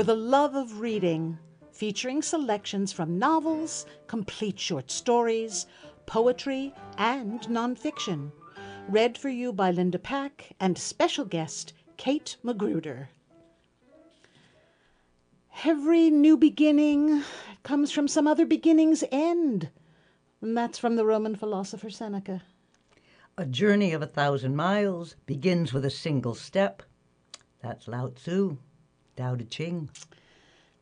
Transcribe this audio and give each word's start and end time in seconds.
for 0.00 0.04
the 0.04 0.16
love 0.16 0.54
of 0.54 0.80
reading, 0.80 1.38
featuring 1.72 2.22
selections 2.22 2.90
from 2.90 3.18
novels, 3.18 3.84
complete 4.06 4.58
short 4.58 4.90
stories, 4.90 5.66
poetry, 6.06 6.72
and 6.96 7.42
nonfiction. 7.42 8.32
Read 8.88 9.18
for 9.18 9.28
you 9.28 9.52
by 9.52 9.70
Linda 9.70 9.98
Pack 9.98 10.52
and 10.58 10.78
special 10.78 11.26
guest 11.26 11.74
Kate 11.98 12.38
Magruder. 12.42 13.10
Every 15.66 16.08
new 16.08 16.38
beginning 16.38 17.22
comes 17.62 17.92
from 17.92 18.08
some 18.08 18.26
other 18.26 18.46
beginning's 18.46 19.04
end. 19.12 19.68
And 20.40 20.56
that's 20.56 20.78
from 20.78 20.96
the 20.96 21.04
Roman 21.04 21.36
philosopher 21.36 21.90
Seneca. 21.90 22.40
A 23.36 23.44
journey 23.44 23.92
of 23.92 24.00
a 24.00 24.06
thousand 24.06 24.56
miles 24.56 25.16
begins 25.26 25.74
with 25.74 25.84
a 25.84 25.90
single 25.90 26.34
step. 26.34 26.84
That's 27.60 27.86
Lao 27.86 28.08
Tzu, 28.08 28.56
Tao 29.20 29.36
Te 29.36 29.44
Ching. 29.44 29.90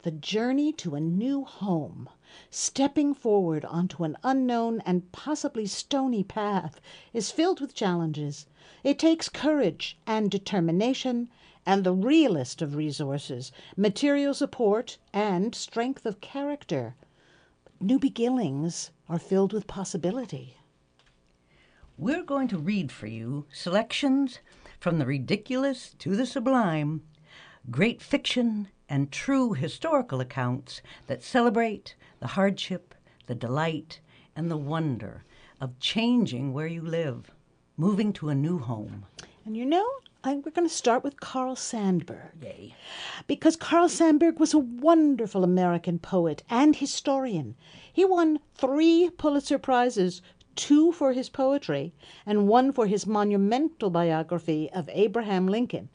The 0.03 0.13
journey 0.13 0.73
to 0.75 0.95
a 0.95 1.01
new 1.01 1.43
home, 1.43 2.09
stepping 2.53 3.13
forward 3.13 3.65
onto 3.65 4.05
an 4.05 4.17
unknown 4.23 4.81
and 4.87 5.11
possibly 5.11 5.67
stony 5.67 6.23
path, 6.23 6.81
is 7.13 7.33
filled 7.33 7.61
with 7.61 7.75
challenges. 7.75 8.47
It 8.85 8.97
takes 8.97 9.29
courage 9.29 9.99
and 10.07 10.31
determination 10.31 11.29
and 11.67 11.83
the 11.83 11.93
realest 11.93 12.63
of 12.63 12.77
resources, 12.77 13.51
material 13.77 14.35
support 14.35 14.99
and 15.13 15.53
strength 15.53 16.07
of 16.07 16.21
character. 16.21 16.95
New 17.81 17.99
beginnings 17.99 18.93
are 19.09 19.19
filled 19.19 19.53
with 19.53 19.67
possibility. 19.67 20.59
We're 21.97 22.23
going 22.23 22.47
to 22.47 22.59
read 22.59 22.93
for 22.93 23.09
you 23.09 23.47
selections 23.53 24.39
from 24.79 25.01
the 25.01 25.07
ridiculous 25.07 25.93
to 25.99 26.15
the 26.15 26.25
sublime, 26.25 27.03
great 27.71 28.01
fiction 28.01 28.69
and 28.89 29.13
true 29.13 29.53
historical 29.53 30.21
accounts 30.21 30.81
that 31.07 31.23
celebrate 31.23 31.95
the 32.21 32.29
hardship, 32.29 32.95
the 33.27 33.35
delight, 33.35 34.01
and 34.35 34.51
the 34.51 34.57
wonder 34.57 35.25
of 35.61 35.79
changing 35.81 36.53
where 36.53 36.67
you 36.67 36.81
live, 36.81 37.31
moving 37.77 38.13
to 38.13 38.29
a 38.29 38.35
new 38.35 38.59
home. 38.59 39.05
And 39.45 39.57
you 39.57 39.67
know, 39.67 39.87
I, 40.25 40.35
we're 40.35 40.51
going 40.51 40.69
to 40.69 40.75
start 40.75 41.05
with 41.05 41.21
Carl 41.21 41.55
Sandburg. 41.55 42.43
Yay. 42.43 42.75
Because 43.27 43.57
Carl 43.57 43.89
Sandburg 43.89 44.39
was 44.39 44.53
a 44.53 44.59
wonderful 44.59 45.45
American 45.45 45.99
poet 45.99 46.43
and 46.51 46.75
historian. 46.77 47.57
He 47.93 48.05
won 48.05 48.41
three 48.55 49.11
Pulitzer 49.17 49.59
Prizes 49.59 50.23
two 50.57 50.91
for 50.91 51.13
his 51.13 51.29
poetry 51.29 51.95
and 52.27 52.49
one 52.49 52.73
for 52.73 52.89
his 52.89 53.07
monumental 53.07 53.91
biography 53.91 54.69
of 54.73 54.91
Abraham 54.93 55.47
Lincoln. 55.47 55.89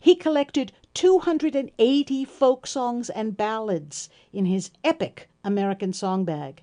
He 0.00 0.14
collected 0.14 0.72
280 0.94 2.24
folk 2.24 2.66
songs 2.66 3.10
and 3.10 3.36
ballads 3.36 4.08
in 4.32 4.46
his 4.46 4.70
epic 4.82 5.28
American 5.44 5.92
Song 5.92 6.24
Bag. 6.24 6.62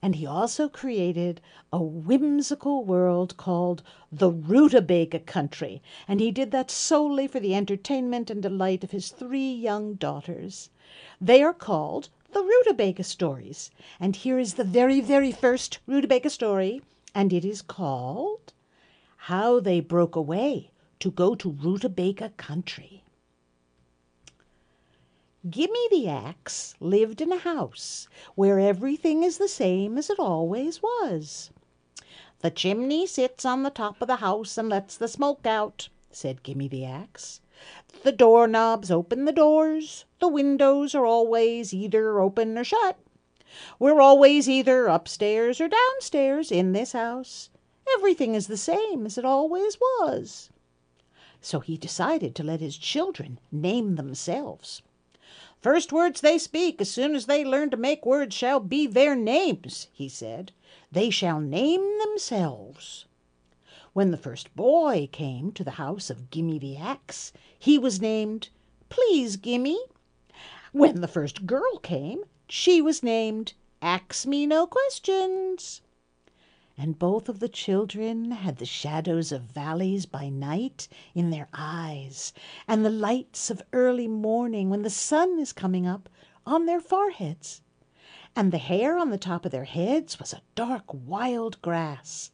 And 0.00 0.14
he 0.14 0.26
also 0.26 0.68
created 0.68 1.40
a 1.72 1.82
whimsical 1.82 2.84
world 2.84 3.36
called 3.36 3.82
the 4.12 4.30
Rootabaga 4.30 5.26
Country, 5.26 5.82
and 6.06 6.20
he 6.20 6.30
did 6.30 6.50
that 6.52 6.70
solely 6.70 7.26
for 7.26 7.40
the 7.40 7.54
entertainment 7.54 8.30
and 8.30 8.40
delight 8.40 8.84
of 8.84 8.92
his 8.92 9.10
three 9.10 9.52
young 9.52 9.94
daughters. 9.94 10.70
They 11.20 11.42
are 11.42 11.52
called 11.52 12.08
the 12.32 12.44
Rootabaga 12.44 13.04
Stories, 13.04 13.70
and 13.98 14.14
here 14.14 14.38
is 14.38 14.54
the 14.54 14.64
very, 14.64 15.00
very 15.00 15.32
first 15.32 15.80
Rootabaga 15.88 16.30
story, 16.30 16.82
and 17.14 17.32
it 17.32 17.44
is 17.44 17.60
called 17.60 18.52
How 19.16 19.58
They 19.58 19.80
Broke 19.80 20.14
Away 20.14 20.70
to 21.00 21.10
Go 21.10 21.34
to 21.36 21.52
Rootabaga 21.52 22.36
Country. 22.36 23.04
Gimme 25.48 25.88
the 25.90 26.08
Ax 26.08 26.74
lived 26.80 27.20
in 27.20 27.30
a 27.30 27.38
house 27.38 28.08
where 28.34 28.58
everything 28.58 29.22
is 29.22 29.38
the 29.38 29.46
same 29.46 29.96
as 29.96 30.10
it 30.10 30.18
always 30.18 30.82
was. 30.82 31.50
The 32.40 32.50
chimney 32.50 33.06
sits 33.06 33.44
on 33.44 33.62
the 33.62 33.70
top 33.70 34.02
of 34.02 34.08
the 34.08 34.16
house 34.16 34.58
and 34.58 34.68
lets 34.68 34.96
the 34.96 35.08
smoke 35.08 35.46
out, 35.46 35.88
said 36.10 36.42
Gimme 36.42 36.68
the 36.68 36.84
Ax. 36.84 37.40
The 38.02 38.12
door 38.12 38.48
knobs 38.48 38.90
open 38.90 39.24
the 39.24 39.32
doors. 39.32 40.04
The 40.18 40.28
windows 40.28 40.94
are 40.94 41.06
always 41.06 41.72
either 41.72 42.20
open 42.20 42.58
or 42.58 42.64
shut. 42.64 42.98
We're 43.78 44.00
always 44.00 44.48
either 44.48 44.86
upstairs 44.86 45.60
or 45.60 45.68
downstairs 45.68 46.50
in 46.50 46.72
this 46.72 46.92
house. 46.92 47.50
Everything 47.94 48.34
is 48.34 48.48
the 48.48 48.56
same 48.56 49.06
as 49.06 49.16
it 49.16 49.24
always 49.24 49.78
was. 49.80 50.50
So 51.40 51.60
he 51.60 51.76
decided 51.76 52.34
to 52.34 52.42
let 52.42 52.60
his 52.60 52.76
children 52.76 53.38
name 53.52 53.94
themselves. 53.94 54.82
First 55.60 55.92
words 55.92 56.20
they 56.20 56.38
speak 56.38 56.80
as 56.80 56.90
soon 56.90 57.14
as 57.14 57.26
they 57.26 57.44
learn 57.44 57.70
to 57.70 57.76
make 57.76 58.06
words 58.06 58.34
shall 58.34 58.60
be 58.60 58.86
their 58.86 59.16
names, 59.16 59.88
he 59.92 60.08
said. 60.08 60.52
They 60.90 61.10
shall 61.10 61.40
name 61.40 61.98
themselves. 61.98 63.06
When 63.92 64.10
the 64.10 64.16
first 64.16 64.54
boy 64.54 65.08
came 65.10 65.52
to 65.52 65.64
the 65.64 65.72
house 65.72 66.10
of 66.10 66.30
Gimme 66.30 66.58
the 66.58 66.76
Ax, 66.76 67.32
he 67.58 67.78
was 67.78 68.00
named 68.00 68.48
Please 68.88 69.36
Gimme. 69.36 69.78
When 70.72 71.00
the 71.00 71.08
first 71.08 71.46
girl 71.46 71.78
came, 71.78 72.24
she 72.48 72.80
was 72.80 73.02
named 73.02 73.54
Ax 73.82 74.26
Me 74.26 74.46
No 74.46 74.66
Questions 74.66 75.82
and 76.80 76.96
both 76.96 77.28
of 77.28 77.40
the 77.40 77.48
children 77.48 78.30
had 78.30 78.58
the 78.58 78.64
shadows 78.64 79.32
of 79.32 79.42
valleys 79.42 80.06
by 80.06 80.28
night 80.28 80.86
in 81.12 81.30
their 81.30 81.48
eyes, 81.52 82.32
and 82.68 82.84
the 82.84 82.90
lights 82.90 83.50
of 83.50 83.60
early 83.72 84.06
morning 84.06 84.70
when 84.70 84.82
the 84.82 84.88
sun 84.88 85.40
is 85.40 85.52
coming 85.52 85.88
up 85.88 86.08
on 86.46 86.66
their 86.66 86.80
foreheads. 86.80 87.60
And 88.36 88.52
the 88.52 88.58
hair 88.58 88.96
on 88.96 89.10
the 89.10 89.18
top 89.18 89.44
of 89.44 89.50
their 89.50 89.64
heads 89.64 90.20
was 90.20 90.32
a 90.32 90.42
dark 90.54 90.84
wild 90.92 91.60
grass. 91.62 92.30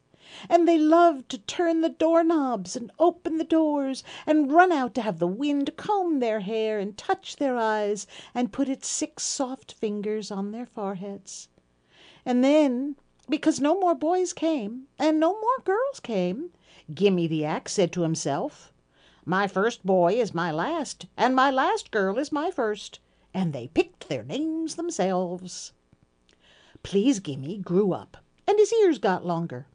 And 0.47 0.67
they 0.67 0.77
loved 0.77 1.29
to 1.29 1.39
turn 1.39 1.81
the 1.81 1.89
door 1.89 2.23
knobs 2.23 2.75
and 2.75 2.91
open 2.99 3.37
the 3.37 3.43
doors 3.43 4.03
and 4.27 4.51
run 4.51 4.71
out 4.71 4.93
to 4.95 5.01
have 5.01 5.17
the 5.17 5.27
wind 5.27 5.75
comb 5.75 6.19
their 6.19 6.41
hair 6.41 6.79
and 6.79 6.95
touch 6.95 7.37
their 7.37 7.57
eyes 7.57 8.05
and 8.33 8.53
put 8.53 8.69
its 8.69 8.87
six 8.87 9.23
soft 9.23 9.73
fingers 9.73 10.29
on 10.29 10.51
their 10.51 10.65
foreheads. 10.67 11.47
And 12.25 12.43
then 12.43 12.95
because 13.29 13.59
no 13.59 13.79
more 13.79 13.95
boys 13.95 14.33
came 14.33 14.87
and 14.99 15.19
no 15.19 15.33
more 15.33 15.59
girls 15.63 15.99
came, 15.99 16.51
Gimme 16.93 17.27
the 17.27 17.43
Ax 17.43 17.71
said 17.71 17.91
to 17.93 18.01
himself, 18.01 18.71
My 19.25 19.47
first 19.47 19.85
boy 19.85 20.13
is 20.13 20.33
my 20.33 20.51
last, 20.51 21.07
and 21.17 21.35
my 21.35 21.49
last 21.49 21.89
girl 21.89 22.19
is 22.19 22.31
my 22.31 22.51
first, 22.51 22.99
and 23.33 23.51
they 23.53 23.67
picked 23.69 24.07
their 24.07 24.23
names 24.23 24.75
themselves. 24.75 25.73
Please 26.83 27.19
Gimme 27.19 27.57
grew 27.57 27.93
up, 27.93 28.17
and 28.45 28.59
his 28.59 28.71
ears 28.73 28.99
got 28.99 29.25
longer. 29.25 29.65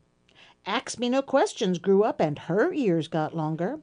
Ax 0.65 0.99
Me 0.99 1.09
No 1.09 1.22
Questions 1.22 1.78
grew 1.78 2.05
up, 2.05 2.21
and 2.21 2.38
her 2.38 2.72
ears 2.72 3.09
got 3.09 3.34
longer. 3.34 3.81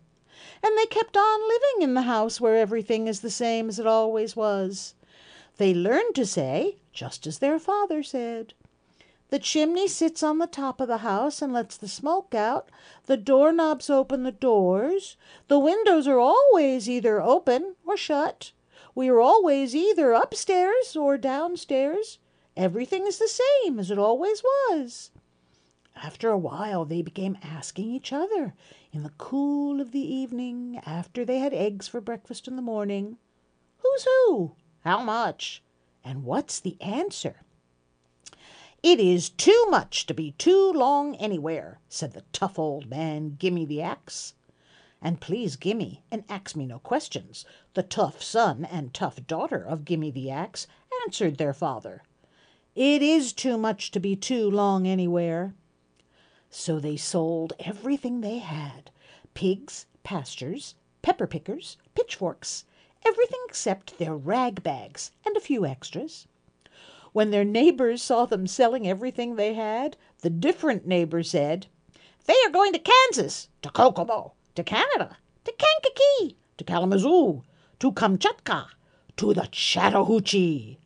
And 0.63 0.77
they 0.77 0.85
kept 0.85 1.17
on 1.17 1.49
living 1.49 1.81
in 1.81 1.93
the 1.93 2.03
house 2.03 2.39
where 2.39 2.55
everything 2.55 3.07
is 3.07 3.19
the 3.19 3.29
same 3.29 3.67
as 3.67 3.79
it 3.79 3.87
always 3.87 4.35
was. 4.35 4.93
They 5.57 5.73
learned 5.73 6.15
to 6.15 6.25
say, 6.25 6.77
just 6.93 7.27
as 7.27 7.39
their 7.39 7.59
father 7.59 8.03
said. 8.03 8.53
The 9.29 9.39
chimney 9.39 9.89
sits 9.89 10.23
on 10.23 10.37
the 10.37 10.47
top 10.47 10.79
of 10.79 10.87
the 10.87 10.99
house 10.99 11.41
and 11.41 11.51
lets 11.51 11.75
the 11.75 11.87
smoke 11.87 12.33
out. 12.33 12.69
The 13.07 13.17
door 13.17 13.51
knobs 13.51 13.89
open 13.89 14.23
the 14.23 14.31
doors. 14.31 15.17
The 15.49 15.59
windows 15.59 16.07
are 16.07 16.19
always 16.19 16.89
either 16.89 17.21
open 17.21 17.75
or 17.85 17.97
shut. 17.97 18.53
We 18.95 19.09
are 19.09 19.19
always 19.19 19.75
either 19.75 20.13
upstairs 20.13 20.95
or 20.95 21.17
downstairs. 21.17 22.19
Everything 22.55 23.05
is 23.05 23.19
the 23.19 23.27
same 23.27 23.79
as 23.79 23.91
it 23.91 23.99
always 23.99 24.41
was. 24.43 25.11
After 25.95 26.29
a 26.29 26.37
while 26.37 26.85
they 26.85 27.01
became 27.01 27.37
asking 27.43 27.91
each 27.91 28.13
other 28.13 28.53
in 28.93 29.03
the 29.03 29.13
cool 29.17 29.81
of 29.81 29.91
the 29.91 29.99
evening, 29.99 30.81
after 30.85 31.25
they 31.25 31.39
had 31.39 31.53
eggs 31.53 31.87
for 31.87 31.99
breakfast 31.99 32.47
in 32.47 32.55
the 32.55 32.61
morning, 32.61 33.17
Who's 33.79 34.03
who? 34.05 34.55
How 34.83 35.03
much? 35.03 35.61
And 36.03 36.23
what's 36.23 36.59
the 36.59 36.81
answer? 36.81 37.41
It 38.83 38.99
is 38.99 39.29
too 39.29 39.65
much 39.69 40.05
to 40.05 40.13
be 40.13 40.33
too 40.33 40.71
long 40.71 41.15
anywhere, 41.15 41.79
said 41.89 42.13
the 42.13 42.23
tough 42.31 42.59
old 42.59 42.87
man 42.87 43.35
Gimme 43.39 43.65
the 43.65 43.81
Ax. 43.81 44.35
And 45.01 45.19
please 45.19 45.55
Gimme 45.55 46.03
and 46.11 46.23
ax 46.29 46.55
me 46.55 46.67
no 46.67 46.77
questions, 46.77 47.43
the 47.73 47.81
tough 47.81 48.21
son 48.21 48.65
and 48.65 48.93
tough 48.93 49.25
daughter 49.25 49.63
of 49.63 49.83
Gimme 49.83 50.11
the 50.11 50.29
Ax 50.29 50.67
answered 51.03 51.37
their 51.37 51.53
father. 51.53 52.03
It 52.75 53.01
is 53.01 53.33
too 53.33 53.57
much 53.57 53.89
to 53.91 53.99
be 53.99 54.15
too 54.15 54.49
long 54.49 54.87
anywhere. 54.87 55.55
So 56.51 56.79
they 56.79 56.97
sold 56.97 57.53
everything 57.59 58.21
they 58.21 58.37
had 58.37 58.91
pigs, 59.33 59.87
pastures, 60.03 60.75
pepper 61.01 61.25
pickers, 61.25 61.77
pitchforks, 61.95 62.65
everything 63.03 63.39
except 63.47 63.97
their 63.97 64.15
rag 64.15 64.61
bags 64.61 65.11
and 65.25 65.35
a 65.35 65.41
few 65.41 65.65
extras. 65.65 66.27
When 67.17 67.31
their 67.31 67.43
neighbors 67.43 68.03
saw 68.03 68.27
them 68.27 68.45
selling 68.45 68.87
everything 68.87 69.37
they 69.37 69.55
had, 69.55 69.97
the 70.21 70.29
different 70.29 70.85
neighbors 70.85 71.31
said, 71.31 71.65
They 72.27 72.35
are 72.45 72.51
going 72.51 72.73
to 72.73 72.79
Kansas, 72.79 73.49
to 73.63 73.71
Kokomo, 73.71 74.33
to 74.53 74.63
Canada, 74.63 75.17
to 75.45 75.51
Kankakee, 75.51 76.37
to 76.57 76.63
Kalamazoo, 76.63 77.41
to 77.79 77.91
Kamchatka, 77.91 78.67
to 79.15 79.33
the 79.33 79.47
Chattahoochee. 79.51 80.77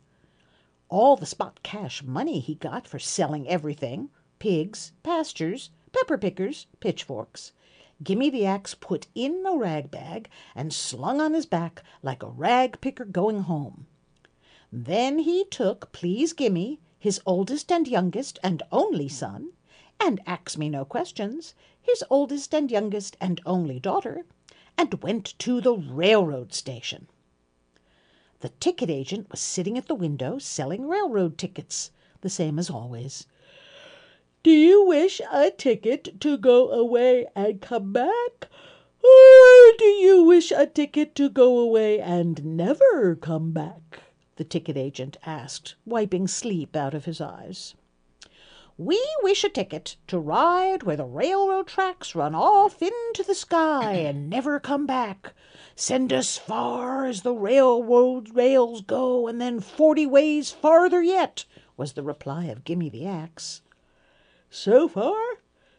All 0.88 1.16
the 1.16 1.26
spot 1.26 1.62
cash 1.62 2.02
money 2.02 2.40
he 2.40 2.54
got 2.54 2.88
for 2.88 2.98
selling 2.98 3.46
everything 3.46 4.08
pigs, 4.38 4.92
pastures, 5.02 5.68
pepper 5.92 6.16
pickers, 6.16 6.66
pitchforks 6.80 7.52
Gimme 8.02 8.30
the 8.30 8.46
Ax 8.46 8.74
put 8.74 9.06
in 9.14 9.44
a 9.46 9.54
rag 9.54 9.90
bag 9.90 10.30
and 10.54 10.72
slung 10.72 11.20
on 11.20 11.34
his 11.34 11.44
back 11.44 11.82
like 12.02 12.22
a 12.22 12.28
rag 12.28 12.80
picker 12.80 13.04
going 13.04 13.42
home. 13.42 13.86
Then 14.74 15.18
he 15.18 15.44
took 15.44 15.92
Please 15.92 16.32
Gimme, 16.32 16.80
his 16.98 17.20
oldest 17.26 17.70
and 17.70 17.86
youngest 17.86 18.38
and 18.42 18.62
only 18.72 19.06
son, 19.06 19.52
and 20.00 20.18
Ax 20.26 20.56
Me 20.56 20.70
No 20.70 20.86
Questions, 20.86 21.52
his 21.78 22.02
oldest 22.08 22.54
and 22.54 22.70
youngest 22.70 23.14
and 23.20 23.42
only 23.44 23.78
daughter, 23.78 24.24
and 24.78 25.02
went 25.02 25.38
to 25.40 25.60
the 25.60 25.74
railroad 25.74 26.54
station. 26.54 27.06
The 28.40 28.48
ticket 28.48 28.88
agent 28.88 29.30
was 29.30 29.40
sitting 29.40 29.76
at 29.76 29.88
the 29.88 29.94
window 29.94 30.38
selling 30.38 30.88
railroad 30.88 31.36
tickets, 31.36 31.90
the 32.22 32.30
same 32.30 32.58
as 32.58 32.70
always. 32.70 33.26
Do 34.42 34.50
you 34.50 34.86
wish 34.86 35.20
a 35.30 35.50
ticket 35.50 36.18
to 36.22 36.38
go 36.38 36.70
away 36.70 37.26
and 37.36 37.60
come 37.60 37.92
back? 37.92 38.48
Or 39.04 39.76
do 39.76 39.84
you 39.84 40.24
wish 40.24 40.50
a 40.50 40.66
ticket 40.66 41.14
to 41.16 41.28
go 41.28 41.58
away 41.58 42.00
and 42.00 42.56
never 42.56 43.14
come 43.14 43.52
back? 43.52 44.00
The 44.36 44.44
ticket 44.44 44.76
agent 44.76 45.16
asked, 45.26 45.74
wiping 45.84 46.26
sleep 46.26 46.74
out 46.74 46.94
of 46.94 47.04
his 47.04 47.20
eyes. 47.20 47.74
We 48.78 48.98
wish 49.22 49.44
a 49.44 49.50
ticket 49.50 49.96
to 50.06 50.18
ride 50.18 50.82
where 50.82 50.96
the 50.96 51.04
railroad 51.04 51.66
tracks 51.66 52.14
run 52.14 52.34
off 52.34 52.80
into 52.80 53.22
the 53.26 53.34
sky 53.34 53.92
and 53.92 54.30
never 54.30 54.58
come 54.58 54.86
back. 54.86 55.34
Send 55.76 56.12
us 56.12 56.38
far 56.38 57.04
as 57.04 57.20
the 57.20 57.34
railroad 57.34 58.34
rails 58.34 58.80
go, 58.80 59.28
and 59.28 59.40
then 59.40 59.60
forty 59.60 60.06
ways 60.06 60.50
farther 60.50 61.02
yet, 61.02 61.44
was 61.76 61.92
the 61.92 62.02
reply 62.02 62.46
of 62.46 62.64
Gimme 62.64 62.88
the 62.88 63.06
Ax. 63.06 63.60
So 64.48 64.88
far? 64.88 65.20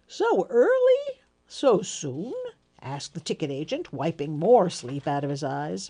So 0.07 0.45
early? 0.49 1.21
So 1.47 1.81
soon? 1.81 2.33
asked 2.79 3.15
the 3.15 3.19
ticket 3.19 3.49
agent, 3.49 3.91
wiping 3.91 4.37
more 4.37 4.69
sleep 4.69 5.07
out 5.07 5.23
of 5.23 5.29
his 5.31 5.43
eyes. 5.43 5.89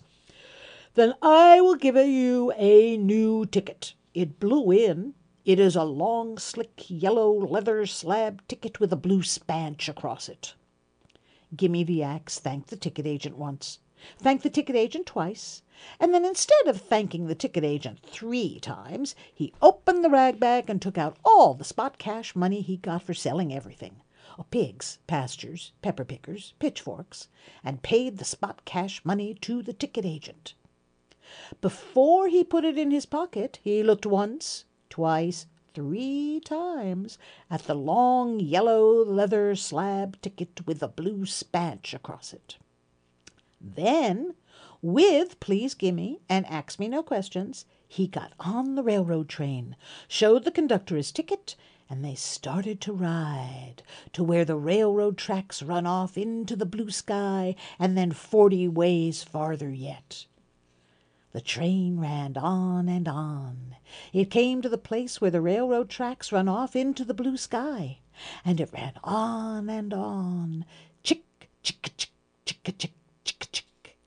Then 0.95 1.15
I 1.23 1.59
will 1.59 1.73
give 1.73 1.95
you 1.95 2.53
a 2.55 2.97
new 2.97 3.47
ticket. 3.47 3.95
It 4.13 4.39
blew 4.39 4.69
in. 4.69 5.15
It 5.43 5.59
is 5.59 5.75
a 5.75 5.83
long, 5.83 6.37
slick, 6.37 6.83
yellow 6.87 7.33
leather 7.33 7.87
slab 7.87 8.47
ticket 8.47 8.79
with 8.79 8.93
a 8.93 8.95
blue 8.95 9.23
spanch 9.23 9.89
across 9.89 10.29
it. 10.29 10.53
Gimme 11.55 11.83
the 11.83 12.03
Ax 12.03 12.37
thanked 12.37 12.69
the 12.69 12.75
ticket 12.75 13.07
agent 13.07 13.39
once, 13.39 13.79
thanked 14.19 14.43
the 14.43 14.51
ticket 14.51 14.75
agent 14.75 15.07
twice, 15.07 15.63
and 15.99 16.13
then 16.13 16.23
instead 16.23 16.67
of 16.67 16.79
thanking 16.79 17.25
the 17.25 17.33
ticket 17.33 17.63
agent 17.63 17.99
three 18.05 18.59
times, 18.59 19.15
he 19.33 19.51
opened 19.63 20.05
the 20.05 20.11
rag 20.11 20.39
bag 20.39 20.69
and 20.69 20.79
took 20.79 20.99
out 20.99 21.17
all 21.25 21.55
the 21.55 21.63
spot 21.63 21.97
cash 21.97 22.35
money 22.35 22.61
he 22.61 22.77
got 22.77 23.01
for 23.01 23.15
selling 23.15 23.51
everything 23.51 24.01
oh, 24.37 24.45
pigs, 24.51 24.99
pastures, 25.07 25.71
pepper 25.81 26.05
pickers, 26.05 26.53
pitchforks 26.59 27.29
and 27.63 27.81
paid 27.81 28.19
the 28.19 28.25
spot 28.25 28.63
cash 28.63 29.03
money 29.03 29.33
to 29.33 29.63
the 29.63 29.73
ticket 29.73 30.05
agent. 30.05 30.53
Before 31.61 32.27
he 32.27 32.43
put 32.43 32.65
it 32.65 32.77
in 32.77 32.91
his 32.91 33.05
pocket, 33.05 33.59
he 33.63 33.81
looked 33.83 34.05
once, 34.05 34.65
twice, 34.89 35.47
three 35.73 36.39
times 36.45 37.17
at 37.49 37.63
the 37.63 37.73
long 37.73 38.39
yellow 38.39 39.03
leather 39.03 39.55
slab 39.55 40.21
ticket 40.21 40.67
with 40.67 40.79
the 40.79 40.87
blue 40.87 41.25
spanch 41.25 41.93
across 41.93 42.33
it. 42.33 42.57
Then 43.59 44.35
with 44.81 45.39
Please 45.39 45.73
Gimme 45.73 46.19
and 46.27 46.45
Ax 46.47 46.77
Me 46.77 46.87
No 46.87 47.01
Questions, 47.01 47.65
he 47.87 48.05
got 48.05 48.33
on 48.39 48.75
the 48.75 48.83
railroad 48.83 49.29
train, 49.29 49.75
showed 50.07 50.43
the 50.43 50.51
conductor 50.51 50.97
his 50.97 51.11
ticket, 51.11 51.55
and 51.89 52.03
they 52.03 52.15
started 52.15 52.81
to 52.81 52.91
ride 52.91 53.83
to 54.11 54.23
where 54.23 54.45
the 54.45 54.57
railroad 54.57 55.17
tracks 55.17 55.63
run 55.63 55.85
off 55.85 56.17
into 56.17 56.55
the 56.55 56.65
blue 56.65 56.89
sky 56.89 57.55
and 57.79 57.97
then 57.97 58.11
forty 58.11 58.67
ways 58.67 59.23
farther 59.23 59.69
yet. 59.69 60.25
The 61.33 61.41
train 61.41 61.99
ran 61.99 62.37
on 62.37 62.87
and 62.87 63.07
on. 63.07 63.75
It 64.13 64.29
came 64.29 64.61
to 64.61 64.69
the 64.69 64.77
place 64.77 65.19
where 65.19 65.31
the 65.31 65.41
railroad 65.41 65.89
tracks 65.89 66.31
run 66.31 66.47
off 66.47 66.75
into 66.75 67.03
the 67.03 67.15
blue 67.15 67.37
sky, 67.37 68.01
and 68.45 68.61
it 68.61 68.71
ran 68.71 68.93
on 69.03 69.67
and 69.67 69.91
on, 69.95 70.63
chick, 71.01 71.49
chick, 71.63 71.91
chick, 71.97 72.11
chick, 72.45 72.77
chick, 72.77 72.93
chick, 73.23 73.47
chick. 73.51 73.97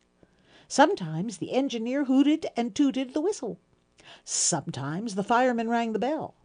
Sometimes 0.68 1.38
the 1.38 1.52
engineer 1.52 2.04
hooted 2.04 2.46
and 2.56 2.76
tooted 2.76 3.12
the 3.12 3.20
whistle. 3.20 3.58
Sometimes 4.24 5.16
the 5.16 5.24
fireman 5.24 5.68
rang 5.68 5.94
the 5.94 5.98
bell. 5.98 6.36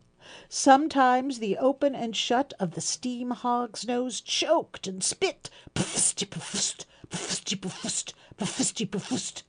Sometimes 0.50 1.38
the 1.38 1.60
open 1.60 1.94
and 1.94 2.16
shut 2.16 2.56
of 2.60 2.72
the 2.72 2.82
steam 2.82 3.30
hog's 3.30 3.86
nose 3.86 4.20
choked 4.20 4.88
and 4.88 5.04
spit. 5.04 5.52
Puffsty 5.76 6.26
puffst, 6.26 6.88
puffsty 7.12 7.56
puffst, 7.56 8.16
puffsty 8.36 8.88
puffst. 8.88 9.44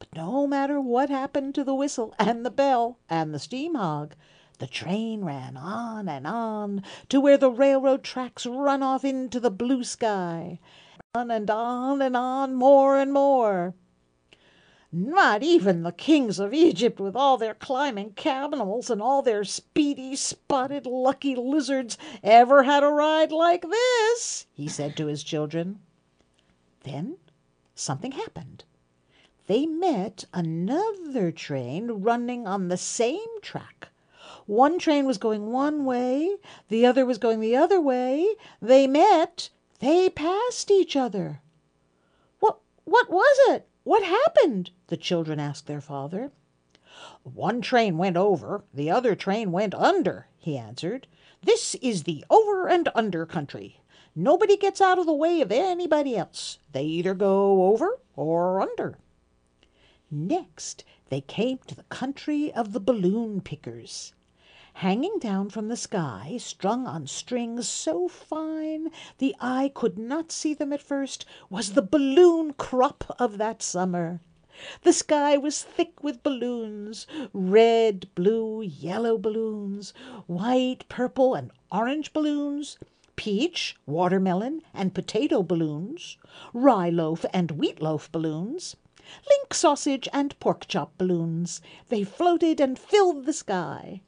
But 0.00 0.08
no 0.16 0.46
matter 0.46 0.80
what 0.80 1.10
happened 1.10 1.54
to 1.56 1.62
the 1.62 1.74
whistle 1.74 2.14
and 2.18 2.44
the 2.44 2.50
bell 2.50 2.98
and 3.10 3.34
the 3.34 3.38
steam 3.38 3.74
hog, 3.74 4.14
the 4.58 4.66
train 4.66 5.26
ran 5.26 5.58
on 5.58 6.08
and 6.08 6.26
on 6.26 6.82
to 7.10 7.20
where 7.20 7.36
the 7.36 7.50
railroad 7.50 8.02
tracks 8.02 8.46
run 8.46 8.82
off 8.82 9.04
into 9.04 9.38
the 9.38 9.50
blue 9.50 9.84
sky. 9.84 10.58
On 11.14 11.30
and 11.30 11.50
on 11.50 12.00
and 12.00 12.16
on 12.16 12.54
more 12.54 12.96
and 12.96 13.12
more. 13.12 13.74
Not 14.90 15.42
even 15.42 15.82
the 15.82 15.92
kings 15.92 16.38
of 16.40 16.54
Egypt, 16.54 16.98
with 16.98 17.14
all 17.14 17.36
their 17.36 17.54
climbing 17.54 18.14
camels 18.14 18.88
and 18.88 19.02
all 19.02 19.20
their 19.20 19.44
speedy, 19.44 20.16
spotted, 20.16 20.86
lucky 20.86 21.36
lizards, 21.36 21.98
ever 22.22 22.62
had 22.62 22.82
a 22.82 22.88
ride 22.88 23.32
like 23.32 23.68
this, 23.68 24.46
he 24.54 24.66
said 24.66 24.96
to 24.96 25.06
his 25.06 25.22
children. 25.22 25.80
Then 26.84 27.18
something 27.74 28.12
happened. 28.12 28.64
They 29.50 29.66
met 29.66 30.26
another 30.32 31.32
train 31.32 31.90
running 31.90 32.46
on 32.46 32.68
the 32.68 32.76
same 32.76 33.40
track. 33.42 33.88
One 34.46 34.78
train 34.78 35.06
was 35.06 35.18
going 35.18 35.50
one 35.50 35.84
way, 35.84 36.36
the 36.68 36.86
other 36.86 37.04
was 37.04 37.18
going 37.18 37.40
the 37.40 37.56
other 37.56 37.80
way. 37.80 38.36
They 38.62 38.86
met, 38.86 39.50
they 39.80 40.08
passed 40.08 40.70
each 40.70 40.94
other. 40.94 41.40
What 42.38 42.60
what 42.84 43.10
was 43.10 43.36
it? 43.48 43.66
What 43.82 44.04
happened? 44.04 44.70
the 44.86 44.96
children 44.96 45.40
asked 45.40 45.66
their 45.66 45.80
father. 45.80 46.30
One 47.24 47.60
train 47.60 47.98
went 47.98 48.16
over, 48.16 48.62
the 48.72 48.92
other 48.92 49.16
train 49.16 49.50
went 49.50 49.74
under, 49.74 50.28
he 50.38 50.56
answered. 50.56 51.08
This 51.42 51.74
is 51.82 52.04
the 52.04 52.24
over 52.30 52.68
and 52.68 52.88
under 52.94 53.26
country. 53.26 53.80
Nobody 54.14 54.56
gets 54.56 54.80
out 54.80 55.00
of 55.00 55.06
the 55.06 55.12
way 55.12 55.40
of 55.40 55.50
anybody 55.50 56.16
else. 56.16 56.58
They 56.70 56.84
either 56.84 57.14
go 57.14 57.64
over 57.64 57.98
or 58.14 58.60
under. 58.60 58.96
Next 60.12 60.84
they 61.08 61.20
came 61.20 61.58
to 61.68 61.76
the 61.76 61.84
country 61.84 62.52
of 62.52 62.72
the 62.72 62.80
balloon 62.80 63.40
pickers. 63.40 64.12
Hanging 64.74 65.20
down 65.20 65.50
from 65.50 65.68
the 65.68 65.76
sky, 65.76 66.36
strung 66.38 66.84
on 66.86 67.06
strings 67.06 67.68
so 67.68 68.08
fine 68.08 68.90
the 69.18 69.36
eye 69.38 69.70
could 69.72 69.98
not 69.98 70.32
see 70.32 70.52
them 70.52 70.72
at 70.72 70.82
first, 70.82 71.24
was 71.48 71.74
the 71.74 71.82
balloon 71.82 72.54
crop 72.54 73.14
of 73.20 73.38
that 73.38 73.62
summer. 73.62 74.20
The 74.82 74.92
sky 74.92 75.36
was 75.36 75.62
thick 75.62 76.02
with 76.02 76.24
balloons 76.24 77.06
red, 77.32 78.12
blue, 78.16 78.62
yellow 78.62 79.16
balloons, 79.16 79.94
white, 80.26 80.88
purple, 80.88 81.34
and 81.34 81.52
orange 81.70 82.12
balloons, 82.12 82.78
peach, 83.14 83.76
watermelon, 83.86 84.62
and 84.74 84.92
potato 84.92 85.44
balloons, 85.44 86.16
rye 86.52 86.90
loaf 86.90 87.24
and 87.32 87.52
wheat 87.52 87.80
loaf 87.80 88.10
balloons, 88.10 88.74
link 89.28 89.52
sausage 89.54 90.08
and 90.12 90.38
pork 90.40 90.66
chop 90.68 90.96
balloons. 90.96 91.60
They 91.88 92.04
floated 92.04 92.60
and 92.60 92.78
filled 92.78 93.26
the 93.26 93.32
sky. 93.32 94.02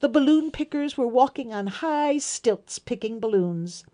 The 0.00 0.08
balloon 0.08 0.50
pickers 0.50 0.98
were 0.98 1.06
walking 1.06 1.54
on 1.54 1.68
high 1.68 2.18
stilts 2.18 2.78
picking 2.78 3.20
balloons. 3.20 3.84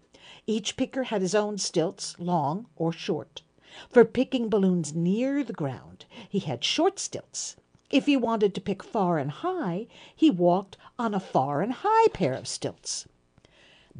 Each 0.46 0.76
picker 0.76 1.04
had 1.04 1.22
his 1.22 1.34
own 1.34 1.58
stilts, 1.58 2.18
long 2.18 2.66
or 2.76 2.92
short. 2.92 3.42
For 3.88 4.04
picking 4.04 4.48
balloons 4.48 4.94
near 4.94 5.44
the 5.44 5.52
ground 5.52 6.04
he 6.28 6.40
had 6.40 6.64
short 6.64 6.98
stilts. 6.98 7.56
If 7.90 8.06
he 8.06 8.16
wanted 8.16 8.54
to 8.54 8.60
pick 8.60 8.82
far 8.82 9.18
and 9.18 9.30
high, 9.30 9.86
he 10.16 10.30
walked 10.30 10.76
on 10.98 11.14
a 11.14 11.20
far 11.20 11.60
and 11.60 11.72
high 11.72 12.08
pair 12.08 12.32
of 12.32 12.48
stilts. 12.48 13.06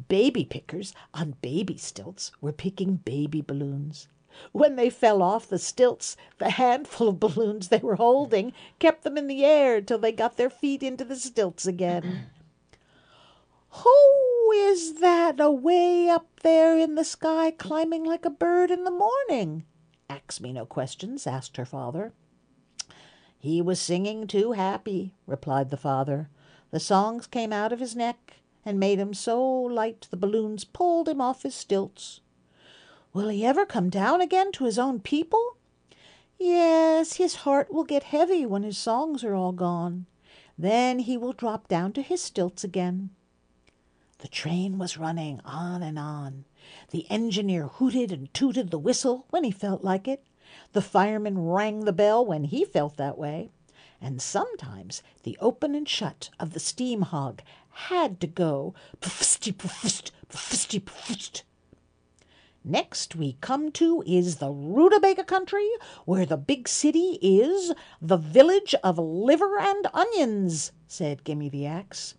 Baby 0.07 0.45
pickers 0.45 0.93
on 1.13 1.35
baby 1.41 1.77
stilts 1.77 2.31
were 2.41 2.51
picking 2.51 2.95
baby 2.95 3.41
balloons. 3.41 4.07
When 4.51 4.75
they 4.75 4.89
fell 4.89 5.21
off 5.21 5.47
the 5.47 5.59
stilts, 5.59 6.17
the 6.37 6.51
handful 6.51 7.09
of 7.09 7.19
balloons 7.19 7.67
they 7.67 7.79
were 7.79 7.95
holding 7.95 8.53
kept 8.79 9.03
them 9.03 9.17
in 9.17 9.27
the 9.27 9.45
air 9.45 9.81
till 9.81 9.99
they 9.99 10.11
got 10.11 10.37
their 10.37 10.49
feet 10.49 10.83
into 10.83 11.03
the 11.03 11.15
stilts 11.15 11.65
again. 11.65 12.27
Who 13.69 14.51
is 14.51 14.95
that 14.99 15.39
away 15.39 16.09
up 16.09 16.39
there 16.41 16.77
in 16.77 16.95
the 16.95 17.03
sky 17.03 17.51
climbing 17.51 18.03
like 18.03 18.25
a 18.25 18.29
bird 18.29 18.69
in 18.69 18.83
the 18.83 18.91
morning? 18.91 19.65
Ax 20.09 20.39
Me 20.39 20.53
No 20.53 20.65
Questions 20.65 21.25
asked 21.25 21.57
her 21.57 21.65
father. 21.65 22.13
He 23.39 23.61
was 23.61 23.79
singing 23.79 24.27
too 24.27 24.51
happy, 24.53 25.13
replied 25.25 25.69
the 25.69 25.77
father. 25.77 26.29
The 26.71 26.79
songs 26.79 27.27
came 27.27 27.51
out 27.51 27.73
of 27.73 27.79
his 27.79 27.95
neck 27.95 28.37
and 28.65 28.79
made 28.79 28.99
him 28.99 29.13
so 29.13 29.43
light 29.43 30.07
the 30.09 30.17
balloons 30.17 30.63
pulled 30.63 31.09
him 31.09 31.19
off 31.19 31.43
his 31.43 31.55
stilts. 31.55 32.21
Will 33.13 33.29
he 33.29 33.45
ever 33.45 33.63
come 33.63 33.91
down 33.91 34.21
again 34.21 34.51
to 34.53 34.63
his 34.63 34.79
own 34.79 34.99
people? 34.99 35.57
Yes, 36.39 37.13
his 37.13 37.35
heart 37.35 37.71
will 37.71 37.83
get 37.83 38.03
heavy 38.03 38.43
when 38.43 38.63
his 38.63 38.77
songs 38.77 39.23
are 39.23 39.35
all 39.35 39.51
gone. 39.51 40.07
Then 40.57 40.97
he 40.97 41.15
will 41.15 41.31
drop 41.31 41.67
down 41.67 41.93
to 41.93 42.01
his 42.01 42.23
stilts 42.23 42.63
again. 42.63 43.11
The 44.17 44.27
train 44.27 44.79
was 44.79 44.97
running 44.97 45.41
on 45.45 45.83
and 45.83 45.99
on. 45.99 46.45
The 46.89 47.05
engineer 47.11 47.67
hooted 47.67 48.11
and 48.11 48.33
tooted 48.33 48.71
the 48.71 48.79
whistle 48.79 49.27
when 49.29 49.43
he 49.43 49.51
felt 49.51 49.83
like 49.83 50.07
it. 50.07 50.23
The 50.71 50.81
fireman 50.81 51.37
rang 51.37 51.85
the 51.85 51.93
bell 51.93 52.25
when 52.25 52.45
he 52.45 52.65
felt 52.65 52.97
that 52.97 53.17
way. 53.17 53.51
And 54.01 54.21
sometimes 54.21 55.03
the 55.21 55.37
open 55.39 55.75
and 55.75 55.87
shut 55.87 56.31
of 56.39 56.53
the 56.53 56.59
steam 56.59 57.03
hog 57.03 57.43
had 57.69 58.19
to 58.21 58.27
go 58.27 58.73
pfsty 59.01 59.53
pfst 59.53 60.11
pfsty 60.29 60.81
pfst 60.81 61.43
Next 62.65 63.13
we 63.13 63.33
come 63.41 63.73
to 63.73 64.01
is 64.07 64.37
the 64.37 64.47
Rootabaga 64.47 65.27
Country, 65.27 65.69
where 66.05 66.25
the 66.25 66.37
big 66.37 66.69
city 66.69 67.19
is 67.21 67.73
the 68.01 68.15
Village 68.15 68.73
of 68.81 68.97
Liver 68.97 69.59
and 69.59 69.85
Onions, 69.93 70.71
said 70.87 71.25
Gimme 71.25 71.49
the 71.49 71.65
Ax. 71.65 72.15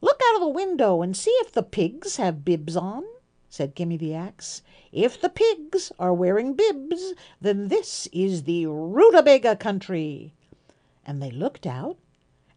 Look 0.00 0.20
out 0.28 0.34
of 0.34 0.40
the 0.40 0.48
window 0.48 1.02
and 1.02 1.16
see 1.16 1.30
if 1.42 1.52
the 1.52 1.62
pigs 1.62 2.16
have 2.16 2.44
bibs 2.44 2.76
on, 2.76 3.04
said 3.48 3.76
Gimme 3.76 3.96
the 3.96 4.12
Ax. 4.12 4.62
If 4.90 5.20
the 5.20 5.28
pigs 5.28 5.92
are 6.00 6.12
wearing 6.12 6.54
bibs, 6.54 7.14
then 7.40 7.68
this 7.68 8.08
is 8.12 8.42
the 8.42 8.64
Rootabaga 8.64 9.60
Country. 9.60 10.32
And 11.06 11.22
they 11.22 11.30
looked 11.30 11.64
out, 11.64 11.96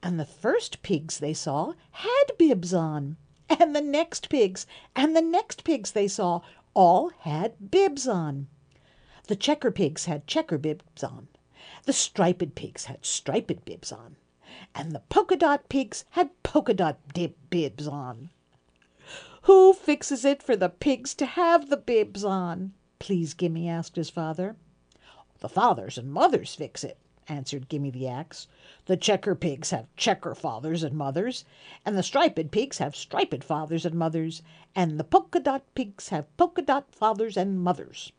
and 0.01 0.19
the 0.19 0.25
first 0.25 0.81
pigs 0.81 1.19
they 1.19 1.35
saw 1.35 1.73
had 1.91 2.25
bibs 2.39 2.73
on, 2.73 3.17
and 3.49 3.75
the 3.75 3.81
next 3.81 4.29
pigs 4.29 4.65
and 4.95 5.15
the 5.15 5.21
next 5.21 5.63
pigs 5.63 5.91
they 5.91 6.07
saw 6.07 6.41
all 6.77 7.09
had 7.21 7.71
bibs 7.71 8.07
on. 8.07 8.47
The 9.27 9.35
checker 9.35 9.71
pigs 9.71 10.05
had 10.05 10.27
checker 10.27 10.59
bibs 10.59 11.03
on. 11.03 11.27
The 11.85 11.91
striped 11.91 12.53
pigs 12.53 12.85
had 12.85 13.03
striped 13.03 13.65
bibs 13.65 13.91
on. 13.91 14.15
And 14.75 14.91
the 14.91 15.01
polka 15.09 15.35
dot 15.35 15.69
pigs 15.69 16.05
had 16.11 16.29
polka 16.43 16.75
dot 16.75 16.99
bibs 17.49 17.87
on. 17.87 18.29
Who 19.43 19.73
fixes 19.73 20.23
it 20.23 20.43
for 20.43 20.55
the 20.55 20.69
pigs 20.69 21.15
to 21.15 21.25
have 21.25 21.69
the 21.71 21.77
bibs 21.77 22.23
on? 22.23 22.73
Please 22.99 23.33
Gimme 23.33 23.67
asked 23.67 23.95
his 23.95 24.11
father. 24.11 24.55
The 25.39 25.49
fathers 25.49 25.97
and 25.97 26.11
mothers 26.11 26.53
fix 26.53 26.83
it, 26.83 26.99
answered 27.29 27.67
Gimme 27.67 27.91
the 27.91 28.07
Ax. 28.07 28.47
The 28.85 28.95
checker 28.95 29.35
pigs 29.35 29.71
have 29.71 29.93
checker 29.97 30.33
fathers 30.33 30.83
and 30.83 30.95
mothers, 30.95 31.43
and 31.85 31.97
the 31.97 32.03
striped 32.03 32.51
pigs 32.51 32.77
have 32.77 32.95
striped 32.95 33.43
fathers 33.43 33.85
and 33.85 33.95
mothers, 33.95 34.41
and 34.75 34.99
the 34.99 35.03
polka 35.03 35.39
dot 35.39 35.63
pigs 35.75 36.09
have 36.09 36.35
polka 36.37 36.61
dot 36.61 36.95
fathers 36.95 37.35
and 37.35 37.61
mothers. 37.61 38.11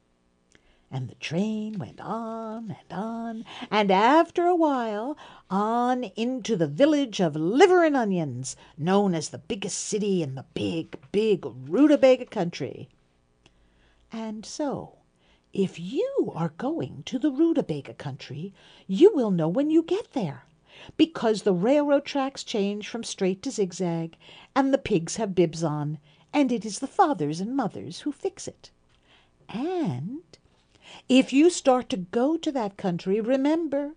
And 0.91 1.09
the 1.09 1.15
train 1.17 1.79
went 1.79 2.01
on 2.01 2.77
and 2.79 2.93
on, 2.93 3.45
and 3.71 3.91
after 3.91 4.47
a 4.47 4.57
while 4.57 5.17
on 5.49 6.05
into 6.05 6.57
the 6.57 6.67
village 6.67 7.21
of 7.21 7.35
Liver 7.37 7.85
and 7.85 7.97
Onions, 7.97 8.57
known 8.77 9.15
as 9.15 9.31
the 9.31 9.39
biggest 9.39 9.79
city 9.79 10.23
in 10.23 10.35
the 10.35 10.45
big, 10.55 10.99
big 11.13 11.43
Rootabaga 11.43 12.31
Country. 12.31 12.89
And 14.13 14.45
so 14.45 14.98
if 15.53 15.79
you 15.79 16.33
are 16.35 16.53
going 16.59 17.03
to 17.07 17.19
the 17.19 17.31
Rootabaga 17.31 17.97
Country, 17.97 18.53
you 18.87 19.13
will 19.15 19.31
know 19.31 19.49
when 19.49 19.71
you 19.71 19.83
get 19.83 20.13
there, 20.13 20.45
because 20.97 21.43
the 21.43 21.53
railroad 21.53 22.05
tracks 22.05 22.45
change 22.45 22.89
from 22.89 23.03
straight 23.03 23.43
to 23.43 23.51
zigzag, 23.51 24.17
and 24.55 24.73
the 24.73 24.79
pigs 24.79 25.17
have 25.17 25.35
bibs 25.35 25.65
on, 25.65 25.99
and 26.33 26.53
it 26.53 26.65
is 26.65 26.79
the 26.79 26.87
fathers 26.87 27.41
and 27.41 27.57
mothers 27.57 28.01
who 28.01 28.13
fix 28.13 28.47
it. 28.47 28.71
And 29.49 30.23
if 31.09 31.33
you 31.33 31.51
start 31.51 31.89
to 31.91 31.97
go 31.97 32.37
to 32.37 32.53
that 32.53 32.77
country, 32.77 33.21
remember, 33.21 33.93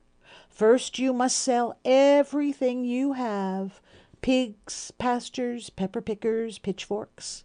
first 0.50 0.98
you 1.00 1.12
must 1.14 1.38
sell 1.38 1.78
everything 1.84 2.86
you 2.86 3.14
have 3.14 3.82
pigs, 4.22 4.92
pastures, 4.98 5.70
pepper 5.70 6.02
pickers, 6.02 6.58
pitchforks. 6.58 7.44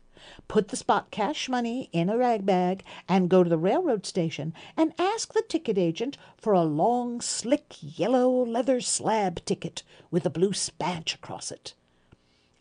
Put 0.49 0.69
the 0.69 0.77
spot 0.77 1.11
cash 1.11 1.49
money 1.49 1.89
in 1.93 2.09
a 2.09 2.17
rag 2.17 2.47
bag 2.47 2.85
and 3.09 3.29
go 3.29 3.43
to 3.43 3.51
the 3.51 3.59
railroad 3.59 4.07
station 4.07 4.55
and 4.77 4.95
ask 4.99 5.33
the 5.33 5.43
ticket 5.43 5.77
agent 5.79 6.17
for 6.37 6.53
a 6.53 6.63
long, 6.63 7.21
slick, 7.21 7.75
yellow 7.81 8.31
leather 8.45 8.81
slab 8.81 9.45
ticket 9.45 9.83
with 10.11 10.25
a 10.27 10.31
blue 10.31 10.53
spanch 10.53 11.15
across 11.15 11.51
it. 11.51 11.75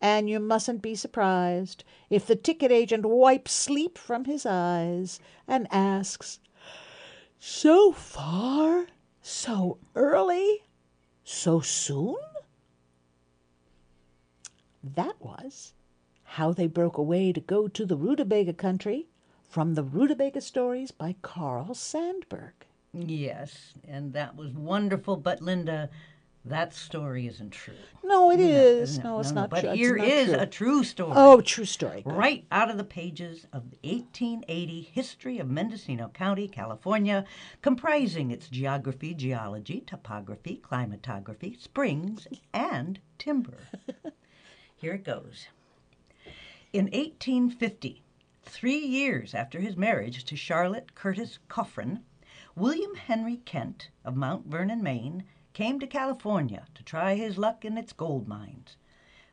And 0.01 0.29
you 0.29 0.39
mustn't 0.39 0.81
be 0.81 0.95
surprised 0.95 1.83
if 2.09 2.27
the 2.27 2.35
ticket 2.35 2.71
agent 2.71 3.05
wipes 3.05 3.51
sleep 3.51 3.97
from 3.97 4.25
his 4.25 4.45
eyes 4.45 5.19
and 5.47 5.67
asks, 5.71 6.39
So 7.39 7.91
far? 7.91 8.87
So 9.21 9.79
early? 9.95 10.63
So 11.23 11.59
soon? 11.59 12.17
That 14.83 15.15
was 15.19 15.73
how 16.35 16.51
They 16.51 16.67
Broke 16.67 16.97
Away 16.97 17.31
to 17.31 17.39
Go 17.39 17.69
to 17.69 17.85
the 17.85 17.95
Rootabaga 17.95 18.57
Country 18.57 19.07
from 19.49 19.75
the 19.75 19.85
Rootabaga 19.85 20.41
Stories 20.41 20.91
by 20.91 21.15
Carl 21.21 21.69
Sandburg. 21.69 22.51
Yes, 22.93 23.73
and 23.87 24.11
that 24.11 24.35
was 24.35 24.51
wonderful, 24.51 25.15
but 25.15 25.41
Linda, 25.41 25.89
that 26.43 26.73
story 26.73 27.25
isn't 27.27 27.51
true. 27.51 27.75
No, 28.03 28.31
it 28.31 28.41
is. 28.41 28.99
No, 28.99 29.21
it's 29.21 29.31
not 29.31 29.49
but 29.49 29.61
true. 29.61 29.71
Here 29.75 29.95
is 29.95 30.27
true. 30.27 30.37
a 30.37 30.45
true 30.45 30.83
story. 30.83 31.13
Oh, 31.15 31.39
true 31.39 31.63
story. 31.63 32.01
Good. 32.01 32.13
Right 32.13 32.45
out 32.51 32.69
of 32.69 32.75
the 32.75 32.83
pages 32.83 33.47
of 33.53 33.71
the 33.71 33.77
1880 33.89 34.81
History 34.91 35.39
of 35.39 35.49
Mendocino 35.49 36.09
County, 36.09 36.49
California, 36.49 37.23
comprising 37.61 38.31
its 38.31 38.49
geography, 38.49 39.13
geology, 39.13 39.85
topography, 39.87 40.61
climatography, 40.61 41.57
springs, 41.61 42.27
and 42.53 42.99
timber. 43.17 43.69
Here 44.75 44.95
it 44.95 45.05
goes. 45.05 45.47
In 46.75 46.87
1850, 46.87 48.03
three 48.43 48.79
years 48.79 49.33
after 49.33 49.61
his 49.61 49.77
marriage 49.77 50.25
to 50.25 50.35
Charlotte 50.35 50.93
Curtis 50.93 51.39
Coffrin, 51.47 52.03
William 52.53 52.95
Henry 52.95 53.37
Kent 53.37 53.91
of 54.03 54.17
Mount 54.17 54.47
Vernon, 54.47 54.83
Maine, 54.83 55.23
came 55.53 55.79
to 55.79 55.87
California 55.87 56.67
to 56.75 56.83
try 56.83 57.15
his 57.15 57.37
luck 57.37 57.63
in 57.63 57.77
its 57.77 57.93
gold 57.93 58.27
mines. 58.27 58.75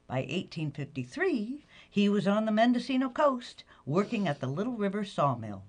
By 0.07 0.19
1853, 0.19 1.67
he 1.91 2.09
was 2.09 2.29
on 2.29 2.45
the 2.45 2.53
Mendocino 2.53 3.09
coast 3.09 3.65
working 3.85 4.29
at 4.29 4.39
the 4.39 4.47
Little 4.47 4.77
River 4.77 5.05
sawmill. 5.05 5.65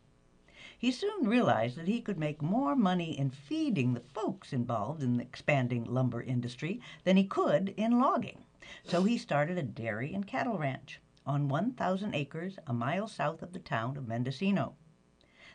He 0.77 0.92
soon 0.92 1.27
realized 1.27 1.75
that 1.77 1.88
he 1.88 2.01
could 2.01 2.20
make 2.20 2.39
more 2.39 2.75
money 2.75 3.18
in 3.18 3.32
feeding 3.32 3.96
the 3.96 4.00
folks 4.00 4.53
involved 4.53 5.01
in 5.01 5.18
the 5.18 5.24
expanding 5.24 5.86
lumber 5.86 6.22
industry 6.22 6.80
than 7.03 7.18
he 7.18 7.24
could 7.24 7.74
in 7.75 8.00
logging. 8.00 8.44
So 8.84 9.06
he 9.06 9.18
started 9.18 9.58
a 9.58 9.63
dairy 9.63 10.13
and 10.13 10.27
cattle 10.27 10.60
ranch 10.60 11.00
on 11.25 11.48
1,000 11.48 12.13
acres 12.13 12.58
a 12.68 12.74
mile 12.74 13.08
south 13.08 13.42
of 13.42 13.53
the 13.53 13.60
town 13.60 13.98
of 13.98 14.08
Mendocino. 14.08 14.75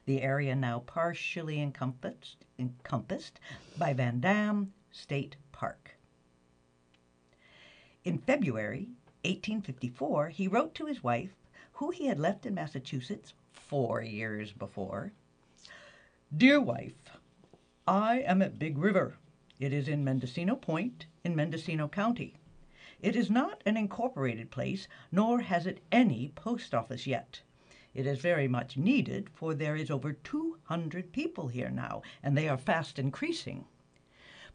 The 0.07 0.23
area 0.23 0.55
now 0.55 0.81
partially 0.81 1.61
encompassed, 1.61 2.45
encompassed 2.59 3.39
by 3.77 3.93
Van 3.93 4.21
Damme 4.21 4.73
State 4.91 5.37
Park. 5.53 5.97
In 8.05 8.19
February 8.19 8.89
1854, 9.25 10.31
he 10.31 10.49
wrote 10.49 10.75
to 10.75 10.87
his 10.87 11.03
wife, 11.03 11.35
who 11.73 11.91
he 11.91 12.07
had 12.07 12.19
left 12.19 12.47
in 12.47 12.55
Massachusetts 12.55 13.35
four 13.53 14.03
years 14.03 14.53
before 14.53 15.13
Dear 16.37 16.61
wife, 16.61 17.11
I 17.87 18.19
am 18.19 18.43
at 18.43 18.59
Big 18.59 18.77
River. 18.77 19.17
It 19.59 19.73
is 19.73 19.89
in 19.89 20.05
Mendocino 20.05 20.57
Point, 20.57 21.07
in 21.25 21.35
Mendocino 21.35 21.89
County. 21.89 22.35
It 23.01 23.15
is 23.15 23.31
not 23.31 23.63
an 23.65 23.77
incorporated 23.77 24.51
place, 24.51 24.89
nor 25.13 25.41
has 25.41 25.67
it 25.67 25.85
any 25.93 26.33
post 26.35 26.75
office 26.75 27.07
yet. 27.07 27.43
It 27.95 28.07
is 28.07 28.19
very 28.19 28.49
much 28.49 28.77
needed, 28.77 29.31
for 29.33 29.55
there 29.55 29.77
is 29.77 29.91
over 29.91 30.13
200 30.13 31.13
people 31.13 31.49
here 31.49 31.71
now, 31.71 32.03
and 32.23 32.37
they 32.37 32.49
are 32.49 32.59
fast 32.59 32.99
increasing. 32.99 33.67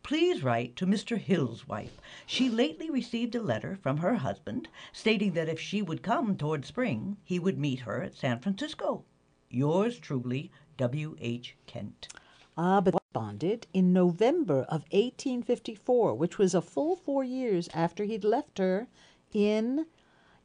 Please 0.03 0.43
write 0.43 0.75
to 0.75 0.85
Mr. 0.85 1.17
Hill's 1.17 1.67
wife. 1.69 2.01
She 2.25 2.49
lately 2.49 2.89
received 2.89 3.33
a 3.35 3.41
letter 3.41 3.77
from 3.81 3.97
her 3.97 4.15
husband 4.15 4.67
stating 4.91 5.31
that 5.33 5.47
if 5.47 5.59
she 5.59 5.81
would 5.81 6.03
come 6.03 6.35
toward 6.35 6.65
spring, 6.65 7.15
he 7.23 7.39
would 7.39 7.57
meet 7.57 7.79
her 7.81 8.01
at 8.01 8.15
San 8.15 8.39
Francisco. 8.39 9.05
Yours 9.49 9.99
truly, 9.99 10.51
W. 10.75 11.15
H. 11.21 11.55
Kent. 11.65 12.09
Ah, 12.55 12.79
but 12.81 12.93
bonded 13.13 13.65
in 13.73 13.91
November 13.91 14.59
of 14.69 14.85
1854, 14.91 16.13
which 16.13 16.37
was 16.37 16.53
a 16.53 16.61
full 16.61 16.95
four 16.95 17.23
years 17.23 17.67
after 17.73 18.03
he'd 18.03 18.23
left 18.23 18.59
her 18.59 18.87
in 19.33 19.87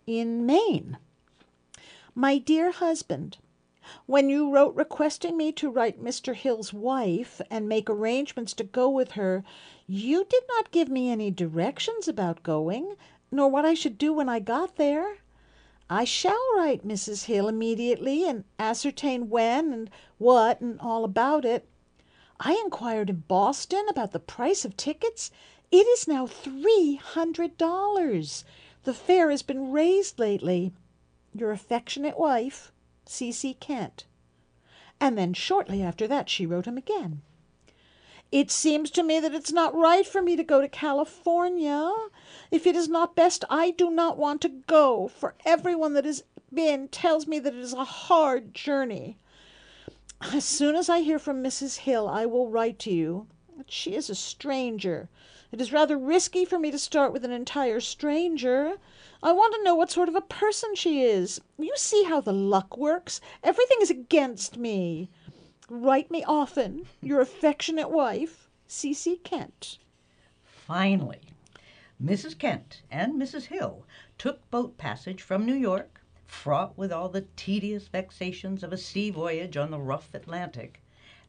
in 0.07 0.47
Maine. 0.47 0.97
My 2.15 2.39
dear 2.39 2.71
husband, 2.71 3.37
when 4.07 4.31
you 4.31 4.51
wrote 4.51 4.75
requesting 4.75 5.37
me 5.37 5.53
to 5.53 5.69
write 5.69 6.03
Mr. 6.03 6.35
Hill's 6.35 6.73
wife 6.73 7.43
and 7.51 7.69
make 7.69 7.91
arrangements 7.91 8.55
to 8.55 8.65
go 8.65 8.89
with 8.89 9.13
her, 9.13 9.45
You 9.87 10.25
did 10.25 10.45
not 10.49 10.71
give 10.71 10.89
me 10.89 11.11
any 11.11 11.31
directions 11.31 12.09
about 12.09 12.43
going, 12.43 12.97
nor 13.31 13.51
what 13.51 13.67
I 13.67 13.75
should 13.75 13.99
do 13.99 14.15
when 14.15 14.31
I 14.31 14.41
got 14.41 14.77
there. 14.77 15.19
I 15.91 16.05
shall 16.05 16.57
write 16.57 16.89
Mrs. 16.89 17.25
Hill 17.25 17.49
immediately 17.49 18.27
and 18.27 18.45
ascertain 18.59 19.29
when 19.29 19.73
and 19.75 19.91
what 20.17 20.63
and 20.63 20.81
all 20.81 21.05
about 21.05 21.45
it. 21.45 21.69
I 22.41 22.53
inquired 22.65 23.11
in 23.11 23.25
Boston 23.27 23.87
about 23.89 24.13
the 24.13 24.21
price 24.21 24.65
of 24.65 24.77
tickets. 24.77 25.31
It 25.73 25.87
is 25.87 26.07
now 26.07 26.27
three 26.27 26.95
hundred 26.95 27.59
dollars. 27.59 28.45
The 28.85 28.95
fare 28.95 29.31
has 29.31 29.43
been 29.43 29.73
raised 29.73 30.19
lately. 30.19 30.73
Your 31.35 31.51
affectionate 31.51 32.19
wife, 32.19 32.73
C. 33.05 33.33
C. 33.33 33.55
Kent. 33.55 34.05
And 35.01 35.19
then 35.19 35.35
shortly 35.35 35.83
after 35.83 36.07
that 36.07 36.29
she 36.29 36.47
wrote 36.47 36.67
him 36.67 36.79
again. 36.79 37.23
It 38.31 38.51
seems 38.51 38.91
to 38.93 39.03
me 39.03 39.21
that 39.21 39.35
it's 39.35 39.53
not 39.53 39.75
right 39.75 40.07
for 40.07 40.23
me 40.23 40.37
to 40.37 40.45
go 40.45 40.61
to 40.61 40.69
California. 40.69 41.93
If 42.51 42.67
it 42.67 42.77
is 42.77 42.89
not 42.89 43.17
best, 43.17 43.45
I 43.51 43.71
do 43.71 43.91
not 43.91 44.19
want 44.19 44.43
to 44.43 44.49
go, 44.49 45.09
for 45.09 45.35
everyone 45.45 45.95
that 45.95 46.05
has 46.05 46.23
been 46.53 46.89
tells 46.89 47.27
me 47.27 47.39
that 47.39 47.55
it 47.55 47.61
is 47.61 47.73
a 47.73 47.85
hard 47.85 48.55
journey. 48.55 49.19
As 50.21 50.45
soon 50.45 50.75
as 50.75 50.89
I 50.89 51.01
hear 51.01 51.19
from 51.21 51.45
Mrs. 51.45 51.79
Hill, 51.79 52.09
I 52.09 52.27
will 52.27 52.49
write 52.49 52.81
to 52.81 52.91
you. 52.91 53.29
She 53.67 53.95
is 53.95 54.11
a 54.11 54.17
stranger. 54.17 55.09
It 55.53 55.61
is 55.61 55.73
rather 55.73 55.97
risky 55.97 56.45
for 56.45 56.59
me 56.59 56.71
to 56.73 56.79
start 56.79 57.13
with 57.13 57.25
an 57.25 57.31
entire 57.31 57.79
stranger. 57.79 58.79
I 59.23 59.33
want 59.33 59.55
to 59.55 59.63
know 59.63 59.75
what 59.75 59.91
sort 59.91 60.09
of 60.09 60.17
a 60.17 60.21
person 60.21 60.75
she 60.75 61.03
is. 61.03 61.41
You 61.57 61.73
see 61.77 62.03
how 62.03 62.21
the 62.21 62.33
luck 62.33 62.77
works. 62.77 63.21
Everything 63.45 63.79
is 63.81 63.91
against 63.91 64.57
me. 64.57 65.09
Write 65.71 66.11
me 66.11 66.25
often. 66.25 66.87
Your 67.01 67.21
affectionate 67.21 67.91
wife, 67.91 68.49
C. 68.67 68.93
C. 68.93 69.19
Kent. 69.19 69.79
Finally, 70.43 71.33
Mrs. 72.03 72.39
Kent 72.39 72.83
and 72.91 73.15
Mrs. 73.15 73.47
Hill 73.47 73.85
took 74.19 74.51
boat 74.51 74.77
passage 74.79 75.23
from 75.23 75.47
New 75.47 75.55
York, 75.55 75.98
fraught 76.29 76.79
with 76.79 76.93
all 76.93 77.09
the 77.09 77.27
tedious 77.37 77.89
vexations 77.89 78.63
of 78.63 78.73
a 78.73 78.77
sea 78.77 79.11
voyage 79.11 79.57
on 79.57 79.71
the 79.71 79.81
rough 79.81 80.15
Atlantic. 80.15 80.81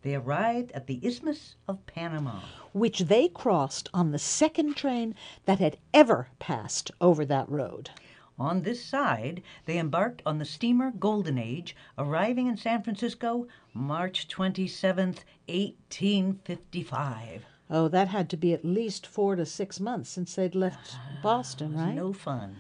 They 0.02 0.14
arrived 0.14 0.72
at 0.74 0.88
the 0.88 1.00
Isthmus 1.02 1.56
of 1.68 1.86
Panama, 1.86 2.42
which 2.74 3.00
they 3.00 3.28
crossed 3.28 3.90
on 3.94 4.12
the 4.12 4.20
second 4.20 4.76
train 4.76 5.16
that 5.46 5.60
had 5.60 5.78
ever 5.94 6.28
passed 6.38 6.92
over 7.02 7.26
that 7.26 7.50
road. 7.50 7.90
On 8.38 8.62
this 8.62 8.84
side, 8.86 9.42
they 9.66 9.78
embarked 9.78 10.22
on 10.26 10.38
the 10.38 10.46
steamer 10.46 10.92
Golden 10.92 11.38
Age, 11.38 11.76
arriving 11.98 12.48
in 12.48 12.56
San 12.56 12.84
Francisco 12.84 13.48
March 13.74 14.30
27th, 14.30 15.24
1855. 15.48 17.46
Oh, 17.70 17.88
that 17.90 18.08
had 18.08 18.30
to 18.30 18.38
be 18.38 18.54
at 18.54 18.64
least 18.64 19.06
four 19.06 19.36
to 19.36 19.46
six 19.46 19.80
months 19.80 20.10
since 20.10 20.36
they'd 20.36 20.56
left 20.56 20.96
Boston, 21.22 21.76
right? 21.76 21.94
No 21.94 22.14
fun. 22.14 22.56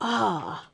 Ah, 0.00 0.70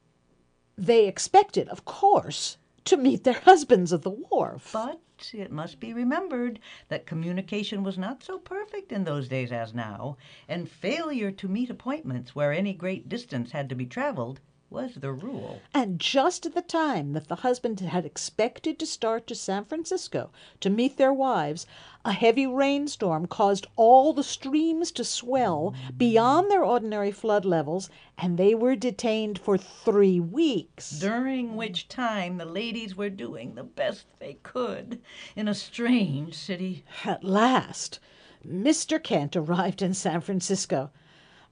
they 0.80 1.06
expected, 1.06 1.68
of 1.68 1.84
course, 1.84 2.56
to 2.86 2.96
meet 2.96 3.22
their 3.22 3.40
husbands 3.40 3.92
at 3.92 4.00
the 4.00 4.10
wharf. 4.10 4.70
But 4.72 4.98
it 5.34 5.52
must 5.52 5.78
be 5.78 5.92
remembered 5.92 6.58
that 6.88 7.04
communication 7.04 7.82
was 7.82 7.98
not 7.98 8.22
so 8.22 8.38
perfect 8.38 8.90
in 8.90 9.04
those 9.04 9.28
days 9.28 9.52
as 9.52 9.74
now, 9.74 10.16
and 10.48 10.70
failure 10.70 11.30
to 11.32 11.48
meet 11.48 11.68
appointments 11.68 12.34
where 12.34 12.52
any 12.52 12.72
great 12.72 13.10
distance 13.10 13.52
had 13.52 13.68
to 13.68 13.74
be 13.74 13.84
traveled 13.84 14.40
was 14.70 14.94
the 14.94 15.12
rule. 15.12 15.60
And 15.74 15.98
just 15.98 16.46
at 16.46 16.54
the 16.54 16.62
time 16.62 17.12
that 17.12 17.26
the 17.26 17.36
husband 17.36 17.80
had 17.80 18.06
expected 18.06 18.78
to 18.78 18.86
start 18.86 19.26
to 19.26 19.34
San 19.34 19.64
Francisco 19.64 20.30
to 20.60 20.70
meet 20.70 20.96
their 20.96 21.12
wives, 21.12 21.66
a 22.04 22.12
heavy 22.12 22.46
rainstorm 22.46 23.26
caused 23.26 23.66
all 23.74 24.12
the 24.12 24.22
streams 24.22 24.92
to 24.92 25.04
swell 25.04 25.74
beyond 25.96 26.50
their 26.50 26.64
ordinary 26.64 27.10
flood 27.10 27.44
levels, 27.44 27.90
and 28.16 28.38
they 28.38 28.54
were 28.54 28.76
detained 28.76 29.38
for 29.38 29.58
three 29.58 30.20
weeks. 30.20 30.90
During 30.90 31.56
which 31.56 31.88
time 31.88 32.38
the 32.38 32.44
ladies 32.44 32.96
were 32.96 33.10
doing 33.10 33.54
the 33.54 33.64
best 33.64 34.06
they 34.20 34.34
could 34.42 35.00
in 35.34 35.48
a 35.48 35.54
strange 35.54 36.34
city. 36.34 36.84
At 37.04 37.24
last, 37.24 37.98
Mr. 38.46 39.02
Kent 39.02 39.36
arrived 39.36 39.82
in 39.82 39.92
San 39.94 40.20
Francisco. 40.20 40.90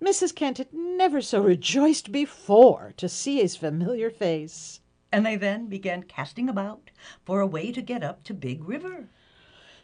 Mrs. 0.01 0.33
Kent 0.33 0.59
had 0.59 0.73
never 0.73 1.21
so 1.21 1.43
rejoiced 1.43 2.13
before 2.13 2.95
to 2.97 3.09
see 3.09 3.39
his 3.39 3.57
familiar 3.57 4.11
face. 4.11 4.81
And 5.11 5.27
they 5.27 5.35
then 5.35 5.67
began 5.67 6.05
casting 6.05 6.49
about 6.49 6.93
for 7.25 7.41
a 7.41 7.47
way 7.47 7.73
to 7.73 7.83
get 7.83 8.05
up 8.05 8.23
to 8.25 8.35
Big 8.35 8.63
River. 8.63 9.09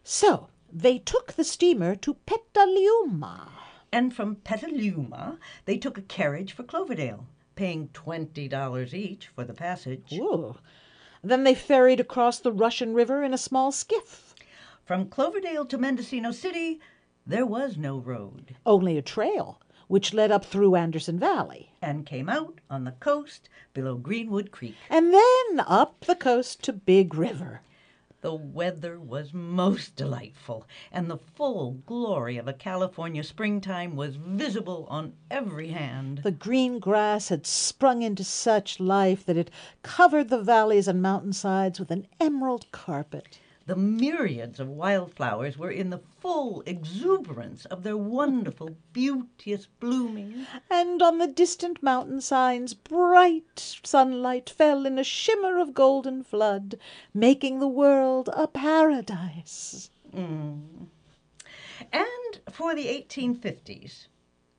So 0.05 0.51
they 0.73 0.99
took 0.99 1.33
the 1.33 1.43
steamer 1.43 1.97
to 1.97 2.15
Petaluma. 2.15 3.51
And 3.91 4.15
from 4.15 4.37
Petaluma, 4.37 5.39
they 5.65 5.79
took 5.79 5.99
a 5.99 6.03
carriage 6.03 6.53
for 6.53 6.63
Cloverdale, 6.63 7.27
paying 7.57 7.89
$20 7.89 8.95
each 8.95 9.27
for 9.29 9.45
the 9.45 9.55
passage. 9.55 10.13
Ooh. 10.13 10.57
Then 11.25 11.43
they 11.43 11.57
ferried 11.57 11.99
across 11.99 12.39
the 12.39 12.53
Russian 12.53 12.95
River 12.95 13.25
in 13.25 13.35
a 13.35 13.39
small 13.39 13.73
skiff. 13.73 14.37
From 14.85 15.09
Cloverdale 15.09 15.67
to 15.67 15.79
Mendocino 15.79 16.31
City, 16.31 16.81
there 17.27 17.47
was 17.47 17.77
no 17.77 17.99
road. 17.99 18.55
Only 18.65 18.97
a 18.97 19.03
trail 19.03 19.59
which 19.89 20.15
led 20.15 20.31
up 20.31 20.45
through 20.45 20.75
Anderson 20.75 21.19
Valley. 21.19 21.73
And 21.83 22.07
came 22.07 22.29
out 22.29 22.61
on 22.71 22.85
the 22.85 22.93
coast 22.93 23.49
below 23.73 23.97
Greenwood 23.97 24.51
Creek. 24.51 24.77
And 24.89 25.13
then 25.13 25.61
up 25.67 26.05
the 26.07 26.15
coast 26.15 26.63
to 26.65 26.73
Big 26.73 27.15
River. 27.15 27.61
The 28.25 28.35
weather 28.35 28.99
was 28.99 29.35
most 29.35 29.97
delightful, 29.97 30.67
and 30.91 31.11
the 31.11 31.19
full 31.19 31.73
glory 31.85 32.39
of 32.39 32.49
a 32.49 32.55
California 32.55 33.23
springtime 33.23 33.97
was 33.97 34.17
visible 34.17 34.87
on 34.89 35.13
every 35.31 35.69
hand. 35.69 36.23
The 36.25 36.31
green 36.31 36.79
grass 36.79 37.29
had 37.29 37.47
sprung 37.47 38.01
into 38.01 38.25
such 38.25 38.81
life 38.81 39.27
that 39.27 39.37
it 39.37 39.51
covered 39.83 40.31
the 40.31 40.41
valleys 40.41 40.89
and 40.89 41.03
mountainsides 41.03 41.79
with 41.79 41.91
an 41.91 42.07
emerald 42.19 42.73
carpet. 42.73 43.41
The 43.67 43.77
myriads 43.77 44.61
of 44.61 44.69
wildflowers 44.69 45.57
were 45.57 45.71
in 45.71 45.89
the 45.89 46.03
full 46.21 46.63
exuberance 46.67 47.65
of 47.65 47.83
their 47.83 47.97
wonderful, 47.97 48.77
beauteous 48.93 49.67
blooming. 49.81 50.47
And 50.69 51.01
on 51.01 51.17
the 51.17 51.27
distant 51.27 51.83
mountain 51.83 52.21
signs 52.21 52.75
bright 52.75 53.79
sunlight 53.83 54.51
fell 54.51 54.85
in 54.85 54.99
a 54.99 55.05
shimmer 55.05 55.59
of 55.59 55.73
golden 55.73 56.23
flood, 56.23 56.79
making 57.15 57.61
the 57.61 57.69
world 57.69 58.29
a 58.35 58.47
paradise. 58.47 59.89
Mm. 60.15 60.89
And 61.91 62.41
for 62.51 62.75
the 62.75 62.87
1850s, 62.87 64.09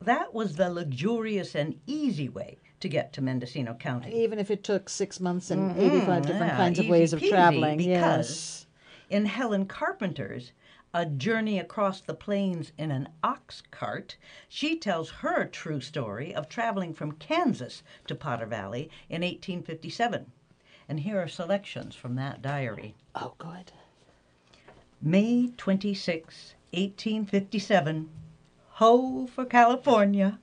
that 0.02 0.34
was 0.34 0.56
the 0.56 0.72
luxurious 0.72 1.54
and 1.54 1.80
easy 1.86 2.28
way 2.28 2.58
to 2.80 2.90
get 2.90 3.14
to 3.14 3.22
Mendocino 3.22 3.76
County. 3.76 4.24
Even 4.24 4.40
if 4.40 4.50
it 4.50 4.64
took 4.64 4.90
six 4.90 5.20
months 5.20 5.52
and 5.52 5.76
mm-hmm. 5.76 5.80
85 5.80 6.22
different 6.24 6.48
yeah, 6.48 6.58
kinds 6.58 6.80
of 6.80 6.88
ways 6.88 7.14
of 7.14 7.22
traveling. 7.22 7.78
Because 7.78 7.86
yes 7.88 8.65
in 9.10 9.26
Helen 9.26 9.66
Carpenter's 9.66 10.52
A 10.94 11.06
Journey 11.06 11.60
Across 11.60 12.02
the 12.02 12.14
Plains 12.14 12.72
in 12.78 12.90
an 12.90 13.10
Ox 13.24 13.62
Cart, 13.70 14.18
she 14.50 14.78
tells 14.78 15.10
her 15.10 15.46
true 15.46 15.80
story 15.80 16.34
of 16.34 16.50
traveling 16.50 16.94
from 16.94 17.12
Kansas 17.14 17.84
to 18.08 18.16
Potter 18.16 18.46
Valley 18.46 18.90
in 19.10 19.22
1857. 19.22 20.32
And 20.90 21.00
here 21.02 21.22
are 21.22 21.28
selections 21.28 21.96
from 21.96 22.16
that 22.16 22.42
diary. 22.42 22.96
Oh, 23.14 23.34
good. 23.38 23.72
May 25.02 25.52
26, 25.58 26.56
1857. 26.72 28.10
Ho 28.70 29.28
for 29.28 29.46
California! 29.46 30.40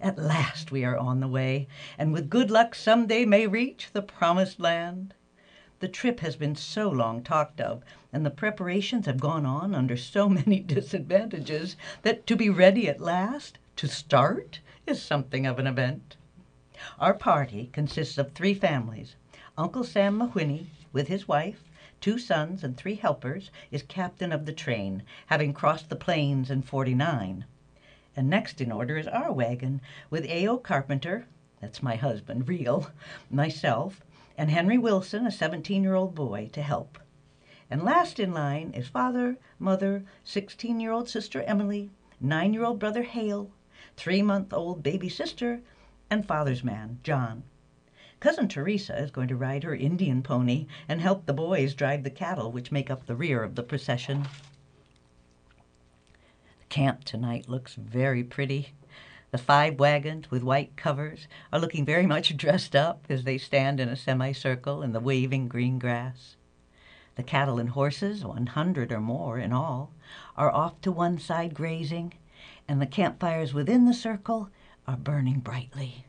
At 0.00 0.18
last 0.18 0.72
we 0.72 0.84
are 0.84 0.96
on 0.96 1.20
the 1.20 1.28
way, 1.28 1.68
and 1.98 2.12
with 2.12 2.30
good 2.30 2.50
luck 2.50 2.74
some 2.74 3.06
day 3.06 3.26
may 3.26 3.46
reach 3.46 3.90
the 3.92 4.00
promised 4.00 4.58
land. 4.58 5.12
The 5.80 5.88
trip 5.88 6.20
has 6.20 6.36
been 6.36 6.56
so 6.56 6.90
long 6.90 7.22
talked 7.22 7.58
of, 7.58 7.82
and 8.12 8.26
the 8.26 8.30
preparations 8.30 9.06
have 9.06 9.18
gone 9.18 9.46
on 9.46 9.74
under 9.74 9.96
so 9.96 10.28
many 10.28 10.60
disadvantages, 10.76 11.74
that 12.02 12.26
to 12.26 12.36
be 12.36 12.50
ready 12.50 12.86
at 12.86 13.00
last, 13.00 13.56
to 13.76 13.88
start, 13.88 14.60
is 14.86 15.00
something 15.00 15.46
of 15.46 15.58
an 15.58 15.66
event. 15.66 16.16
Our 16.98 17.14
party 17.14 17.70
consists 17.72 18.18
of 18.18 18.32
three 18.32 18.52
families. 18.52 19.16
Uncle 19.56 19.82
Sam 19.82 20.18
Mahwiney, 20.18 20.66
with 20.92 21.08
his 21.08 21.26
wife, 21.26 21.64
two 21.98 22.18
sons, 22.18 22.62
and 22.62 22.76
three 22.76 22.96
helpers, 22.96 23.50
is 23.70 23.82
captain 23.82 24.32
of 24.32 24.44
the 24.44 24.52
train, 24.52 25.02
having 25.28 25.54
crossed 25.54 25.88
the 25.88 25.96
plains 25.96 26.50
in 26.50 26.60
49. 26.60 27.46
And 28.14 28.28
next 28.28 28.60
in 28.60 28.70
order 28.70 28.98
is 28.98 29.08
our 29.08 29.32
wagon, 29.32 29.80
with 30.10 30.26
A.O. 30.26 30.58
Carpenter, 30.58 31.26
that's 31.58 31.82
my 31.82 31.96
husband, 31.96 32.48
Reel, 32.48 32.90
myself, 33.30 34.04
and 34.40 34.50
Henry 34.50 34.78
Wilson, 34.78 35.26
a 35.26 35.30
17 35.30 35.82
year 35.82 35.94
old 35.94 36.14
boy, 36.14 36.48
to 36.54 36.62
help. 36.62 36.98
And 37.70 37.82
last 37.82 38.18
in 38.18 38.32
line 38.32 38.70
is 38.70 38.88
father, 38.88 39.36
mother, 39.58 40.02
16 40.24 40.80
year 40.80 40.92
old 40.92 41.10
sister 41.10 41.42
Emily, 41.42 41.90
nine 42.22 42.54
year 42.54 42.64
old 42.64 42.78
brother 42.78 43.02
Hale, 43.02 43.50
three 43.98 44.22
month 44.22 44.54
old 44.54 44.82
baby 44.82 45.10
sister, 45.10 45.60
and 46.08 46.26
father's 46.26 46.64
man, 46.64 47.00
John. 47.02 47.42
Cousin 48.18 48.48
Teresa 48.48 48.98
is 48.98 49.10
going 49.10 49.28
to 49.28 49.36
ride 49.36 49.62
her 49.62 49.74
Indian 49.74 50.22
pony 50.22 50.66
and 50.88 51.02
help 51.02 51.26
the 51.26 51.34
boys 51.34 51.74
drive 51.74 52.02
the 52.02 52.08
cattle 52.08 52.50
which 52.50 52.72
make 52.72 52.90
up 52.90 53.04
the 53.04 53.14
rear 53.14 53.42
of 53.42 53.56
the 53.56 53.62
procession. 53.62 54.22
The 56.60 56.66
Camp 56.70 57.04
tonight 57.04 57.46
looks 57.46 57.74
very 57.74 58.24
pretty. 58.24 58.72
The 59.30 59.38
five 59.38 59.78
wagons 59.78 60.30
with 60.30 60.42
white 60.42 60.76
covers 60.76 61.28
are 61.52 61.60
looking 61.60 61.84
very 61.84 62.06
much 62.06 62.36
dressed 62.36 62.74
up 62.74 63.06
as 63.08 63.22
they 63.22 63.38
stand 63.38 63.78
in 63.78 63.88
a 63.88 63.96
semicircle 63.96 64.82
in 64.82 64.92
the 64.92 65.00
waving 65.00 65.46
green 65.46 65.78
grass. 65.78 66.36
The 67.14 67.22
cattle 67.22 67.58
and 67.58 67.70
horses, 67.70 68.24
100 68.24 68.90
or 68.90 69.00
more 69.00 69.38
in 69.38 69.52
all, 69.52 69.92
are 70.36 70.50
off 70.50 70.80
to 70.80 70.90
one 70.90 71.18
side 71.18 71.54
grazing, 71.54 72.14
and 72.66 72.80
the 72.80 72.86
campfires 72.86 73.54
within 73.54 73.84
the 73.84 73.94
circle 73.94 74.50
are 74.86 74.96
burning 74.96 75.40
brightly. 75.40 76.06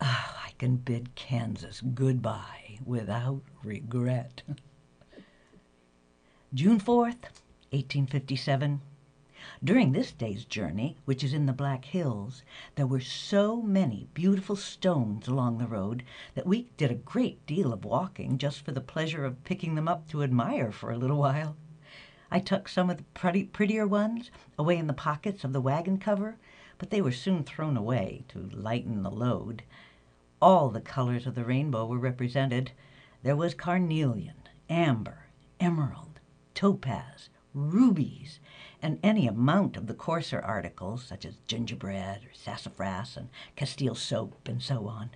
Ah, 0.00 0.42
I 0.46 0.52
can 0.52 0.76
bid 0.76 1.14
Kansas 1.14 1.82
goodbye 1.82 2.78
without 2.84 3.42
regret. 3.62 4.42
June 6.52 6.80
4th, 6.80 7.30
1857. 7.70 8.80
During 9.64 9.92
this 9.92 10.12
day's 10.12 10.44
journey, 10.44 10.96
which 11.04 11.24
is 11.24 11.32
in 11.32 11.46
the 11.46 11.52
Black 11.52 11.84
Hills, 11.84 12.42
there 12.74 12.86
were 12.86 13.00
so 13.00 13.62
many 13.62 14.08
beautiful 14.12 14.56
stones 14.56 15.28
along 15.28 15.58
the 15.58 15.66
road 15.66 16.02
that 16.34 16.46
we 16.46 16.70
did 16.76 16.90
a 16.90 16.94
great 16.94 17.46
deal 17.46 17.72
of 17.72 17.84
walking 17.84 18.38
just 18.38 18.64
for 18.64 18.72
the 18.72 18.80
pleasure 18.80 19.24
of 19.24 19.42
picking 19.44 19.76
them 19.76 19.88
up 19.88 20.08
to 20.08 20.22
admire 20.22 20.72
for 20.72 20.90
a 20.90 20.98
little 20.98 21.18
while. 21.18 21.56
I 22.30 22.40
tucked 22.40 22.70
some 22.70 22.90
of 22.90 22.96
the 22.96 23.02
pretty, 23.14 23.44
prettier 23.44 23.86
ones 23.86 24.30
away 24.58 24.76
in 24.76 24.86
the 24.86 24.92
pockets 24.92 25.44
of 25.44 25.52
the 25.52 25.60
wagon 25.60 25.98
cover, 25.98 26.36
but 26.78 26.90
they 26.90 27.00
were 27.00 27.12
soon 27.12 27.44
thrown 27.44 27.76
away 27.76 28.24
to 28.28 28.50
lighten 28.52 29.02
the 29.02 29.10
load. 29.10 29.62
All 30.42 30.70
the 30.70 30.80
colors 30.80 31.26
of 31.26 31.34
the 31.34 31.44
rainbow 31.44 31.86
were 31.86 31.98
represented. 31.98 32.72
There 33.22 33.36
was 33.36 33.54
carnelian, 33.54 34.48
amber, 34.68 35.26
emerald, 35.60 36.20
topaz, 36.54 37.28
rubies, 37.52 38.39
and 38.82 38.98
any 39.02 39.26
amount 39.26 39.76
of 39.76 39.86
the 39.86 39.94
coarser 39.94 40.40
articles, 40.40 41.04
such 41.04 41.24
as 41.24 41.38
gingerbread 41.46 42.24
or 42.24 42.32
sassafras 42.32 43.16
and 43.16 43.28
Castile 43.56 43.94
soap, 43.94 44.48
and 44.48 44.62
so 44.62 44.86
on. 44.88 45.10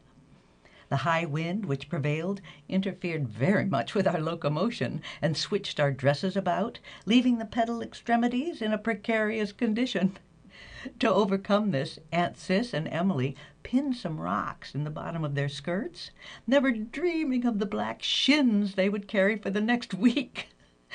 The 0.91 0.99
high 0.99 1.25
wind 1.25 1.65
which 1.65 1.89
prevailed 1.89 2.41
interfered 2.69 3.27
very 3.27 3.65
much 3.65 3.95
with 3.95 4.07
our 4.07 4.21
locomotion 4.21 5.01
and 5.23 5.37
switched 5.37 5.81
our 5.81 5.91
dresses 5.91 6.37
about, 6.37 6.79
leaving 7.07 7.39
the 7.39 7.47
pedal 7.47 7.81
extremities 7.81 8.61
in 8.61 8.73
a 8.73 8.79
precarious 8.79 9.51
condition. 9.51 10.19
To 10.99 11.11
overcome 11.11 11.71
this, 11.71 11.99
Aunt 12.13 12.37
Sis 12.37 12.75
and 12.75 12.87
Emily 12.89 13.35
pinned 13.63 13.97
some 13.97 14.21
rocks 14.21 14.75
in 14.75 14.85
the 14.85 14.91
bottom 14.91 15.25
of 15.25 15.35
their 15.35 15.49
skirts, 15.49 16.11
never 16.47 16.71
dreaming 16.71 17.47
of 17.47 17.59
the 17.59 17.67
black 17.67 18.03
shins 18.03 18.75
they 18.75 18.91
would 18.91 19.09
carry 19.09 19.37
for 19.37 19.49
the 19.49 19.63
next 19.63 19.95
week. 19.95 20.49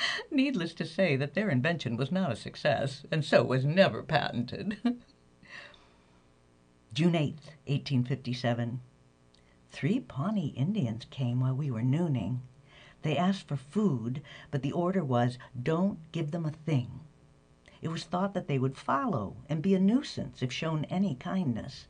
Needless 0.30 0.74
to 0.74 0.84
say 0.84 1.16
that 1.16 1.34
their 1.34 1.50
invention 1.50 1.96
was 1.96 2.10
not 2.12 2.32
a 2.32 2.36
success, 2.36 3.04
and 3.10 3.24
so 3.24 3.42
was 3.42 3.64
never 3.64 4.02
patented. 4.02 4.78
June 6.92 7.14
8, 7.14 7.34
1857. 7.66 8.80
Three 9.70 10.00
Pawnee 10.00 10.54
Indians 10.56 11.06
came 11.10 11.40
while 11.40 11.54
we 11.54 11.70
were 11.70 11.82
nooning. 11.82 12.40
They 13.02 13.16
asked 13.16 13.46
for 13.46 13.56
food, 13.56 14.20
but 14.50 14.62
the 14.62 14.72
order 14.72 15.04
was, 15.04 15.38
don't 15.60 15.98
give 16.12 16.32
them 16.32 16.44
a 16.44 16.50
thing. 16.50 17.00
It 17.80 17.88
was 17.88 18.04
thought 18.04 18.34
that 18.34 18.46
they 18.46 18.58
would 18.58 18.76
follow 18.76 19.36
and 19.48 19.62
be 19.62 19.74
a 19.74 19.80
nuisance 19.80 20.42
if 20.42 20.52
shown 20.52 20.84
any 20.86 21.14
kindness. 21.14 21.86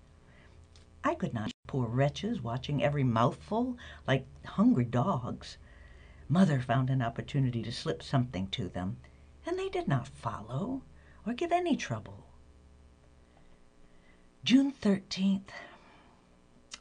I 1.02 1.14
could 1.14 1.32
not, 1.32 1.50
poor 1.66 1.88
wretches, 1.88 2.42
watching 2.42 2.82
every 2.82 3.02
mouthful 3.02 3.76
like 4.06 4.26
hungry 4.44 4.84
dogs. 4.84 5.56
Mother 6.32 6.60
found 6.60 6.90
an 6.90 7.02
opportunity 7.02 7.60
to 7.64 7.72
slip 7.72 8.04
something 8.04 8.46
to 8.50 8.68
them, 8.68 8.98
and 9.44 9.58
they 9.58 9.68
did 9.68 9.88
not 9.88 10.06
follow 10.06 10.84
or 11.26 11.34
give 11.34 11.50
any 11.50 11.76
trouble. 11.76 12.28
June 14.44 14.72
13th. 14.72 15.48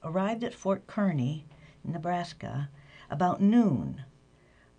Arrived 0.04 0.44
at 0.44 0.54
Fort 0.54 0.86
Kearney, 0.86 1.48
Nebraska, 1.84 2.70
about 3.10 3.42
noon. 3.42 4.04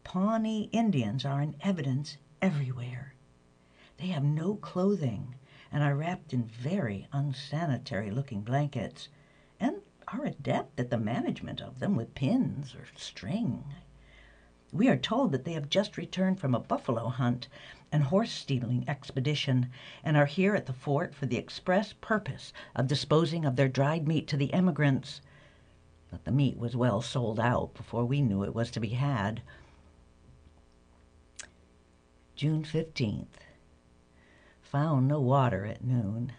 Pawnee 0.05 0.69
Indians 0.71 1.25
are 1.25 1.43
in 1.43 1.57
evidence 1.63 2.19
everywhere. 2.41 3.15
They 3.97 4.07
have 4.07 4.23
no 4.23 4.55
clothing 4.55 5.35
and 5.73 5.83
are 5.83 5.97
wrapped 5.97 6.33
in 6.33 6.45
very 6.45 7.09
unsanitary 7.13 8.13
looking 8.13 8.43
blankets 8.43 9.09
and 9.59 9.83
are 10.07 10.25
adept 10.25 10.79
at 10.79 10.91
the 10.91 10.97
management 10.97 11.61
of 11.61 11.81
them 11.81 11.97
with 11.97 12.15
pins 12.15 12.73
or 12.77 12.87
string. 12.95 13.65
We 14.73 14.89
are 14.89 14.97
told 14.97 15.33
that 15.33 15.45
they 15.45 15.55
have 15.55 15.69
just 15.69 15.97
returned 15.97 16.39
from 16.39 16.55
a 16.55 16.61
buffalo 16.61 17.09
hunt 17.09 17.49
and 17.91 18.05
horse 18.05 18.31
stealing 18.31 18.85
expedition 18.89 19.71
and 20.05 20.17
are 20.17 20.27
here 20.27 20.55
at 20.55 20.67
the 20.67 20.73
fort 20.73 21.13
for 21.13 21.27
the 21.27 21.37
express 21.37 21.93
purpose 21.95 22.53
of 22.77 22.87
disposing 22.87 23.45
of 23.45 23.57
their 23.57 23.69
dried 23.69 24.07
meat 24.07 24.29
to 24.29 24.37
the 24.37 24.53
emigrants. 24.55 25.21
But 26.11 26.25
the 26.25 26.31
meat 26.31 26.57
was 26.57 26.77
well 26.77 27.03
sold 27.03 27.41
out 27.41 27.75
before 27.75 28.05
we 28.05 28.23
knew 28.23 28.45
it 28.45 28.55
was 28.55 28.71
to 28.73 28.81
be 28.81 28.91
had. 28.91 29.43
June 32.37 32.63
15th. 32.63 33.27
Found 34.63 35.09
no 35.09 35.21
water 35.21 35.67
at 35.67 35.85
noon. 35.85 36.33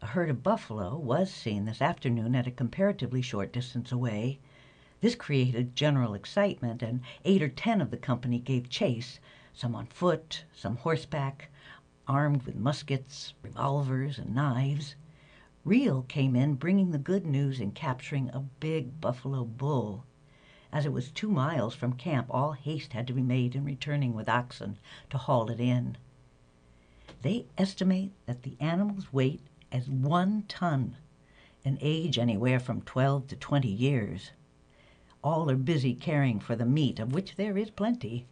A 0.00 0.06
herd 0.06 0.30
of 0.30 0.42
buffalo 0.44 0.96
was 0.96 1.30
seen 1.30 1.64
this 1.64 1.82
afternoon 1.82 2.34
at 2.36 2.46
a 2.46 2.52
comparatively 2.52 3.20
short 3.20 3.52
distance 3.52 3.90
away. 3.90 4.38
This 5.02 5.16
created 5.16 5.74
general 5.74 6.14
excitement, 6.14 6.80
and 6.80 7.00
eight 7.24 7.42
or 7.42 7.48
ten 7.48 7.80
of 7.80 7.90
the 7.90 7.96
company 7.96 8.38
gave 8.38 8.70
chase, 8.70 9.18
some 9.52 9.74
on 9.74 9.86
foot, 9.86 10.44
some 10.54 10.76
horseback, 10.76 11.50
armed 12.06 12.44
with 12.44 12.54
muskets, 12.54 13.34
revolvers, 13.42 14.16
and 14.16 14.32
knives. 14.32 14.94
Reel 15.64 16.02
came 16.02 16.36
in 16.36 16.54
bringing 16.54 16.92
the 16.92 16.98
good 16.98 17.26
news 17.26 17.58
in 17.58 17.72
capturing 17.72 18.28
a 18.28 18.46
big 18.60 19.00
buffalo 19.00 19.44
bull. 19.44 20.04
As 20.72 20.86
it 20.86 20.92
was 20.92 21.10
two 21.10 21.32
miles 21.32 21.74
from 21.74 21.94
camp, 21.94 22.28
all 22.30 22.52
haste 22.52 22.92
had 22.92 23.08
to 23.08 23.12
be 23.12 23.22
made 23.22 23.56
in 23.56 23.64
returning 23.64 24.14
with 24.14 24.28
oxen 24.28 24.78
to 25.10 25.18
haul 25.18 25.50
it 25.50 25.58
in. 25.58 25.98
They 27.22 27.46
estimate 27.58 28.12
that 28.26 28.44
the 28.44 28.56
animal's 28.60 29.12
weight 29.12 29.40
as 29.72 29.90
one 29.90 30.44
ton, 30.46 30.96
and 31.64 31.76
age 31.80 32.20
anywhere 32.20 32.60
from 32.60 32.82
12 32.82 33.26
to 33.26 33.34
20 33.34 33.66
years. 33.66 34.30
All 35.24 35.48
are 35.50 35.56
busy 35.56 35.94
caring 35.94 36.40
for 36.40 36.56
the 36.56 36.66
meat, 36.66 36.98
of 36.98 37.12
which 37.14 37.36
there 37.36 37.56
is 37.56 37.70
plenty. 37.70 38.26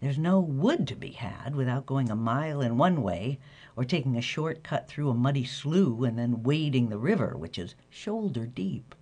There's 0.00 0.18
no 0.18 0.40
wood 0.40 0.86
to 0.88 0.94
be 0.94 1.12
had 1.12 1.56
without 1.56 1.86
going 1.86 2.10
a 2.10 2.16
mile 2.16 2.60
in 2.60 2.76
one 2.76 3.02
way, 3.02 3.38
or 3.74 3.84
taking 3.84 4.14
a 4.16 4.20
short 4.20 4.62
cut 4.62 4.88
through 4.88 5.08
a 5.08 5.14
muddy 5.14 5.44
slough 5.44 6.02
and 6.02 6.18
then 6.18 6.42
wading 6.42 6.90
the 6.90 6.98
river, 6.98 7.34
which 7.36 7.58
is 7.58 7.74
shoulder 7.88 8.46
deep. 8.46 8.94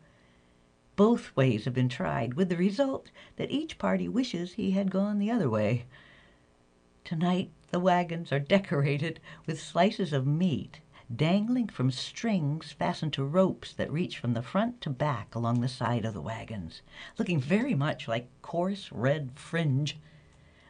Both 0.95 1.35
ways 1.37 1.65
have 1.65 1.75
been 1.75 1.89
tried, 1.89 2.35
with 2.35 2.49
the 2.49 2.57
result 2.57 3.11
that 3.37 3.51
each 3.51 3.77
party 3.77 4.09
wishes 4.09 4.53
he 4.53 4.71
had 4.71 4.91
gone 4.91 5.19
the 5.19 5.31
other 5.31 5.51
way. 5.51 5.85
Tonight 7.05 7.51
the 7.71 7.81
wagons 7.81 8.33
are 8.33 8.39
decorated 8.39 9.21
with 9.47 9.61
slices 9.61 10.13
of 10.13 10.27
meat 10.27 10.81
dangling 11.15 11.69
from 11.69 11.91
strings 11.91 12.73
fastened 12.73 13.13
to 13.13 13.25
ropes 13.25 13.73
that 13.73 13.93
reach 13.93 14.19
from 14.19 14.35
the 14.35 14.43
front 14.43 14.81
to 14.81 14.91
back 14.91 15.35
along 15.35 15.61
the 15.61 15.69
side 15.69 16.05
of 16.05 16.15
the 16.15 16.21
wagons, 16.21 16.83
looking 17.17 17.41
very 17.41 17.75
much 17.75 18.09
like 18.09 18.29
coarse 18.43 18.91
red 18.91 19.31
fringe. 19.35 19.99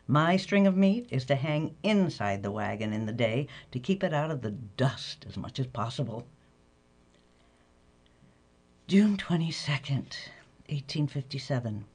My 0.07 0.37
string 0.37 0.66
of 0.66 0.77
meat 0.77 1.07
is 1.11 1.25
to 1.27 1.37
hang 1.37 1.75
inside 1.83 2.42
the 2.42 2.51
wagon 2.51 2.92
in 2.92 3.07
the 3.07 3.12
day 3.12 3.49
to 3.70 3.81
keep 3.81 4.05
it 4.05 4.12
out 4.12 4.31
of 4.31 4.42
the 4.42 4.51
dust 4.51 5.25
as 5.29 5.37
much 5.37 5.59
as 5.59 5.66
possible. 5.66 6.27
June 8.87 9.16
22nd, 9.16 10.29
1857. 10.68 11.87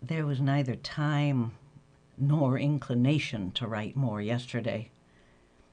There 0.00 0.24
was 0.24 0.40
neither 0.40 0.76
time 0.76 1.52
nor 2.16 2.58
inclination 2.58 3.50
to 3.52 3.66
write 3.66 3.96
more 3.96 4.22
yesterday. 4.22 4.91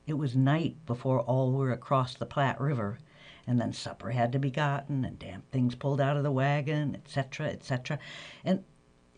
It 0.10 0.18
was 0.18 0.36
night 0.36 0.88
before 0.88 1.20
all 1.20 1.52
were 1.52 1.72
across 1.72 2.16
the 2.16 2.26
Platte 2.26 2.60
River, 2.60 2.98
and 3.46 3.62
then 3.62 3.72
supper 3.72 4.10
had 4.10 4.32
to 4.32 4.40
be 4.40 4.50
gotten, 4.50 5.06
and 5.06 5.20
damp 5.20 5.52
things 5.52 5.76
pulled 5.76 6.02
out 6.02 6.18
of 6.18 6.24
the 6.24 6.32
wagon, 6.32 6.96
etc., 6.96 7.50
etc., 7.50 8.00
and 8.44 8.64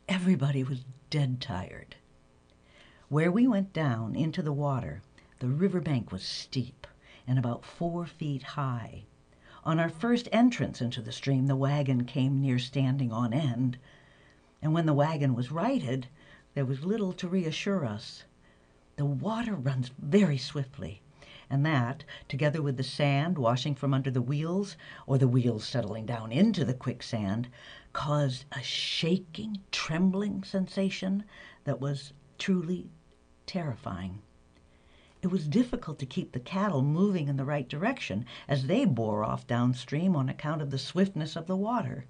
everybody 0.10 0.66
was 0.66 0.84
dead 1.10 1.40
tired. 1.40 1.96
Where 3.08 3.32
we 3.32 3.48
went 3.48 3.72
down 3.72 4.18
into 4.18 4.42
the 4.42 4.52
water, 4.52 5.02
the 5.40 5.48
river 5.48 5.80
bank 5.80 6.12
was 6.12 6.24
steep 6.24 6.86
and 7.26 7.40
about 7.40 7.64
four 7.64 8.06
feet 8.06 8.44
high. 8.44 9.06
On 9.64 9.80
our 9.80 9.88
first 9.88 10.28
entrance 10.34 10.82
into 10.82 11.02
the 11.02 11.14
stream, 11.14 11.48
the 11.48 11.56
wagon 11.56 12.04
came 12.04 12.42
near 12.42 12.60
standing 12.60 13.14
on 13.14 13.32
end, 13.32 13.78
and 14.62 14.74
when 14.74 14.88
the 14.88 14.94
wagon 14.94 15.36
was 15.36 15.54
righted, 15.54 16.08
there 16.54 16.66
was 16.66 16.84
little 16.84 17.14
to 17.14 17.30
reassure 17.30 17.86
us. 17.86 18.26
The 19.02 19.08
water 19.08 19.56
runs 19.56 19.90
very 19.98 20.38
swiftly, 20.38 21.02
and 21.50 21.66
that, 21.66 22.04
together 22.28 22.62
with 22.62 22.78
the 22.78 22.84
sand 22.84 23.36
washing 23.36 23.74
from 23.74 23.96
under 23.96 24.12
the 24.12 24.22
wheels, 24.22 24.78
or 25.08 25.18
the 25.18 25.28
wheels 25.28 25.68
settling 25.68 26.06
down 26.06 26.32
into 26.32 26.64
the 26.64 26.76
quicksand, 26.76 27.48
caused 27.94 28.46
a 28.52 28.62
shaking, 28.62 29.58
trembling 29.72 30.44
sensation 30.44 31.24
that 31.64 31.82
was 31.82 32.14
truly 32.38 32.92
terrifying. 33.48 34.22
It 35.24 35.32
was 35.32 35.48
difficult 35.48 35.98
to 35.98 36.06
keep 36.06 36.32
the 36.32 36.40
cattle 36.40 36.84
moving 36.84 37.28
in 37.28 37.38
the 37.38 37.44
right 37.44 37.68
direction 37.68 38.24
as 38.48 38.68
they 38.68 38.86
bore 38.86 39.24
off 39.24 39.48
downstream 39.48 40.16
on 40.16 40.30
account 40.30 40.62
of 40.62 40.70
the 40.70 40.78
swiftness 40.78 41.36
of 41.36 41.48
the 41.48 41.58
water. 41.58 42.06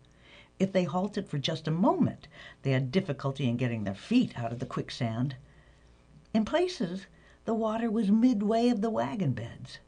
If 0.60 0.74
they 0.74 0.84
halted 0.84 1.30
for 1.30 1.38
just 1.38 1.70
a 1.70 1.72
moment, 1.72 2.28
they 2.64 2.72
had 2.72 2.92
difficulty 2.92 3.48
in 3.48 3.56
getting 3.56 3.86
their 3.86 3.96
feet 3.96 4.38
out 4.38 4.52
of 4.52 4.60
the 4.60 4.66
quicksand. 4.66 5.38
In 6.34 6.46
places, 6.46 7.08
the 7.46 7.54
water 7.54 7.91
was 7.91 8.10
midway 8.12 8.70
of 8.70 8.82
the 8.82 8.89
wagon 8.89 9.34
beds. 9.34 9.80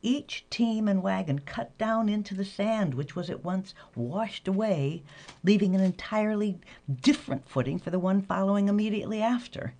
Each 0.00 0.46
team 0.48 0.86
and 0.86 1.02
wagon 1.02 1.40
cut 1.40 1.76
down 1.76 2.08
into 2.08 2.34
the 2.34 2.44
sand, 2.44 2.94
which 2.94 3.16
was 3.16 3.28
at 3.28 3.44
once 3.44 3.74
washed 3.94 4.46
away, 4.46 5.02
leaving 5.42 5.74
an 5.74 5.80
entirely 5.80 6.60
different 7.00 7.48
footing 7.48 7.78
for 7.78 7.90
the 7.90 7.98
one 7.98 8.22
following 8.22 8.68
immediately 8.68 9.20
after. 9.20 9.74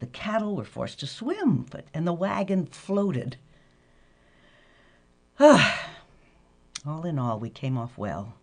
The 0.00 0.06
cattle 0.08 0.56
were 0.56 0.64
forced 0.64 1.00
to 1.00 1.06
swim, 1.06 1.66
but, 1.70 1.86
and 1.94 2.06
the 2.06 2.12
wagon 2.12 2.66
floated. 2.66 3.36
All 5.40 7.06
in 7.06 7.18
all, 7.18 7.38
we 7.38 7.48
came 7.48 7.78
off 7.78 7.96
well. 7.96 8.34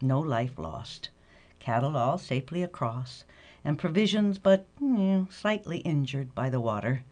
No 0.00 0.20
life 0.20 0.58
lost. 0.58 1.10
Cattle 1.58 1.96
all 1.96 2.18
safely 2.18 2.62
across, 2.62 3.24
and 3.64 3.78
provisions 3.78 4.38
but 4.38 4.66
mm, 4.80 5.32
slightly 5.32 5.78
injured 5.78 6.34
by 6.34 6.50
the 6.50 6.60
water. 6.60 7.04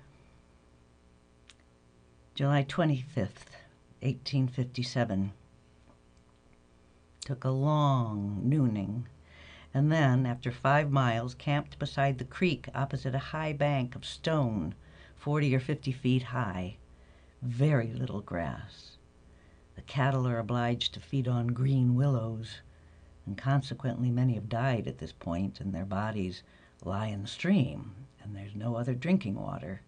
July 2.35 2.65
25th, 2.65 3.53
1857. 4.01 5.33
Took 7.21 7.45
a 7.45 7.51
long 7.51 8.43
nooning 8.45 9.05
and 9.73 9.93
then, 9.93 10.27
after 10.27 10.51
five 10.51 10.91
miles, 10.91 11.37
camped 11.37 11.79
beside 11.79 12.19
the 12.19 12.25
creek 12.25 12.69
opposite 12.75 13.15
a 13.15 13.31
high 13.31 13.53
bank 13.53 13.95
of 13.95 14.05
stone, 14.05 14.75
forty 15.15 15.55
or 15.55 15.61
fifty 15.61 15.93
feet 15.93 16.25
high. 16.25 16.77
Very 17.41 17.93
little 17.93 18.21
grass. 18.21 18.97
The 19.77 19.83
cattle 19.83 20.27
are 20.27 20.41
obliged 20.41 20.93
to 20.95 21.01
feed 21.01 21.29
on 21.29 21.49
green 21.49 21.95
willows, 21.95 22.63
and 23.31 23.39
consequently 23.39 24.11
many 24.11 24.35
have 24.35 24.49
died 24.49 24.89
at 24.89 24.99
this 24.99 25.13
point, 25.13 25.61
and 25.61 25.73
their 25.73 25.85
bodies 25.85 26.43
lie 26.85 27.07
in 27.07 27.23
the 27.23 27.29
stream, 27.29 27.95
and 28.21 28.35
there's 28.35 28.57
no 28.57 28.75
other 28.75 28.93
drinking 28.93 29.37
water. 29.37 29.83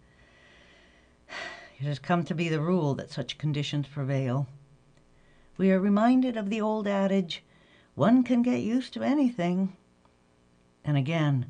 It 1.77 1.83
has 1.83 1.99
come 1.99 2.23
to 2.23 2.33
be 2.33 2.47
the 2.47 2.61
rule 2.61 2.95
that 2.95 3.11
such 3.11 3.37
conditions 3.37 3.87
prevail. 3.87 4.47
We 5.57 5.73
are 5.73 5.79
reminded 5.81 6.37
of 6.37 6.49
the 6.49 6.61
old 6.61 6.87
adage, 6.87 7.43
one 7.95 8.23
can 8.23 8.43
get 8.43 8.61
used 8.61 8.93
to 8.93 9.03
anything. 9.03 9.75
And 10.85 10.95
again, 10.95 11.47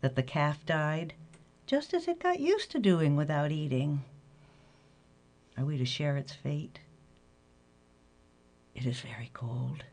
that 0.00 0.16
the 0.16 0.24
calf 0.24 0.66
died 0.66 1.14
just 1.64 1.94
as 1.94 2.08
it 2.08 2.18
got 2.18 2.40
used 2.40 2.72
to 2.72 2.80
doing 2.80 3.14
without 3.14 3.52
eating. 3.52 4.02
Are 5.56 5.64
we 5.64 5.78
to 5.78 5.86
share 5.86 6.16
its 6.16 6.32
fate? 6.32 6.80
It 8.74 8.84
is 8.84 8.98
very 8.98 9.30
cold. 9.32 9.84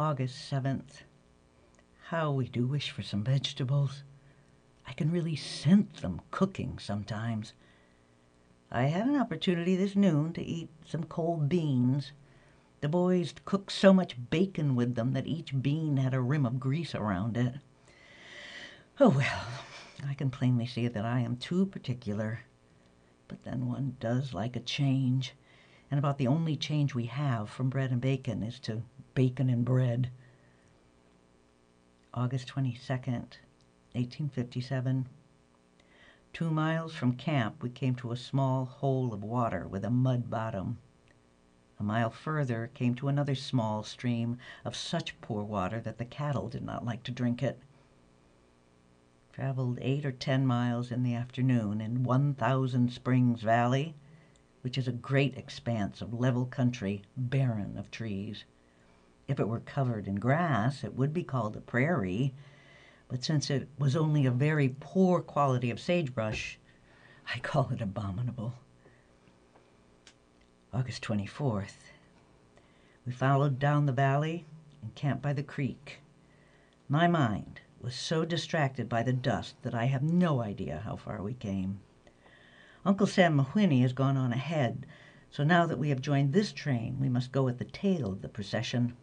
August 0.00 0.48
7th. 0.48 1.02
How 2.10 2.30
we 2.30 2.46
do 2.46 2.68
wish 2.68 2.92
for 2.92 3.02
some 3.02 3.24
vegetables. 3.24 4.04
I 4.86 4.92
can 4.92 5.10
really 5.10 5.34
scent 5.34 5.94
them 5.94 6.20
cooking 6.30 6.78
sometimes. 6.78 7.52
I 8.70 8.82
had 8.82 9.08
an 9.08 9.16
opportunity 9.16 9.74
this 9.74 9.96
noon 9.96 10.32
to 10.34 10.42
eat 10.42 10.68
some 10.86 11.02
cold 11.02 11.48
beans. 11.48 12.12
The 12.80 12.88
boys 12.88 13.34
cooked 13.44 13.72
so 13.72 13.92
much 13.92 14.30
bacon 14.30 14.76
with 14.76 14.94
them 14.94 15.14
that 15.14 15.26
each 15.26 15.60
bean 15.60 15.96
had 15.96 16.14
a 16.14 16.20
rim 16.20 16.46
of 16.46 16.60
grease 16.60 16.94
around 16.94 17.36
it. 17.36 17.54
Oh 19.00 19.08
well, 19.08 19.48
I 20.08 20.14
can 20.14 20.30
plainly 20.30 20.66
see 20.66 20.86
that 20.86 21.04
I 21.04 21.18
am 21.18 21.36
too 21.36 21.66
particular. 21.66 22.42
But 23.26 23.42
then 23.42 23.66
one 23.66 23.96
does 23.98 24.32
like 24.32 24.54
a 24.54 24.60
change, 24.60 25.34
and 25.90 25.98
about 25.98 26.18
the 26.18 26.28
only 26.28 26.54
change 26.54 26.94
we 26.94 27.06
have 27.06 27.50
from 27.50 27.68
bread 27.68 27.90
and 27.90 28.00
bacon 28.00 28.44
is 28.44 28.60
to 28.60 28.82
bacon 29.18 29.50
and 29.50 29.64
bread. 29.64 30.08
August 32.14 32.46
22nd, 32.46 33.34
1857. 33.94 35.08
Two 36.32 36.50
miles 36.52 36.94
from 36.94 37.16
camp, 37.16 37.60
we 37.60 37.68
came 37.68 37.96
to 37.96 38.12
a 38.12 38.16
small 38.16 38.64
hole 38.64 39.12
of 39.12 39.24
water 39.24 39.66
with 39.66 39.84
a 39.84 39.90
mud 39.90 40.30
bottom. 40.30 40.78
A 41.80 41.82
mile 41.82 42.10
further 42.10 42.70
came 42.74 42.94
to 42.94 43.08
another 43.08 43.34
small 43.34 43.82
stream 43.82 44.38
of 44.64 44.76
such 44.76 45.20
poor 45.20 45.42
water 45.42 45.80
that 45.80 45.98
the 45.98 46.04
cattle 46.04 46.48
did 46.48 46.62
not 46.62 46.86
like 46.86 47.02
to 47.02 47.10
drink 47.10 47.42
it. 47.42 47.58
Traveled 49.32 49.80
eight 49.82 50.06
or 50.06 50.12
ten 50.12 50.46
miles 50.46 50.92
in 50.92 51.02
the 51.02 51.16
afternoon 51.16 51.80
in 51.80 52.04
One 52.04 52.34
Thousand 52.34 52.92
Springs 52.92 53.42
Valley, 53.42 53.96
which 54.60 54.78
is 54.78 54.86
a 54.86 54.92
great 54.92 55.36
expanse 55.36 56.00
of 56.00 56.14
level 56.14 56.46
country, 56.46 57.02
barren 57.16 57.76
of 57.76 57.90
trees. 57.90 58.44
If 59.28 59.38
it 59.38 59.46
were 59.46 59.60
covered 59.60 60.08
in 60.08 60.14
grass, 60.14 60.82
it 60.82 60.94
would 60.94 61.12
be 61.12 61.22
called 61.22 61.54
a 61.54 61.60
prairie, 61.60 62.34
but 63.08 63.22
since 63.22 63.50
it 63.50 63.68
was 63.78 63.94
only 63.94 64.24
a 64.24 64.30
very 64.30 64.74
poor 64.80 65.20
quality 65.20 65.70
of 65.70 65.78
sagebrush, 65.78 66.58
I 67.34 67.38
call 67.40 67.68
it 67.70 67.82
abominable. 67.82 68.54
August 70.72 71.02
24th. 71.02 71.92
We 73.04 73.12
followed 73.12 73.58
down 73.58 73.84
the 73.84 73.92
valley 73.92 74.46
and 74.80 74.94
camped 74.94 75.22
by 75.22 75.34
the 75.34 75.42
creek. 75.42 76.00
My 76.88 77.06
mind 77.06 77.60
was 77.82 77.94
so 77.94 78.24
distracted 78.24 78.88
by 78.88 79.02
the 79.02 79.12
dust 79.12 79.56
that 79.60 79.74
I 79.74 79.84
have 79.84 80.02
no 80.02 80.40
idea 80.40 80.80
how 80.86 80.96
far 80.96 81.22
we 81.22 81.34
came. 81.34 81.80
Uncle 82.82 83.06
Sam 83.06 83.36
Mahwinny 83.36 83.82
has 83.82 83.92
gone 83.92 84.16
on 84.16 84.32
ahead, 84.32 84.86
so 85.30 85.44
now 85.44 85.66
that 85.66 85.78
we 85.78 85.90
have 85.90 86.00
joined 86.00 86.32
this 86.32 86.50
train, 86.50 86.98
we 86.98 87.10
must 87.10 87.30
go 87.30 87.46
at 87.48 87.58
the 87.58 87.66
tail 87.66 88.12
of 88.12 88.22
the 88.22 88.28
procession. 88.30 88.96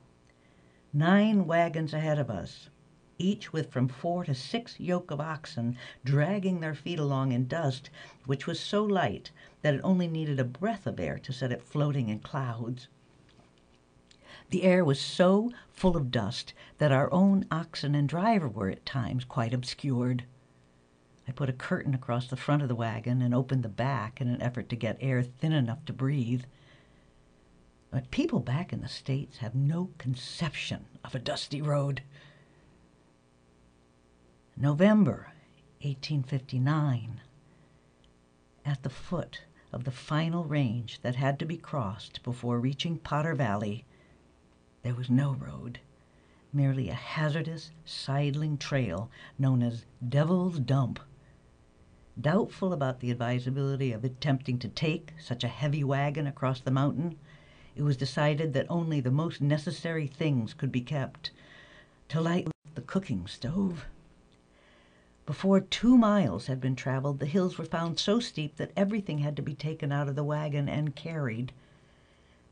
Nine 0.98 1.46
wagons 1.46 1.94
ahead 1.94 2.18
of 2.18 2.30
us, 2.30 2.70
each 3.18 3.52
with 3.52 3.70
from 3.70 3.90
four 3.90 4.24
to 4.24 4.34
six 4.34 4.80
yoke 4.80 5.12
of 5.12 5.20
oxen 5.20 5.76
dragging 6.06 6.62
their 6.62 6.74
feet 6.74 7.00
along 7.00 7.34
in 7.34 7.50
dust 7.50 7.90
which 8.26 8.48
was 8.48 8.62
so 8.62 8.86
light 8.86 9.32
that 9.62 9.74
it 9.74 9.82
only 9.84 10.08
needed 10.08 10.40
a 10.40 10.46
breath 10.46 10.88
of 10.88 10.98
air 10.98 11.20
to 11.20 11.34
set 11.34 11.52
it 11.52 11.62
floating 11.62 12.08
in 12.08 12.20
clouds. 12.20 12.88
The 14.52 14.64
air 14.64 14.86
was 14.86 14.98
so 14.98 15.52
full 15.68 15.98
of 15.98 16.12
dust 16.12 16.54
that 16.78 16.94
our 16.94 17.12
own 17.12 17.46
oxen 17.52 17.94
and 17.94 18.08
driver 18.08 18.48
were 18.48 18.70
at 18.70 18.86
times 18.86 19.26
quite 19.26 19.54
obscured. 19.54 20.24
I 21.28 21.34
put 21.34 21.50
a 21.50 21.54
curtain 21.54 21.94
across 21.94 22.28
the 22.28 22.38
front 22.38 22.62
of 22.62 22.70
the 22.70 22.74
wagon 22.74 23.22
and 23.22 23.36
opened 23.36 23.64
the 23.64 23.68
back 23.68 24.22
in 24.22 24.30
an 24.30 24.42
effort 24.42 24.70
to 24.70 24.78
get 24.78 24.96
air 25.02 25.22
thin 25.22 25.52
enough 25.52 25.84
to 25.88 25.92
breathe. 25.92 26.46
But 27.96 28.12
people 28.12 28.42
back 28.42 28.74
in 28.74 28.82
the 28.82 28.90
States 28.90 29.38
have 29.38 29.56
no 29.56 29.92
conception 29.98 30.86
of 31.06 31.16
a 31.16 31.20
dusty 31.20 31.62
road. 31.62 32.02
November 34.58 35.32
1859. 35.80 37.22
At 38.66 38.84
the 38.84 38.90
foot 38.90 39.44
of 39.72 39.86
the 39.86 39.92
final 39.92 40.44
range 40.44 41.00
that 41.04 41.16
had 41.16 41.40
to 41.40 41.46
be 41.46 41.56
crossed 41.56 42.22
before 42.22 42.60
reaching 42.60 42.98
Potter 42.98 43.34
Valley, 43.34 43.86
there 44.84 44.94
was 44.94 45.10
no 45.10 45.34
road, 45.34 45.80
merely 46.52 46.90
a 46.90 46.94
hazardous 46.94 47.72
sidling 47.86 48.58
trail 48.58 49.10
known 49.40 49.64
as 49.64 49.86
Devil's 50.06 50.60
Dump. 50.60 51.00
Doubtful 52.20 52.74
about 52.74 53.00
the 53.00 53.12
advisability 53.12 53.94
of 53.94 54.04
attempting 54.04 54.60
to 54.60 54.68
take 54.68 55.14
such 55.18 55.46
a 55.46 55.48
heavy 55.48 55.82
wagon 55.86 56.28
across 56.28 56.60
the 56.60 56.72
mountain, 56.72 57.18
it 57.76 57.84
was 57.84 57.98
decided 57.98 58.54
that 58.54 58.66
only 58.70 59.00
the 59.00 59.12
most 59.12 59.42
necessary 59.42 60.08
things 60.08 60.54
could 60.54 60.72
be 60.72 60.82
kept 60.82 61.32
to 62.08 62.22
light 62.22 62.48
the 62.76 62.82
cooking 62.82 63.28
stove 63.28 63.86
before 65.26 65.60
two 65.60 65.98
miles 65.98 66.46
had 66.46 66.62
been 66.62 66.76
traveled, 66.76 67.18
the 67.20 67.26
hills 67.26 67.58
were 67.58 67.66
found 67.66 67.98
so 67.98 68.20
steep 68.20 68.58
that 68.58 68.72
everything 68.76 69.18
had 69.20 69.36
to 69.38 69.42
be 69.42 69.56
taken 69.56 69.92
out 69.92 70.08
of 70.08 70.16
the 70.16 70.24
wagon 70.24 70.70
and 70.70 70.96
carried. 70.96 71.52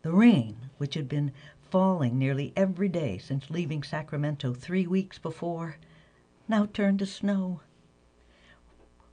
The 0.02 0.12
rain, 0.12 0.72
which 0.80 0.96
had 0.96 1.08
been 1.08 1.34
falling 1.70 2.18
nearly 2.18 2.52
every 2.56 2.90
day 2.90 3.20
since 3.20 3.52
leaving 3.52 3.84
Sacramento 3.84 4.56
three 4.56 4.88
weeks 4.88 5.20
before, 5.20 5.78
now 6.48 6.66
turned 6.66 6.98
to 7.00 7.06
snow. 7.06 7.62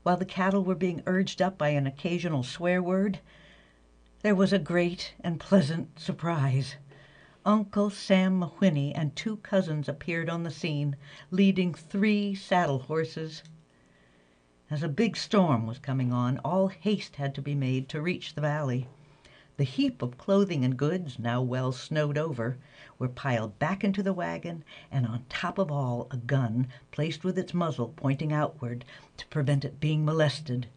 While 0.01 0.17
the 0.17 0.25
cattle 0.25 0.63
were 0.63 0.73
being 0.73 1.03
urged 1.05 1.39
up 1.39 1.55
by 1.59 1.69
an 1.69 1.85
occasional 1.85 2.41
swear 2.41 2.81
word, 2.81 3.19
there 4.23 4.35
was 4.35 4.53
a 4.53 4.59
great 4.59 5.15
and 5.21 5.39
pleasant 5.39 5.99
surprise. 5.99 6.75
Uncle 7.43 7.89
Sam 7.89 8.39
Mahwinny 8.39 8.93
and 8.93 9.15
two 9.15 9.37
cousins 9.37 9.89
appeared 9.89 10.29
on 10.29 10.43
the 10.43 10.51
scene, 10.51 10.95
leading 11.31 11.73
three 11.73 12.35
saddle 12.35 12.79
horses. 12.79 13.41
As 14.69 14.83
a 14.83 14.87
big 14.87 15.17
storm 15.17 15.65
was 15.65 15.79
coming 15.79 16.13
on, 16.13 16.37
all 16.45 16.67
haste 16.67 17.15
had 17.15 17.33
to 17.33 17.41
be 17.41 17.55
made 17.55 17.89
to 17.89 18.01
reach 18.01 18.35
the 18.35 18.41
valley. 18.41 18.87
The 19.57 19.63
heap 19.63 20.03
of 20.03 20.19
clothing 20.19 20.63
and 20.63 20.77
goods, 20.77 21.17
now 21.17 21.41
well 21.41 21.71
snowed 21.71 22.17
over, 22.17 22.59
were 22.99 23.09
piled 23.09 23.57
back 23.57 23.83
into 23.83 24.03
the 24.03 24.13
wagon, 24.13 24.63
and 24.91 25.07
on 25.07 25.25
top 25.29 25.57
of 25.57 25.71
all 25.71 26.07
a 26.11 26.17
gun 26.17 26.67
placed 26.91 27.23
with 27.23 27.39
its 27.39 27.55
muzzle 27.55 27.91
pointing 27.95 28.31
outward 28.31 28.85
to 29.17 29.25
prevent 29.27 29.65
it 29.65 29.79
being 29.79 30.05
molested. 30.05 30.67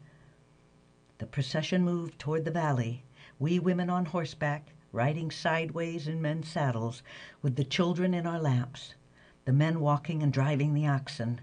The 1.18 1.26
procession 1.26 1.84
moved 1.84 2.18
toward 2.18 2.46
the 2.46 2.50
valley, 2.50 3.04
we 3.38 3.58
women 3.58 3.90
on 3.90 4.06
horseback, 4.06 4.72
riding 4.92 5.30
sideways 5.30 6.06
in 6.06 6.22
men's 6.22 6.48
saddles, 6.48 7.02
with 7.42 7.56
the 7.56 7.64
children 7.64 8.14
in 8.14 8.26
our 8.26 8.38
laps, 8.38 8.94
the 9.44 9.52
men 9.52 9.80
walking 9.80 10.22
and 10.22 10.32
driving 10.32 10.72
the 10.72 10.86
oxen. 10.86 11.40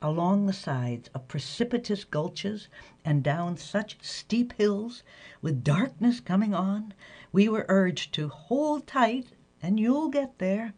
Along 0.00 0.46
the 0.46 0.52
sides 0.52 1.10
of 1.14 1.28
precipitous 1.28 2.04
gulches 2.04 2.68
and 3.04 3.22
down 3.22 3.56
such 3.56 3.98
steep 4.00 4.54
hills, 4.54 5.02
with 5.42 5.64
darkness 5.64 6.20
coming 6.20 6.54
on, 6.54 6.94
we 7.30 7.48
were 7.48 7.66
urged 7.68 8.14
to 8.14 8.28
hold 8.28 8.86
tight 8.86 9.32
and 9.60 9.78
you'll 9.78 10.08
get 10.08 10.38
there. 10.38 10.72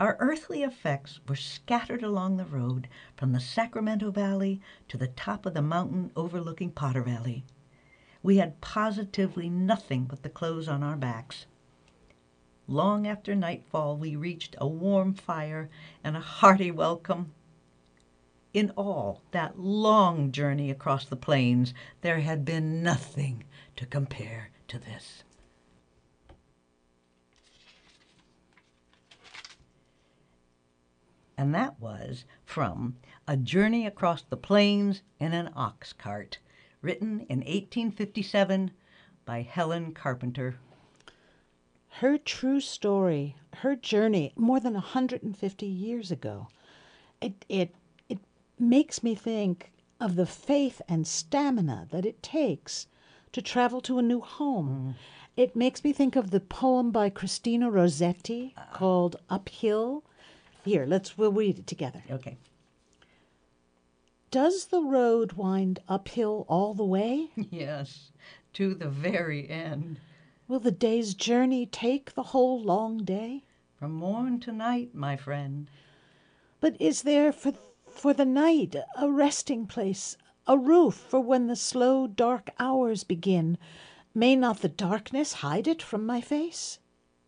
Our 0.00 0.16
earthly 0.20 0.62
effects 0.62 1.20
were 1.26 1.34
scattered 1.34 2.02
along 2.02 2.36
the 2.36 2.44
road 2.44 2.88
from 3.16 3.32
the 3.32 3.40
Sacramento 3.40 4.10
Valley 4.10 4.60
to 4.88 4.96
the 4.96 5.08
top 5.08 5.46
of 5.46 5.54
the 5.54 5.62
mountain 5.62 6.12
overlooking 6.14 6.70
Potter 6.70 7.02
Valley. 7.02 7.44
We 8.22 8.38
had 8.38 8.60
positively 8.60 9.48
nothing 9.48 10.04
but 10.04 10.22
the 10.22 10.28
clothes 10.28 10.68
on 10.68 10.82
our 10.82 10.96
backs. 10.96 11.46
Long 12.66 13.06
after 13.06 13.34
nightfall, 13.34 13.96
we 13.96 14.16
reached 14.16 14.56
a 14.58 14.66
warm 14.66 15.14
fire 15.14 15.70
and 16.04 16.16
a 16.16 16.20
hearty 16.20 16.70
welcome. 16.70 17.32
In 18.52 18.70
all 18.76 19.22
that 19.30 19.58
long 19.58 20.32
journey 20.32 20.70
across 20.70 21.04
the 21.04 21.16
plains, 21.16 21.72
there 22.00 22.20
had 22.20 22.44
been 22.44 22.82
nothing 22.82 23.44
to 23.76 23.86
compare 23.86 24.50
to 24.66 24.78
this. 24.78 25.22
And 31.38 31.54
that 31.54 31.78
was 31.78 32.24
from 32.44 32.96
A 33.28 33.36
Journey 33.36 33.86
Across 33.86 34.24
the 34.24 34.36
Plains 34.36 35.02
in 35.20 35.32
an 35.32 35.50
Ox 35.54 35.92
Cart, 35.92 36.38
written 36.82 37.20
in 37.28 37.38
1857 37.38 38.70
by 39.24 39.42
Helen 39.42 39.92
Carpenter. 39.92 40.56
Her 41.88 42.18
true 42.18 42.60
story, 42.60 43.36
her 43.56 43.74
journey 43.74 44.32
more 44.36 44.60
than 44.60 44.74
150 44.74 45.66
years 45.66 46.10
ago, 46.10 46.48
it, 47.20 47.44
it, 47.48 47.74
it 48.08 48.18
makes 48.58 49.02
me 49.02 49.14
think 49.14 49.72
of 50.00 50.16
the 50.16 50.26
faith 50.26 50.80
and 50.88 51.06
stamina 51.06 51.88
that 51.90 52.06
it 52.06 52.22
takes 52.22 52.86
to 53.32 53.42
travel 53.42 53.80
to 53.82 53.98
a 53.98 54.02
new 54.02 54.20
home. 54.20 54.94
Mm. 54.96 55.02
It 55.36 55.56
makes 55.56 55.84
me 55.84 55.92
think 55.92 56.16
of 56.16 56.30
the 56.30 56.40
poem 56.40 56.90
by 56.90 57.10
Christina 57.10 57.70
Rossetti 57.70 58.54
called 58.72 59.16
Uphill. 59.28 60.02
Here, 60.64 60.86
let's 60.86 61.16
we'll 61.16 61.32
read 61.32 61.58
it 61.58 61.66
together. 61.66 62.02
Okay. 62.10 62.36
Does 64.30 64.66
the 64.66 64.82
road 64.82 65.32
wind 65.32 65.80
uphill 65.88 66.44
all 66.48 66.74
the 66.74 66.84
way? 66.84 67.30
Yes, 67.36 68.12
to 68.52 68.74
the 68.74 68.88
very 68.88 69.48
end. 69.48 70.00
Will 70.46 70.60
the 70.60 70.70
day's 70.70 71.14
journey 71.14 71.64
take 71.64 72.12
the 72.12 72.24
whole 72.24 72.60
long 72.60 73.04
day? 73.04 73.44
From 73.74 73.92
morn 73.92 74.38
to 74.40 74.52
night, 74.52 74.94
my 74.94 75.16
friend. 75.16 75.70
But 76.60 76.80
is 76.80 77.02
there 77.02 77.32
for 77.32 77.54
for 77.88 78.12
the 78.12 78.26
night 78.26 78.76
a 78.96 79.10
resting 79.10 79.66
place, 79.66 80.16
a 80.46 80.58
roof 80.58 80.94
for 80.94 81.20
when 81.20 81.46
the 81.46 81.56
slow 81.56 82.06
dark 82.06 82.50
hours 82.58 83.04
begin? 83.04 83.56
May 84.14 84.36
not 84.36 84.60
the 84.60 84.68
darkness 84.68 85.34
hide 85.34 85.66
it 85.66 85.82
from 85.82 86.04
my 86.04 86.20
face? 86.20 86.78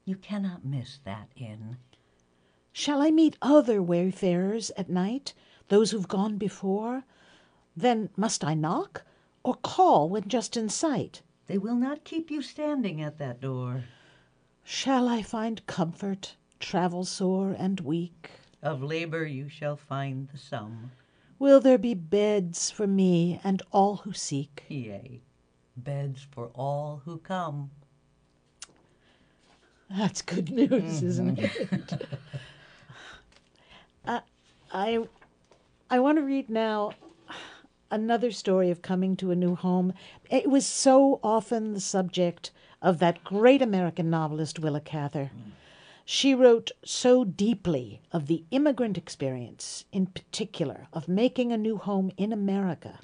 You 0.05 0.17
cannot 0.17 0.65
miss 0.65 0.99
that 1.05 1.29
inn. 1.35 1.79
Shall 2.73 3.01
I 3.01 3.11
meet 3.11 3.37
other 3.41 3.83
wayfarers 3.83 4.71
at 4.77 4.91
night, 4.91 5.35
those 5.71 5.93
who've 5.93 6.09
gone 6.09 6.37
before? 6.37 7.05
Then 7.75 8.11
must 8.17 8.45
I 8.45 8.53
knock, 8.55 9.05
or 9.43 9.55
call 9.55 10.11
when 10.11 10.29
just 10.29 10.57
in 10.57 10.69
sight? 10.69 11.23
They 11.47 11.57
will 11.59 11.77
not 11.77 12.05
keep 12.05 12.31
you 12.31 12.43
standing 12.43 13.01
at 13.01 13.19
that 13.19 13.41
door. 13.41 13.85
Shall 14.63 15.09
I 15.09 15.23
find 15.23 15.67
comfort, 15.67 16.37
travel 16.59 17.05
sore 17.05 17.57
and 17.59 17.81
weak? 17.81 18.31
Of 18.63 18.83
labor 18.83 19.25
you 19.25 19.49
shall 19.49 19.77
find 19.77 20.29
the 20.29 20.39
sum. 20.39 20.91
Will 21.39 21.61
there 21.61 21.79
be 21.79 21.95
beds 21.95 22.71
for 22.71 22.87
me 22.87 23.41
and 23.43 23.63
all 23.73 23.97
who 23.97 24.13
seek? 24.13 24.65
Yea, 24.69 25.23
beds 25.77 26.27
for 26.31 26.49
all 26.55 27.01
who 27.05 27.19
come. 27.19 27.71
That's 29.89 30.21
good 30.23 30.51
news, 30.51 31.03
isn't 31.03 31.39
it? 31.39 32.09
uh, 34.05 34.21
I 34.73 35.09
I 35.93 35.99
want 35.99 36.19
to 36.19 36.23
read 36.23 36.49
now 36.49 36.93
another 37.91 38.31
story 38.31 38.71
of 38.71 38.81
coming 38.81 39.17
to 39.17 39.33
a 39.33 39.37
new 39.37 39.57
home. 39.57 39.93
It 40.31 40.49
was 40.49 40.65
so 40.65 41.19
often 41.21 41.73
the 41.73 41.81
subject 41.81 42.53
of 42.81 43.01
that 43.01 43.25
great 43.25 43.61
American 43.61 44.09
novelist 44.09 44.61
Willa 44.61 44.81
Cather. 44.81 45.33
She 46.05 46.33
wrote 46.33 46.71
so 46.85 47.25
deeply 47.25 48.03
of 48.13 48.29
the 48.29 48.45
immigrant 48.53 48.97
experience, 48.97 49.85
in 49.91 50.07
particular, 50.07 50.87
of 50.93 51.09
making 51.09 51.51
a 51.51 51.59
new 51.59 51.77
home 51.77 52.13
in 52.17 52.33
America. 52.33 53.01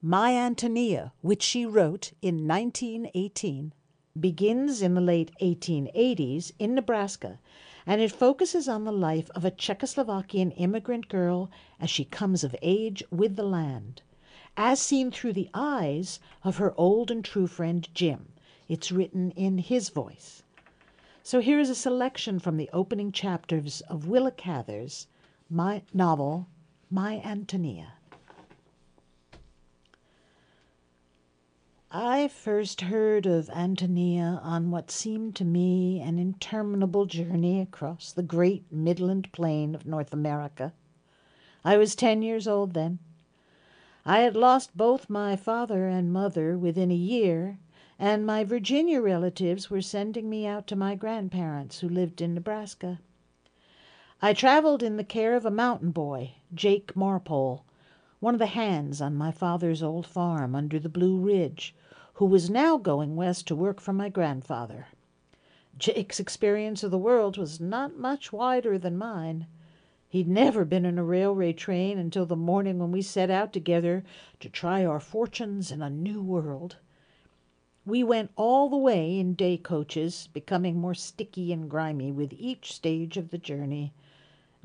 My 0.00 0.32
Antonia, 0.32 1.12
which 1.20 1.42
she 1.42 1.66
wrote 1.66 2.12
in 2.22 2.48
1918, 2.48 3.74
begins 4.18 4.80
in 4.80 4.94
the 4.94 5.02
late 5.02 5.30
1880s 5.42 6.52
in 6.58 6.74
Nebraska, 6.74 7.38
and 7.86 8.00
it 8.00 8.10
focuses 8.10 8.68
on 8.68 8.84
the 8.84 8.92
life 8.92 9.30
of 9.34 9.44
a 9.44 9.50
Czechoslovakian 9.50 10.52
immigrant 10.56 11.08
girl 11.08 11.48
as 11.80 11.88
she 11.88 12.04
comes 12.04 12.42
of 12.42 12.56
age 12.60 13.02
with 13.10 13.36
the 13.36 13.44
land, 13.44 14.02
as 14.56 14.80
seen 14.80 15.10
through 15.10 15.32
the 15.32 15.48
eyes 15.54 16.18
of 16.42 16.56
her 16.56 16.74
old 16.76 17.10
and 17.10 17.24
true 17.24 17.46
friend 17.46 17.88
Jim. 17.94 18.32
It's 18.68 18.90
written 18.90 19.30
in 19.32 19.58
his 19.58 19.90
voice. 19.90 20.42
So 21.22 21.40
here 21.40 21.60
is 21.60 21.70
a 21.70 21.74
selection 21.74 22.38
from 22.38 22.56
the 22.56 22.70
opening 22.72 23.12
chapters 23.12 23.80
of 23.82 24.08
Willa 24.08 24.32
Cather's 24.32 25.06
my 25.48 25.82
novel, 25.94 26.48
My 26.90 27.20
Antonia. 27.20 27.94
I 31.98 32.28
first 32.28 32.82
heard 32.82 33.24
of 33.24 33.48
Antonia 33.48 34.38
on 34.42 34.70
what 34.70 34.90
seemed 34.90 35.34
to 35.36 35.46
me 35.46 35.98
an 35.98 36.18
interminable 36.18 37.06
journey 37.06 37.58
across 37.58 38.12
the 38.12 38.22
great 38.22 38.70
midland 38.70 39.32
plain 39.32 39.74
of 39.74 39.86
North 39.86 40.12
America. 40.12 40.74
I 41.64 41.78
was 41.78 41.94
ten 41.94 42.20
years 42.20 42.46
old 42.46 42.74
then. 42.74 42.98
I 44.04 44.18
had 44.18 44.36
lost 44.36 44.76
both 44.76 45.08
my 45.08 45.36
father 45.36 45.88
and 45.88 46.12
mother 46.12 46.58
within 46.58 46.90
a 46.90 46.94
year, 46.94 47.58
and 47.98 48.26
my 48.26 48.44
Virginia 48.44 49.00
relatives 49.00 49.70
were 49.70 49.80
sending 49.80 50.28
me 50.28 50.46
out 50.46 50.66
to 50.66 50.76
my 50.76 50.96
grandparents 50.96 51.78
who 51.78 51.88
lived 51.88 52.20
in 52.20 52.34
Nebraska. 52.34 53.00
I 54.20 54.34
traveled 54.34 54.82
in 54.82 54.98
the 54.98 55.02
care 55.02 55.34
of 55.34 55.46
a 55.46 55.50
mountain 55.50 55.92
boy, 55.92 56.34
Jake 56.52 56.94
Marpole, 56.94 57.64
one 58.20 58.34
of 58.34 58.38
the 58.38 58.46
hands 58.46 59.00
on 59.00 59.14
my 59.14 59.30
father's 59.30 59.82
old 59.82 60.06
farm 60.06 60.54
under 60.54 60.78
the 60.78 60.90
Blue 60.90 61.16
Ridge, 61.18 61.74
who 62.16 62.24
was 62.24 62.48
now 62.48 62.78
going 62.78 63.14
west 63.14 63.46
to 63.46 63.54
work 63.54 63.78
for 63.78 63.92
my 63.92 64.08
grandfather. 64.08 64.86
Jake's 65.76 66.18
experience 66.18 66.82
of 66.82 66.90
the 66.90 66.96
world 66.96 67.36
was 67.36 67.60
not 67.60 67.98
much 67.98 68.32
wider 68.32 68.78
than 68.78 68.96
mine. 68.96 69.46
He'd 70.08 70.26
never 70.26 70.64
been 70.64 70.86
in 70.86 70.96
a 70.98 71.04
railway 71.04 71.52
train 71.52 71.98
until 71.98 72.24
the 72.24 72.34
morning 72.34 72.78
when 72.78 72.90
we 72.90 73.02
set 73.02 73.28
out 73.28 73.52
together 73.52 74.02
to 74.40 74.48
try 74.48 74.82
our 74.82 74.98
fortunes 74.98 75.70
in 75.70 75.82
a 75.82 75.90
new 75.90 76.22
world. 76.22 76.76
We 77.84 78.02
went 78.02 78.30
all 78.34 78.70
the 78.70 78.78
way 78.78 79.18
in 79.18 79.34
day 79.34 79.58
coaches, 79.58 80.30
becoming 80.32 80.80
more 80.80 80.94
sticky 80.94 81.52
and 81.52 81.68
grimy 81.68 82.12
with 82.12 82.32
each 82.32 82.72
stage 82.72 83.18
of 83.18 83.28
the 83.28 83.36
journey. 83.36 83.92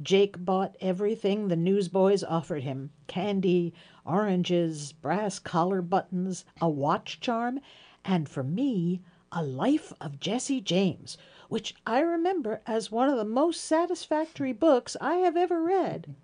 Jake 0.04 0.44
bought 0.44 0.76
everything 0.82 1.48
the 1.48 1.56
newsboys 1.56 2.24
offered 2.24 2.64
him 2.64 2.92
candy, 3.08 3.74
oranges, 4.06 4.94
brass 4.94 5.38
collar 5.38 5.82
buttons, 5.82 6.44
a 6.60 6.70
watch 6.70 7.20
charm, 7.20 7.60
and 8.04 8.28
for 8.28 8.44
me, 8.44 9.02
a 9.32 9.44
Life 9.44 9.94
of 10.02 10.20
Jesse 10.20 10.60
James, 10.60 11.18
which 11.50 11.76
I 11.86 12.00
remember 12.00 12.62
as 12.66 12.92
one 12.92 13.10
of 13.10 13.18
the 13.18 13.26
most 13.26 13.64
satisfactory 13.64 14.54
books 14.54 14.98
I 15.00 15.16
have 15.18 15.38
ever 15.38 15.62
read. 15.62 16.16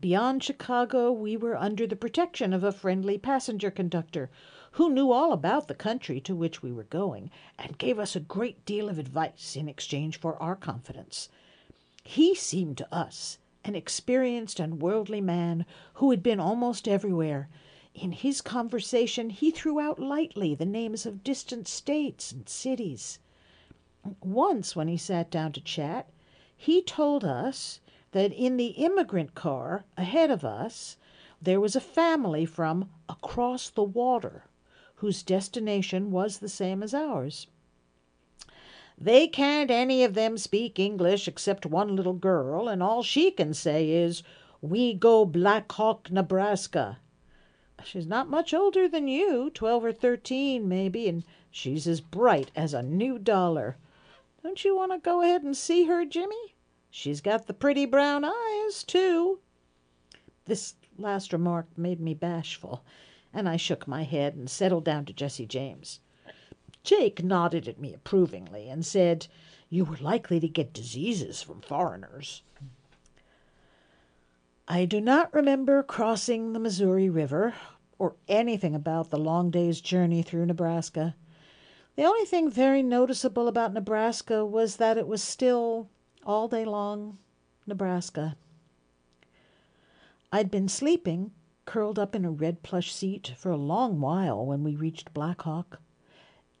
Beyond 0.00 0.44
Chicago, 0.44 1.10
we 1.10 1.36
were 1.36 1.56
under 1.56 1.86
the 1.86 1.96
protection 1.96 2.52
of 2.52 2.62
a 2.62 2.70
friendly 2.70 3.18
passenger 3.18 3.70
conductor 3.70 4.30
who 4.72 4.90
knew 4.90 5.10
all 5.10 5.32
about 5.32 5.68
the 5.68 5.74
country 5.74 6.20
to 6.20 6.36
which 6.36 6.62
we 6.62 6.70
were 6.70 6.84
going 6.84 7.30
and 7.58 7.78
gave 7.78 7.98
us 7.98 8.14
a 8.14 8.20
great 8.20 8.64
deal 8.66 8.88
of 8.88 8.98
advice 8.98 9.56
in 9.56 9.68
exchange 9.68 10.20
for 10.20 10.40
our 10.40 10.54
confidence. 10.54 11.30
He 12.08 12.36
seemed 12.36 12.78
to 12.78 12.94
us 12.94 13.38
an 13.64 13.74
experienced 13.74 14.60
and 14.60 14.80
worldly 14.80 15.20
man 15.20 15.66
who 15.94 16.12
had 16.12 16.22
been 16.22 16.38
almost 16.38 16.86
everywhere. 16.86 17.48
In 17.94 18.12
his 18.12 18.40
conversation, 18.40 19.30
he 19.30 19.50
threw 19.50 19.80
out 19.80 19.98
lightly 19.98 20.54
the 20.54 20.64
names 20.64 21.04
of 21.04 21.24
distant 21.24 21.66
states 21.66 22.30
and 22.30 22.48
cities. 22.48 23.18
Once, 24.22 24.76
when 24.76 24.86
he 24.86 24.96
sat 24.96 25.32
down 25.32 25.50
to 25.52 25.60
chat, 25.60 26.08
he 26.56 26.80
told 26.80 27.24
us 27.24 27.80
that 28.12 28.32
in 28.32 28.56
the 28.56 28.68
immigrant 28.68 29.34
car 29.34 29.84
ahead 29.96 30.30
of 30.30 30.44
us 30.44 30.96
there 31.42 31.60
was 31.60 31.74
a 31.74 31.80
family 31.80 32.46
from 32.46 32.88
across 33.08 33.68
the 33.68 33.82
water 33.82 34.44
whose 34.96 35.24
destination 35.24 36.12
was 36.12 36.38
the 36.38 36.48
same 36.48 36.84
as 36.84 36.94
ours. 36.94 37.48
They 38.98 39.28
can't 39.28 39.70
any 39.70 40.04
of 40.04 40.14
them 40.14 40.38
speak 40.38 40.78
English 40.78 41.28
except 41.28 41.66
one 41.66 41.94
little 41.94 42.14
girl, 42.14 42.66
and 42.66 42.82
all 42.82 43.02
she 43.02 43.30
can 43.30 43.52
say 43.52 43.90
is, 43.90 44.22
'We 44.62 44.94
go 44.94 45.26
Black 45.26 45.70
Hawk, 45.72 46.10
Nebraska.' 46.10 46.98
She's 47.84 48.06
not 48.06 48.30
much 48.30 48.54
older 48.54 48.88
than 48.88 49.06
you, 49.06 49.50
twelve 49.50 49.84
or 49.84 49.92
thirteen, 49.92 50.66
maybe, 50.66 51.08
and 51.08 51.24
she's 51.50 51.86
as 51.86 52.00
bright 52.00 52.50
as 52.56 52.72
a 52.72 52.82
new 52.82 53.18
dollar. 53.18 53.76
Don't 54.42 54.64
you 54.64 54.74
want 54.74 54.92
to 54.92 54.98
go 54.98 55.20
ahead 55.20 55.42
and 55.42 55.54
see 55.54 55.84
her, 55.84 56.06
Jimmy? 56.06 56.54
She's 56.88 57.20
got 57.20 57.46
the 57.46 57.54
pretty 57.54 57.84
brown 57.84 58.24
eyes, 58.24 58.82
too." 58.82 59.40
This 60.46 60.74
last 60.96 61.34
remark 61.34 61.66
made 61.76 62.00
me 62.00 62.14
bashful, 62.14 62.82
and 63.30 63.46
I 63.46 63.58
shook 63.58 63.86
my 63.86 64.04
head 64.04 64.34
and 64.34 64.48
settled 64.48 64.84
down 64.84 65.04
to 65.04 65.12
Jesse 65.12 65.44
James. 65.46 66.00
Jake 66.86 67.24
nodded 67.24 67.66
at 67.66 67.80
me 67.80 67.92
approvingly 67.92 68.68
and 68.68 68.86
said, 68.86 69.26
You 69.68 69.84
were 69.84 69.96
likely 69.96 70.38
to 70.38 70.46
get 70.46 70.72
diseases 70.72 71.42
from 71.42 71.60
foreigners. 71.60 72.42
I 74.68 74.84
do 74.84 75.00
not 75.00 75.34
remember 75.34 75.82
crossing 75.82 76.52
the 76.52 76.60
Missouri 76.60 77.10
River 77.10 77.54
or 77.98 78.14
anything 78.28 78.72
about 78.76 79.10
the 79.10 79.18
long 79.18 79.50
day's 79.50 79.80
journey 79.80 80.22
through 80.22 80.46
Nebraska. 80.46 81.16
The 81.96 82.04
only 82.04 82.24
thing 82.24 82.48
very 82.48 82.84
noticeable 82.84 83.48
about 83.48 83.72
Nebraska 83.72 84.46
was 84.46 84.76
that 84.76 84.96
it 84.96 85.08
was 85.08 85.24
still, 85.24 85.88
all 86.24 86.46
day 86.46 86.64
long, 86.64 87.18
Nebraska. 87.66 88.36
I'd 90.30 90.52
been 90.52 90.68
sleeping, 90.68 91.32
curled 91.64 91.98
up 91.98 92.14
in 92.14 92.24
a 92.24 92.30
red 92.30 92.62
plush 92.62 92.94
seat, 92.94 93.34
for 93.36 93.50
a 93.50 93.56
long 93.56 94.00
while 94.00 94.46
when 94.46 94.62
we 94.62 94.76
reached 94.76 95.12
Black 95.12 95.42
Hawk. 95.42 95.80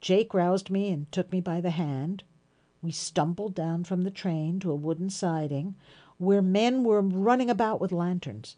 Jake 0.06 0.32
roused 0.32 0.70
me 0.70 0.92
and 0.92 1.10
took 1.10 1.32
me 1.32 1.40
by 1.40 1.60
the 1.60 1.70
hand. 1.70 2.22
We 2.80 2.92
stumbled 2.92 3.56
down 3.56 3.82
from 3.82 4.02
the 4.02 4.10
train 4.12 4.60
to 4.60 4.70
a 4.70 4.76
wooden 4.76 5.10
siding 5.10 5.74
where 6.16 6.40
men 6.40 6.84
were 6.84 7.02
running 7.02 7.50
about 7.50 7.80
with 7.80 7.90
lanterns. 7.90 8.56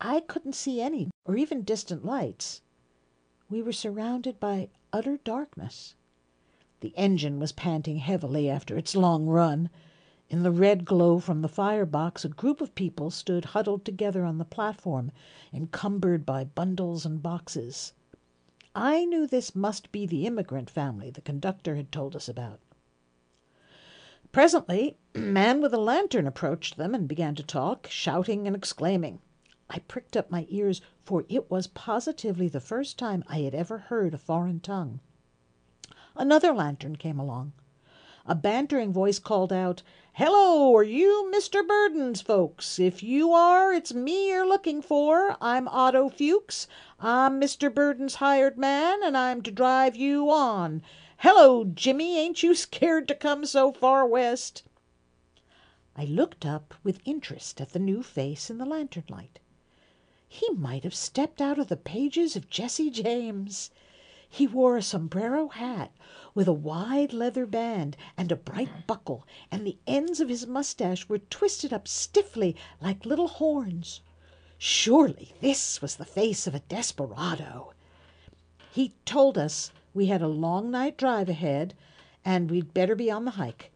I 0.00 0.18
couldn't 0.18 0.56
see 0.56 0.80
any 0.80 1.10
or 1.24 1.36
even 1.36 1.62
distant 1.62 2.04
lights. 2.04 2.60
We 3.48 3.62
were 3.62 3.72
surrounded 3.72 4.40
by 4.40 4.70
utter 4.92 5.18
darkness. 5.18 5.94
The 6.80 6.92
engine 6.96 7.38
was 7.38 7.52
panting 7.52 7.98
heavily 7.98 8.50
after 8.50 8.76
its 8.76 8.96
long 8.96 9.26
run. 9.26 9.70
In 10.28 10.42
the 10.42 10.50
red 10.50 10.84
glow 10.84 11.20
from 11.20 11.42
the 11.42 11.48
fire 11.48 11.86
box, 11.86 12.24
a 12.24 12.28
group 12.28 12.60
of 12.60 12.74
people 12.74 13.12
stood 13.12 13.44
huddled 13.44 13.84
together 13.84 14.24
on 14.24 14.38
the 14.38 14.44
platform, 14.44 15.12
encumbered 15.52 16.26
by 16.26 16.42
bundles 16.42 17.06
and 17.06 17.22
boxes. 17.22 17.92
I 18.74 19.04
knew 19.04 19.26
this 19.26 19.54
must 19.54 19.90
be 19.92 20.06
the 20.06 20.26
immigrant 20.26 20.68
family 20.70 21.10
the 21.10 21.20
conductor 21.20 21.74
had 21.76 21.90
told 21.90 22.14
us 22.14 22.28
about. 22.28 22.60
Presently, 24.30 24.98
a 25.14 25.18
man 25.18 25.60
with 25.60 25.72
a 25.72 25.78
lantern 25.78 26.26
approached 26.26 26.76
them 26.76 26.94
and 26.94 27.08
began 27.08 27.34
to 27.36 27.42
talk, 27.42 27.86
shouting 27.88 28.46
and 28.46 28.54
exclaiming. 28.54 29.20
I 29.70 29.80
pricked 29.80 30.16
up 30.16 30.30
my 30.30 30.46
ears, 30.48 30.80
for 31.04 31.24
it 31.28 31.50
was 31.50 31.66
positively 31.66 32.48
the 32.48 32.60
first 32.60 32.98
time 32.98 33.24
I 33.26 33.40
had 33.40 33.54
ever 33.54 33.78
heard 33.78 34.14
a 34.14 34.18
foreign 34.18 34.60
tongue. 34.60 35.00
Another 36.14 36.52
lantern 36.52 36.96
came 36.96 37.18
along. 37.18 37.52
A 38.30 38.34
bantering 38.34 38.92
voice 38.92 39.18
called 39.18 39.54
out, 39.54 39.82
Hello, 40.12 40.76
are 40.76 40.82
you 40.82 41.32
Mr. 41.34 41.66
Burden's 41.66 42.20
folks? 42.20 42.78
If 42.78 43.02
you 43.02 43.32
are, 43.32 43.72
it's 43.72 43.94
me 43.94 44.28
you're 44.28 44.46
looking 44.46 44.82
for. 44.82 45.38
I'm 45.40 45.66
Otto 45.66 46.10
Fuchs. 46.10 46.66
I'm 47.00 47.40
Mr. 47.40 47.72
Burden's 47.72 48.16
hired 48.16 48.58
man, 48.58 49.02
and 49.02 49.16
I'm 49.16 49.40
to 49.44 49.50
drive 49.50 49.96
you 49.96 50.30
on. 50.30 50.82
Hello, 51.20 51.64
Jimmy, 51.64 52.18
ain't 52.18 52.42
you 52.42 52.54
scared 52.54 53.08
to 53.08 53.14
come 53.14 53.46
so 53.46 53.72
far 53.72 54.06
west? 54.06 54.62
I 55.96 56.04
looked 56.04 56.44
up 56.44 56.74
with 56.84 57.00
interest 57.06 57.62
at 57.62 57.72
the 57.72 57.78
new 57.78 58.02
face 58.02 58.50
in 58.50 58.58
the 58.58 58.66
lantern 58.66 59.04
light. 59.08 59.38
He 60.28 60.50
might 60.50 60.84
have 60.84 60.94
stepped 60.94 61.40
out 61.40 61.58
of 61.58 61.68
the 61.68 61.78
pages 61.78 62.36
of 62.36 62.50
Jesse 62.50 62.90
James. 62.90 63.70
He 64.30 64.46
wore 64.46 64.76
a 64.76 64.82
sombrero 64.82 65.48
hat 65.48 65.90
with 66.34 66.48
a 66.48 66.52
wide 66.52 67.12
leather 67.12 67.46
band 67.46 67.96
and 68.16 68.30
a 68.30 68.36
bright 68.36 68.68
mm-hmm. 68.68 68.86
buckle, 68.86 69.26
and 69.50 69.66
the 69.66 69.78
ends 69.86 70.20
of 70.20 70.28
his 70.28 70.46
mustache 70.46 71.08
were 71.08 71.18
twisted 71.18 71.72
up 71.72 71.88
stiffly 71.88 72.54
like 72.80 73.06
little 73.06 73.28
horns. 73.28 74.02
Surely 74.58 75.34
this 75.40 75.80
was 75.80 75.96
the 75.96 76.04
face 76.04 76.46
of 76.46 76.54
a 76.54 76.60
desperado. 76.60 77.72
He 78.70 78.92
told 79.04 79.38
us 79.38 79.72
we 79.94 80.06
had 80.06 80.20
a 80.20 80.28
long 80.28 80.70
night 80.70 80.98
drive 80.98 81.28
ahead 81.28 81.74
and 82.24 82.50
we'd 82.50 82.74
better 82.74 82.94
be 82.94 83.10
on 83.10 83.24
the 83.24 83.32
hike. 83.32 83.72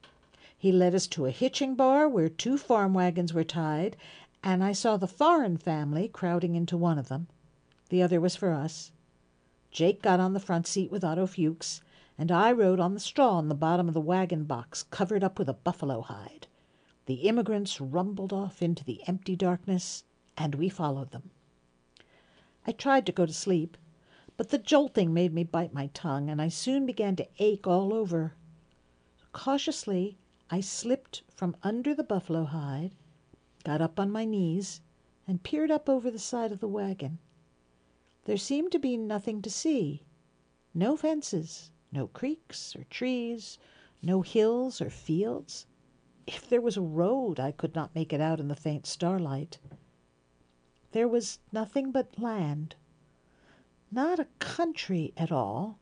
He 0.58 0.70
led 0.70 0.94
us 0.94 1.06
to 1.08 1.26
a 1.26 1.30
hitching 1.30 1.74
bar 1.74 2.08
where 2.08 2.28
two 2.28 2.58
farm 2.58 2.92
wagons 2.92 3.32
were 3.32 3.42
tied, 3.42 3.96
and 4.44 4.62
I 4.62 4.72
saw 4.72 4.96
the 4.96 5.08
foreign 5.08 5.56
family 5.56 6.08
crowding 6.08 6.54
into 6.54 6.76
one 6.76 6.98
of 6.98 7.08
them. 7.08 7.28
The 7.88 8.02
other 8.02 8.20
was 8.20 8.36
for 8.36 8.52
us. 8.52 8.92
Jake 9.72 10.02
got 10.02 10.20
on 10.20 10.34
the 10.34 10.38
front 10.38 10.66
seat 10.66 10.90
with 10.90 11.02
Otto 11.02 11.26
Fuchs, 11.26 11.80
and 12.18 12.30
I 12.30 12.52
rode 12.52 12.78
on 12.78 12.92
the 12.92 13.00
straw 13.00 13.38
in 13.38 13.48
the 13.48 13.54
bottom 13.54 13.88
of 13.88 13.94
the 13.94 14.02
wagon 14.02 14.44
box 14.44 14.82
covered 14.82 15.24
up 15.24 15.38
with 15.38 15.48
a 15.48 15.54
buffalo 15.54 16.02
hide. 16.02 16.46
The 17.06 17.26
immigrants 17.26 17.80
rumbled 17.80 18.34
off 18.34 18.60
into 18.60 18.84
the 18.84 19.02
empty 19.08 19.34
darkness, 19.34 20.04
and 20.36 20.54
we 20.56 20.68
followed 20.68 21.10
them. 21.10 21.30
I 22.66 22.72
tried 22.72 23.06
to 23.06 23.12
go 23.12 23.24
to 23.24 23.32
sleep, 23.32 23.78
but 24.36 24.50
the 24.50 24.58
jolting 24.58 25.14
made 25.14 25.32
me 25.32 25.42
bite 25.42 25.72
my 25.72 25.86
tongue, 25.94 26.28
and 26.28 26.40
I 26.42 26.48
soon 26.48 26.84
began 26.84 27.16
to 27.16 27.28
ache 27.38 27.66
all 27.66 27.94
over. 27.94 28.34
Cautiously 29.32 30.18
I 30.50 30.60
slipped 30.60 31.22
from 31.34 31.56
under 31.62 31.94
the 31.94 32.04
buffalo 32.04 32.44
hide, 32.44 32.90
got 33.64 33.80
up 33.80 33.98
on 33.98 34.10
my 34.10 34.26
knees, 34.26 34.82
and 35.26 35.42
peered 35.42 35.70
up 35.70 35.88
over 35.88 36.10
the 36.10 36.18
side 36.18 36.52
of 36.52 36.60
the 36.60 36.68
wagon. 36.68 37.20
There 38.24 38.36
seemed 38.36 38.70
to 38.72 38.78
be 38.78 38.96
nothing 38.96 39.42
to 39.42 39.50
see 39.50 40.04
no 40.74 40.96
fences, 40.96 41.70
no 41.90 42.06
creeks 42.06 42.74
or 42.76 42.84
trees, 42.84 43.58
no 44.00 44.22
hills 44.22 44.80
or 44.80 44.90
fields. 44.90 45.66
If 46.26 46.48
there 46.48 46.60
was 46.60 46.76
a 46.76 46.82
road, 46.82 47.40
I 47.40 47.52
could 47.52 47.74
not 47.74 47.94
make 47.94 48.12
it 48.12 48.20
out 48.20 48.40
in 48.40 48.48
the 48.48 48.56
faint 48.56 48.86
starlight. 48.86 49.58
There 50.92 51.08
was 51.08 51.40
nothing 51.50 51.90
but 51.90 52.18
land. 52.18 52.76
Not 53.90 54.18
a 54.18 54.28
country 54.38 55.12
at 55.16 55.32
all, 55.32 55.78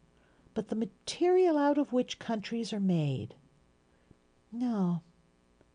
but 0.55 0.68
the 0.68 0.76
material 0.76 1.59
out 1.59 1.78
of 1.78 1.93
which 1.93 2.18
countries 2.18 2.72
are 2.72 2.80
made. 2.80 3.34
No, 4.51 5.03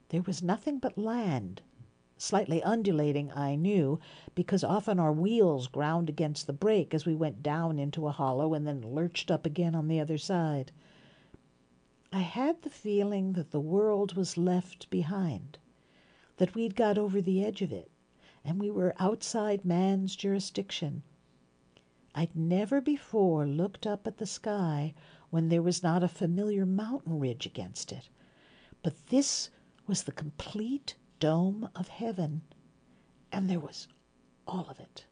there 0.09 0.23
was 0.23 0.43
nothing 0.43 0.79
but 0.79 0.97
land, 0.97 1.61
slightly 2.17 2.63
undulating, 2.63 3.31
I 3.33 3.55
knew, 3.55 3.99
because 4.35 4.63
often 4.63 4.99
our 4.99 5.11
wheels 5.11 5.67
ground 5.67 6.09
against 6.09 6.47
the 6.47 6.53
brake 6.53 6.93
as 6.93 7.05
we 7.05 7.15
went 7.15 7.43
down 7.43 7.77
into 7.77 8.07
a 8.07 8.11
hollow 8.11 8.53
and 8.53 8.65
then 8.65 8.81
lurched 8.81 9.29
up 9.29 9.45
again 9.45 9.75
on 9.75 9.87
the 9.87 9.99
other 9.99 10.17
side. 10.17 10.71
I 12.13 12.19
had 12.21 12.61
the 12.61 12.69
feeling 12.69 13.33
that 13.33 13.51
the 13.51 13.59
world 13.59 14.15
was 14.15 14.37
left 14.37 14.89
behind, 14.89 15.57
that 16.37 16.55
we'd 16.55 16.75
got 16.75 16.97
over 16.97 17.21
the 17.21 17.43
edge 17.43 17.61
of 17.61 17.73
it, 17.73 17.91
and 18.43 18.59
we 18.59 18.71
were 18.71 18.95
outside 18.99 19.65
man's 19.65 20.15
jurisdiction. 20.15 21.03
I'd 22.13 22.35
never 22.35 22.79
before 22.79 23.45
looked 23.45 23.85
up 23.85 24.07
at 24.07 24.17
the 24.17 24.25
sky 24.25 24.93
when 25.29 25.49
there 25.49 25.61
was 25.61 25.83
not 25.83 26.03
a 26.03 26.07
familiar 26.07 26.65
mountain 26.65 27.19
ridge 27.19 27.45
against 27.45 27.91
it. 27.91 28.07
But 28.81 29.07
this 29.07 29.49
was 29.85 30.03
the 30.03 30.13
complete 30.13 30.95
dome 31.19 31.69
of 31.75 31.87
heaven, 31.87 32.41
and 33.31 33.49
there 33.49 33.59
was 33.59 33.87
all 34.47 34.67
of 34.69 34.79
it. 34.79 35.05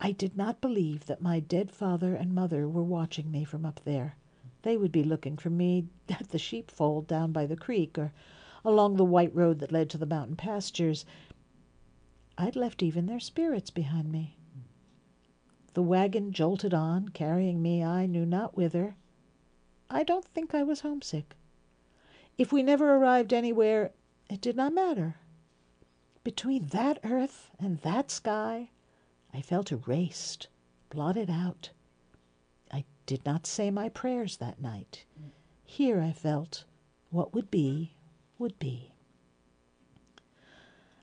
I 0.00 0.12
did 0.12 0.36
not 0.36 0.60
believe 0.60 1.06
that 1.06 1.20
my 1.20 1.40
dead 1.40 1.72
father 1.72 2.14
and 2.14 2.34
mother 2.34 2.68
were 2.68 2.84
watching 2.84 3.30
me 3.30 3.44
from 3.44 3.66
up 3.66 3.80
there. 3.84 4.16
They 4.62 4.76
would 4.76 4.92
be 4.92 5.02
looking 5.02 5.36
for 5.36 5.50
me 5.50 5.88
at 6.08 6.28
the 6.28 6.38
sheepfold 6.38 7.06
down 7.06 7.32
by 7.32 7.46
the 7.46 7.56
creek 7.56 7.98
or 7.98 8.12
along 8.64 8.96
the 8.96 9.04
white 9.04 9.34
road 9.34 9.58
that 9.58 9.72
led 9.72 9.90
to 9.90 9.98
the 9.98 10.06
mountain 10.06 10.36
pastures. 10.36 11.04
I'd 12.36 12.56
left 12.56 12.82
even 12.82 13.06
their 13.06 13.20
spirits 13.20 13.70
behind 13.70 14.12
me. 14.12 14.36
The 15.74 15.82
wagon 15.82 16.32
jolted 16.32 16.74
on, 16.74 17.08
carrying 17.08 17.60
me 17.60 17.84
I 17.84 18.06
knew 18.06 18.26
not 18.26 18.56
whither. 18.56 18.96
I 19.90 20.04
don't 20.04 20.24
think 20.24 20.54
I 20.54 20.62
was 20.62 20.80
homesick. 20.80 21.34
If 22.38 22.52
we 22.52 22.62
never 22.62 22.94
arrived 22.94 23.32
anywhere, 23.32 23.90
it 24.30 24.40
did 24.40 24.56
not 24.56 24.72
matter. 24.72 25.16
Between 26.22 26.68
that 26.68 27.00
earth 27.02 27.50
and 27.58 27.80
that 27.80 28.12
sky, 28.12 28.70
I 29.34 29.40
felt 29.42 29.72
erased, 29.72 30.46
blotted 30.88 31.28
out. 31.28 31.70
I 32.72 32.84
did 33.06 33.26
not 33.26 33.44
say 33.44 33.72
my 33.72 33.88
prayers 33.88 34.36
that 34.36 34.62
night. 34.62 35.04
Here 35.64 36.00
I 36.00 36.12
felt 36.12 36.64
what 37.10 37.34
would 37.34 37.50
be, 37.50 37.94
would 38.38 38.56
be. 38.60 38.92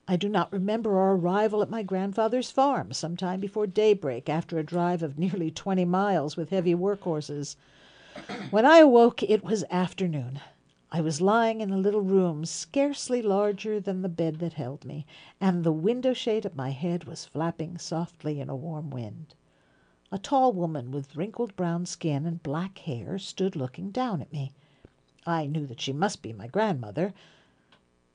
I 0.08 0.16
do 0.16 0.30
not 0.30 0.52
remember 0.52 0.98
our 0.98 1.16
arrival 1.16 1.60
at 1.60 1.68
my 1.68 1.82
grandfather's 1.82 2.50
farm 2.50 2.92
some 2.92 3.16
time 3.16 3.40
before 3.40 3.66
daybreak 3.66 4.28
after 4.30 4.58
a 4.58 4.64
drive 4.64 5.02
of 5.02 5.18
nearly 5.18 5.50
twenty 5.50 5.84
miles 5.84 6.36
with 6.36 6.50
heavy 6.50 6.74
work 6.74 7.02
horses. 7.02 7.56
When 8.50 8.64
I 8.64 8.78
awoke 8.78 9.22
it 9.22 9.44
was 9.44 9.64
afternoon. 9.70 10.40
I 10.96 11.02
was 11.02 11.20
lying 11.20 11.60
in 11.60 11.70
a 11.74 11.76
little 11.76 12.00
room 12.00 12.46
scarcely 12.46 13.20
larger 13.20 13.78
than 13.80 14.00
the 14.00 14.08
bed 14.08 14.38
that 14.38 14.54
held 14.54 14.86
me, 14.86 15.04
and 15.38 15.62
the 15.62 15.70
window 15.70 16.14
shade 16.14 16.46
at 16.46 16.56
my 16.56 16.70
head 16.70 17.04
was 17.04 17.26
flapping 17.26 17.76
softly 17.76 18.40
in 18.40 18.48
a 18.48 18.56
warm 18.56 18.88
wind. 18.88 19.34
A 20.10 20.18
tall 20.18 20.54
woman 20.54 20.90
with 20.90 21.14
wrinkled 21.14 21.54
brown 21.54 21.84
skin 21.84 22.24
and 22.24 22.42
black 22.42 22.78
hair 22.78 23.18
stood 23.18 23.56
looking 23.56 23.90
down 23.90 24.22
at 24.22 24.32
me. 24.32 24.54
I 25.26 25.44
knew 25.44 25.66
that 25.66 25.82
she 25.82 25.92
must 25.92 26.22
be 26.22 26.32
my 26.32 26.46
grandmother. 26.46 27.12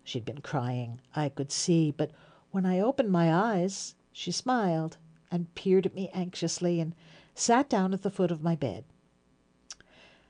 She'd 0.03 0.25
been 0.25 0.41
crying, 0.41 1.01
I 1.15 1.29
could 1.29 1.51
see, 1.51 1.91
but 1.91 2.09
when 2.49 2.65
I 2.65 2.79
opened 2.79 3.11
my 3.11 3.31
eyes 3.31 3.93
she 4.11 4.31
smiled 4.31 4.97
and 5.29 5.53
peered 5.53 5.85
at 5.85 5.93
me 5.93 6.09
anxiously 6.15 6.79
and 6.79 6.95
sat 7.35 7.69
down 7.69 7.93
at 7.93 8.01
the 8.01 8.09
foot 8.09 8.31
of 8.31 8.41
my 8.41 8.55
bed. 8.55 8.85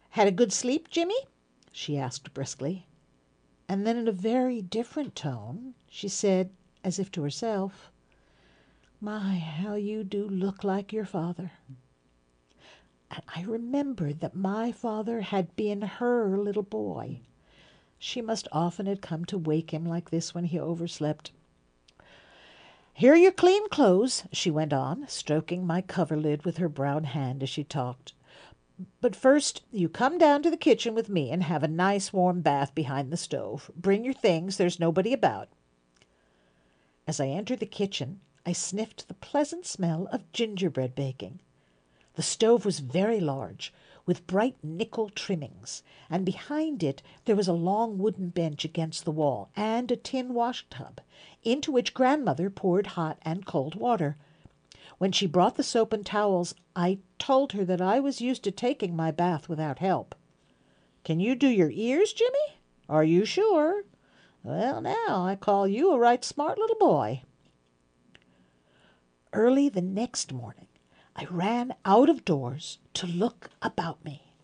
Had 0.09 0.27
a 0.27 0.31
good 0.31 0.51
sleep, 0.51 0.89
Jimmy? 0.89 1.15
She 1.71 1.97
asked 1.97 2.33
briskly. 2.33 2.87
And 3.67 3.87
then 3.87 3.97
in 3.97 4.07
a 4.07 4.11
very 4.11 4.61
different 4.61 5.15
tone 5.15 5.75
she 5.89 6.07
said, 6.07 6.51
as 6.83 6.99
if 6.99 7.11
to 7.11 7.21
herself, 7.21 7.91
My, 8.99 9.35
how 9.37 9.75
you 9.75 10.03
do 10.03 10.27
look 10.27 10.63
like 10.63 10.93
your 10.93 11.05
father. 11.05 11.51
And 13.11 13.21
I 13.35 13.43
remembered 13.43 14.21
that 14.21 14.35
my 14.35 14.71
father 14.71 15.21
had 15.21 15.55
been 15.57 15.81
her 15.81 16.37
little 16.37 16.63
boy. 16.63 17.19
She 17.99 18.21
must 18.21 18.47
often 18.51 18.85
have 18.85 19.01
come 19.01 19.25
to 19.25 19.37
wake 19.37 19.71
him 19.71 19.85
like 19.85 20.09
this 20.09 20.33
when 20.33 20.45
he 20.45 20.57
overslept. 20.57 21.31
Here 22.93 23.13
are 23.13 23.17
your 23.17 23.31
clean 23.31 23.67
clothes, 23.69 24.23
she 24.31 24.49
went 24.49 24.73
on, 24.73 25.07
stroking 25.07 25.67
my 25.67 25.81
coverlid 25.81 26.45
with 26.45 26.57
her 26.57 26.69
brown 26.69 27.03
hand 27.03 27.43
as 27.43 27.49
she 27.49 27.63
talked. 27.63 28.13
But 28.99 29.15
first 29.15 29.61
you 29.71 29.89
come 29.89 30.17
down 30.17 30.41
to 30.41 30.49
the 30.49 30.57
kitchen 30.57 30.95
with 30.95 31.07
me 31.07 31.29
and 31.29 31.43
have 31.43 31.61
a 31.61 31.67
nice 31.67 32.11
warm 32.11 32.41
bath 32.41 32.73
behind 32.73 33.11
the 33.11 33.17
stove. 33.17 33.69
Bring 33.75 34.03
your 34.03 34.13
things, 34.13 34.57
there's 34.57 34.79
nobody 34.79 35.13
about. 35.13 35.49
As 37.05 37.19
I 37.19 37.27
entered 37.27 37.59
the 37.59 37.65
kitchen, 37.65 38.21
I 38.43 38.53
sniffed 38.53 39.07
the 39.07 39.13
pleasant 39.13 39.67
smell 39.67 40.07
of 40.11 40.31
gingerbread 40.31 40.95
baking. 40.95 41.41
The 42.15 42.23
stove 42.23 42.65
was 42.65 42.79
very 42.79 43.19
large, 43.19 43.71
with 44.07 44.25
bright 44.25 44.55
nickel 44.63 45.09
trimmings, 45.09 45.83
and 46.09 46.25
behind 46.25 46.81
it 46.81 47.03
there 47.25 47.35
was 47.35 47.47
a 47.47 47.53
long 47.53 47.99
wooden 47.99 48.29
bench 48.29 48.65
against 48.65 49.05
the 49.05 49.11
wall, 49.11 49.49
and 49.55 49.91
a 49.91 49.95
tin 49.95 50.33
wash 50.33 50.65
tub, 50.71 51.01
into 51.43 51.71
which 51.71 51.93
grandmother 51.93 52.49
poured 52.49 52.87
hot 52.87 53.19
and 53.21 53.45
cold 53.45 53.75
water. 53.75 54.17
When 55.01 55.11
she 55.11 55.25
brought 55.25 55.55
the 55.55 55.63
soap 55.63 55.93
and 55.93 56.05
towels, 56.05 56.53
I 56.75 56.99
told 57.17 57.53
her 57.53 57.65
that 57.65 57.81
I 57.81 57.99
was 57.99 58.21
used 58.21 58.43
to 58.43 58.51
taking 58.51 58.95
my 58.95 59.09
bath 59.09 59.49
without 59.49 59.79
help. 59.79 60.13
Can 61.03 61.19
you 61.19 61.33
do 61.33 61.47
your 61.47 61.71
ears, 61.71 62.13
Jimmy? 62.13 62.59
Are 62.87 63.03
you 63.03 63.25
sure? 63.25 63.85
Well, 64.43 64.79
now, 64.79 65.25
I 65.25 65.35
call 65.35 65.67
you 65.67 65.91
a 65.91 65.97
right 65.97 66.23
smart 66.23 66.59
little 66.59 66.75
boy. 66.75 67.23
Early 69.33 69.69
the 69.69 69.81
next 69.81 70.31
morning, 70.31 70.67
I 71.15 71.25
ran 71.31 71.73
out 71.83 72.07
of 72.07 72.23
doors 72.23 72.77
to 72.93 73.07
look 73.07 73.49
about 73.63 74.05
me. 74.05 74.35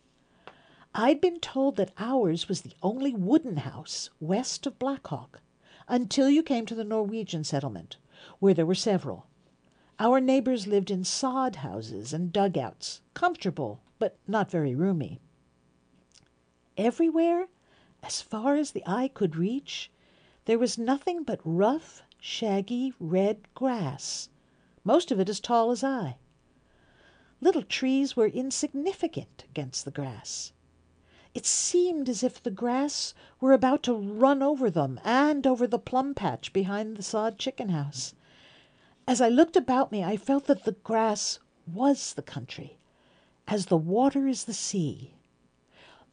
I'd 0.96 1.22
been 1.22 1.40
told 1.40 1.76
that 1.76 1.94
ours 2.00 2.50
was 2.50 2.62
the 2.62 2.74
only 2.82 3.14
wooden 3.14 3.58
house 3.58 4.10
west 4.20 4.66
of 4.66 4.80
Black 4.80 5.06
Hawk 5.06 5.40
until 5.88 6.32
you 6.32 6.42
came 6.42 6.66
to 6.66 6.74
the 6.74 6.84
Norwegian 6.84 7.44
settlement, 7.44 7.98
where 8.40 8.56
there 8.56 8.66
were 8.66 8.74
several. 8.74 9.27
Our 10.00 10.22
neighbors 10.22 10.68
lived 10.68 10.92
in 10.92 11.04
sod 11.04 11.58
houses 11.58 12.14
and 12.14 12.32
dugouts, 12.32 13.02
comfortable 13.16 13.82
but 13.98 14.16
not 14.28 14.52
very 14.52 14.76
roomy. 14.76 15.20
Everywhere, 16.78 17.48
as 18.04 18.22
far 18.22 18.56
as 18.56 18.72
the 18.72 18.84
eye 18.86 19.08
could 19.08 19.36
reach, 19.36 19.90
there 20.46 20.60
was 20.60 20.78
nothing 20.78 21.24
but 21.24 21.42
rough, 21.44 22.04
shaggy 22.20 22.94
red 23.00 23.52
grass, 23.56 24.30
most 24.84 25.12
of 25.12 25.20
it 25.20 25.30
as 25.30 25.40
tall 25.40 25.72
as 25.72 25.84
I. 25.84 26.18
Little 27.42 27.64
trees 27.64 28.16
were 28.16 28.28
insignificant 28.28 29.46
against 29.50 29.84
the 29.84 29.92
grass. 29.92 30.54
It 31.34 31.46
seemed 31.48 32.08
as 32.08 32.22
if 32.22 32.42
the 32.42 32.52
grass 32.52 33.16
were 33.42 33.54
about 33.54 33.82
to 33.84 33.94
run 33.94 34.44
over 34.44 34.70
them 34.70 35.00
and 35.04 35.48
over 35.48 35.66
the 35.66 35.80
plum 35.80 36.14
patch 36.14 36.54
behind 36.54 36.98
the 36.98 37.04
sod 37.04 37.40
chicken 37.40 37.70
house. 37.70 38.14
As 39.10 39.22
I 39.22 39.30
looked 39.30 39.56
about 39.56 39.90
me, 39.90 40.04
I 40.04 40.18
felt 40.18 40.48
that 40.48 40.66
the 40.66 40.74
grass 40.74 41.40
was 41.66 42.14
the 42.14 42.22
country, 42.22 42.78
as 43.48 43.68
the 43.68 43.78
water 43.78 44.28
is 44.28 44.44
the 44.44 44.54
sea. 44.54 45.14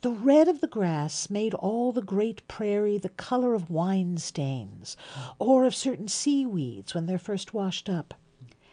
The 0.02 0.12
red 0.12 0.46
of 0.46 0.60
the 0.60 0.68
grass 0.68 1.28
made 1.28 1.54
all 1.54 1.90
the 1.90 2.02
great 2.02 2.46
prairie 2.46 2.98
the 2.98 3.08
color 3.08 3.52
of 3.52 3.68
wine 3.68 4.18
stains, 4.18 4.96
or 5.40 5.64
of 5.64 5.74
certain 5.74 6.06
seaweeds 6.06 6.94
when 6.94 7.06
they're 7.06 7.18
first 7.18 7.52
washed 7.52 7.90
up. 7.90 8.14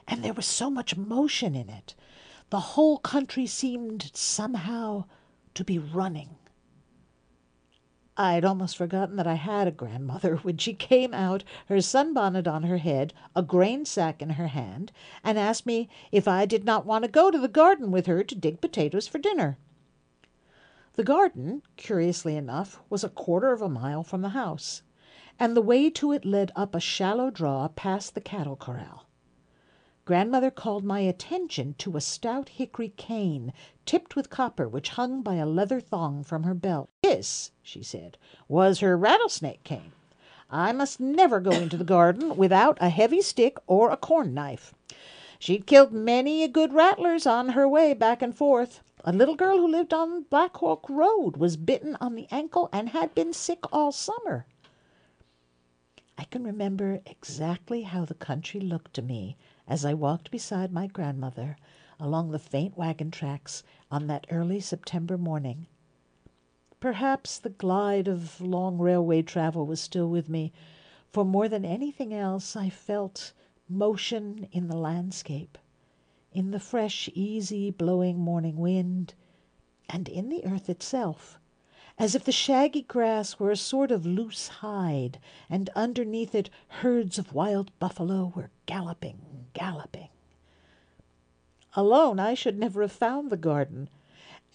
And 0.08 0.24
there 0.24 0.34
was 0.34 0.46
so 0.46 0.70
much 0.70 0.96
motion 0.96 1.56
in 1.56 1.68
it. 1.68 1.96
The 2.52 2.60
whole 2.60 3.00
country 3.00 3.48
seemed 3.48 4.12
somehow 4.14 5.06
to 5.56 5.64
be 5.64 5.80
running. 5.80 6.36
I'd 8.18 8.44
almost 8.44 8.76
forgotten 8.76 9.16
that 9.16 9.28
I 9.28 9.36
had 9.36 9.68
a 9.68 9.72
grandmother 9.72 10.36
when 10.44 10.58
she 10.58 10.74
came 10.74 11.14
out, 11.14 11.44
her 11.68 11.82
sunbonnet 11.82 12.48
on 12.48 12.64
her 12.64 12.78
head, 12.78 13.14
a 13.36 13.42
grain 13.42 13.86
sack 13.86 14.22
in 14.22 14.32
her 14.32 14.48
hand, 14.48 14.92
and 15.24 15.40
asked 15.40 15.66
me 15.66 15.88
if 16.12 16.28
I 16.28 16.46
did 16.46 16.66
not 16.66 16.86
want 16.86 17.06
to 17.06 17.10
go 17.12 17.32
to 17.32 17.38
the 17.38 17.48
garden 17.48 17.90
with 17.90 18.08
her 18.08 18.24
to 18.24 18.36
dig 18.36 18.60
potatoes 18.60 19.08
for 19.08 19.18
dinner. 19.18 19.58
The 20.94 21.04
garden, 21.06 21.62
curiously 21.78 22.36
enough, 22.36 22.82
was 22.90 23.04
a 23.04 23.10
quarter 23.10 23.54
of 23.54 23.62
a 23.62 23.70
mile 23.70 24.04
from 24.04 24.22
the 24.22 24.30
house, 24.30 24.82
and 25.40 25.56
the 25.56 25.62
way 25.62 25.90
to 25.92 26.12
it 26.12 26.26
led 26.26 26.52
up 26.56 26.76
a 26.76 26.80
shallow 26.82 27.30
draw 27.30 27.70
past 27.70 28.14
the 28.14 28.22
cattle 28.22 28.58
corral. 28.58 29.06
Grandmother 30.04 30.50
called 30.50 30.84
my 30.84 31.02
attention 31.02 31.76
to 31.78 31.96
a 31.96 32.02
stout 32.02 32.50
hickory 32.50 32.90
cane 32.98 33.54
tipped 33.86 34.16
with 34.16 34.32
copper 34.32 34.68
which 34.68 34.90
hung 34.90 35.22
by 35.22 35.36
a 35.36 35.46
leather 35.46 35.80
thong 35.80 36.24
from 36.24 36.42
her 36.42 36.56
belt. 36.56 36.90
This, 37.04 37.52
she 37.62 37.84
said, 37.84 38.18
was 38.48 38.80
her 38.80 38.98
rattlesnake 38.98 39.64
cane. 39.64 39.92
I 40.50 40.72
must 40.72 41.00
never 41.00 41.40
go 41.40 41.52
into 41.52 41.78
the 41.78 41.84
garden 41.84 42.36
without 42.36 42.80
a 42.82 42.90
heavy 42.90 43.22
stick 43.22 43.58
or 43.68 43.92
a 43.92 43.96
corn 43.96 44.34
knife. 44.34 44.74
She'd 45.38 45.68
killed 45.68 45.94
many 45.94 46.44
a 46.44 46.48
good 46.48 46.74
rattlers 46.74 47.28
on 47.28 47.50
her 47.50 47.68
way 47.68 47.94
back 47.94 48.24
and 48.24 48.36
forth. 48.36 48.82
A 49.06 49.14
little 49.14 49.36
girl 49.36 49.60
who 49.60 49.68
lived 49.68 49.94
on 49.94 50.24
Black 50.24 50.58
Hawk 50.58 50.90
Road 50.90 51.38
was 51.38 51.58
bitten 51.58 51.96
on 52.02 52.16
the 52.16 52.28
ankle 52.32 52.70
and 52.74 52.90
had 52.90 53.14
been 53.14 53.34
sick 53.34 53.60
all 53.72 53.92
summer. 53.92 54.48
I 56.18 56.24
can 56.26 56.44
remember 56.44 57.02
exactly 57.06 57.84
how 57.84 58.06
the 58.06 58.14
country 58.14 58.60
looked 58.60 58.94
to 58.96 59.02
me 59.02 59.38
as 59.72 59.86
I 59.86 59.94
walked 59.94 60.32
beside 60.32 60.74
my 60.74 60.86
grandmother 60.86 61.56
along 61.98 62.32
the 62.32 62.40
faint 62.40 62.78
wagon 62.78 63.10
tracks 63.10 63.64
on 63.90 64.08
that 64.08 64.28
early 64.30 64.60
September 64.60 65.18
morning. 65.18 65.66
Perhaps 66.82 67.40
the 67.40 67.52
glide 67.52 68.10
of 68.10 68.42
long 68.42 68.78
railway 68.78 69.22
travel 69.22 69.66
was 69.66 69.80
still 69.80 70.10
with 70.10 70.28
me, 70.28 70.52
for 71.10 71.24
more 71.24 71.48
than 71.48 71.64
anything 71.64 72.14
else 72.14 72.54
I 72.58 72.70
felt 72.70 73.32
motion 73.70 74.50
in 74.52 74.68
the 74.68 74.76
landscape, 74.76 75.58
in 76.34 76.52
the 76.52 76.60
fresh, 76.60 77.10
easy 77.14 77.72
blowing 77.72 78.20
morning 78.20 78.58
wind, 78.58 79.14
and 79.88 80.10
in 80.10 80.28
the 80.28 80.44
earth 80.46 80.70
itself 80.70 81.40
as 82.02 82.16
if 82.16 82.24
the 82.24 82.32
shaggy 82.32 82.82
grass 82.82 83.38
were 83.38 83.52
a 83.52 83.56
sort 83.56 83.92
of 83.92 84.08
loose 84.08 84.48
hide, 84.48 85.20
and 85.48 85.70
underneath 85.76 86.34
it 86.34 86.50
herds 86.68 87.20
of 87.20 87.32
wild 87.32 87.70
buffalo 87.78 88.34
were 88.36 88.50
galloping, 88.66 89.22
galloping. 89.54 90.10
Alone 91.76 92.20
I 92.20 92.34
should 92.34 92.58
never 92.58 92.82
have 92.82 92.92
found 92.92 93.30
the 93.30 93.38
garden, 93.38 93.88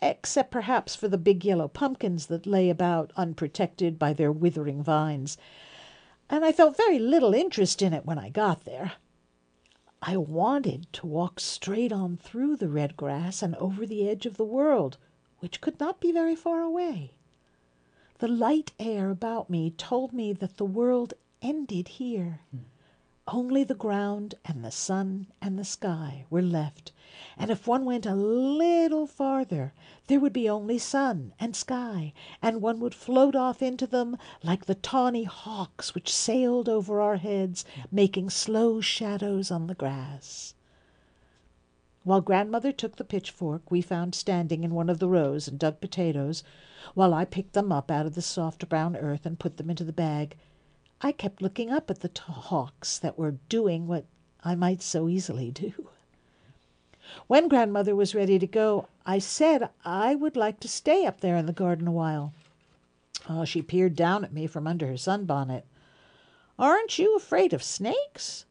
except 0.03 0.51
perhaps 0.51 0.97
for 0.97 1.07
the 1.07 1.17
big 1.17 1.45
yellow 1.45 1.69
pumpkins 1.69 2.27
that 2.27 2.47
lay 2.47 2.69
about 2.69 3.13
unprotected 3.15 3.97
by 3.97 4.13
their 4.13 4.33
withering 4.33 4.83
vines, 4.83 5.39
and 6.29 6.45
I 6.45 6.51
felt 6.51 6.77
very 6.77 6.99
little 6.99 7.33
interest 7.33 7.81
in 7.81 7.95
it 7.95 8.05
when 8.05 8.19
I 8.19 8.29
got 8.29 8.65
there. 8.65 8.95
I 10.03 10.17
wanted 10.17 10.93
to 10.95 11.07
walk 11.07 11.39
straight 11.39 11.93
on 11.93 12.17
through 12.17 12.57
the 12.57 12.69
red 12.69 12.97
grass 12.97 13.41
and 13.41 13.55
over 13.55 13.87
the 13.87 14.09
edge 14.09 14.27
of 14.27 14.37
the 14.37 14.45
world, 14.45 14.99
which 15.39 15.61
could 15.61 15.79
not 15.79 16.01
be 16.01 16.11
very 16.11 16.35
far 16.35 16.63
away. 16.63 17.13
The 18.19 18.29
light 18.29 18.73
air 18.79 19.11
about 19.11 19.51
me 19.51 19.71
told 19.71 20.15
me 20.15 20.33
that 20.33 20.57
the 20.57 20.65
world 20.65 21.13
ended 21.43 21.89
here. 21.89 22.41
Only 23.29 23.63
the 23.63 23.75
ground 23.75 24.37
and 24.45 24.65
the 24.65 24.71
sun 24.71 25.27
and 25.43 25.59
the 25.59 25.65
sky 25.65 26.25
were 26.31 26.41
left 26.41 26.93
And 27.37 27.51
if 27.51 27.67
one 27.67 27.85
went 27.85 28.07
a 28.07 28.15
little 28.15 29.07
farther, 29.07 29.75
there 30.07 30.19
would 30.19 30.33
be 30.33 30.49
only 30.49 30.79
sun 30.79 31.35
and 31.39 31.55
sky, 31.55 32.15
and 32.41 32.63
one 32.63 32.81
would 32.81 32.95
float 32.95 33.37
off 33.37 33.61
into 33.61 33.87
them 33.87 34.17
like 34.43 34.65
the 34.65 34.75
tawny 34.75 35.25
hawks 35.25 35.95
which 35.95 36.11
sailed 36.11 36.69
over 36.71 37.01
our 37.01 37.17
heads, 37.17 37.65
making 37.93 38.31
slow 38.31 38.81
shadows 38.81 39.51
on 39.51 39.67
the 39.67 39.75
grass. 39.75 40.55
While 42.07 42.21
grandmother 42.21 42.71
took 42.71 42.95
the 42.95 43.05
pitchfork 43.05 43.69
we 43.69 43.83
found 43.83 44.15
standing 44.15 44.63
in 44.63 44.73
one 44.75 44.89
of 44.89 45.01
the 45.01 45.09
rows 45.09 45.49
and 45.49 45.59
dug 45.59 45.81
potatoes, 45.81 46.45
while 46.95 47.13
I 47.13 47.25
picked 47.25 47.55
them 47.55 47.73
up 47.73 47.91
out 47.91 48.07
of 48.07 48.15
the 48.15 48.23
soft 48.23 48.69
brown 48.69 48.95
earth 48.95 49.27
and 49.27 49.41
put 49.41 49.57
them 49.57 49.69
into 49.69 49.83
the 49.83 49.93
bag, 49.93 50.37
I 51.01 51.11
kept 51.11 51.43
looking 51.43 51.73
up 51.73 51.91
at 51.91 52.03
the 52.03 52.21
hawks 52.21 52.97
that 53.01 53.19
were 53.19 53.41
doing 53.49 53.89
what 53.89 54.05
I 54.45 54.55
might 54.55 54.83
so 54.83 55.09
easily 55.09 55.51
do. 55.51 55.89
When 57.27 57.49
grandmother 57.49 57.97
was 57.97 58.15
ready 58.15 58.39
to 58.39 58.47
go, 58.47 58.87
I 59.05 59.19
said 59.19 59.69
I 59.85 60.15
would 60.15 60.37
like 60.37 60.61
to 60.61 60.69
stay 60.69 61.07
up 61.07 61.23
there 61.23 61.37
in 61.37 61.47
the 61.47 61.53
garden 61.53 61.89
a 61.89 61.93
while. 61.93 62.33
Oh, 63.29 63.45
she 63.45 63.63
peered 63.63 63.97
down 63.97 64.23
at 64.23 64.33
me 64.33 64.47
from 64.47 64.69
under 64.69 64.87
her 64.87 64.97
sunbonnet. 64.97 65.67
Aren't 66.57 67.01
you 67.01 67.17
afraid 67.17 67.53
of 67.53 67.65
snakes? 67.65 68.45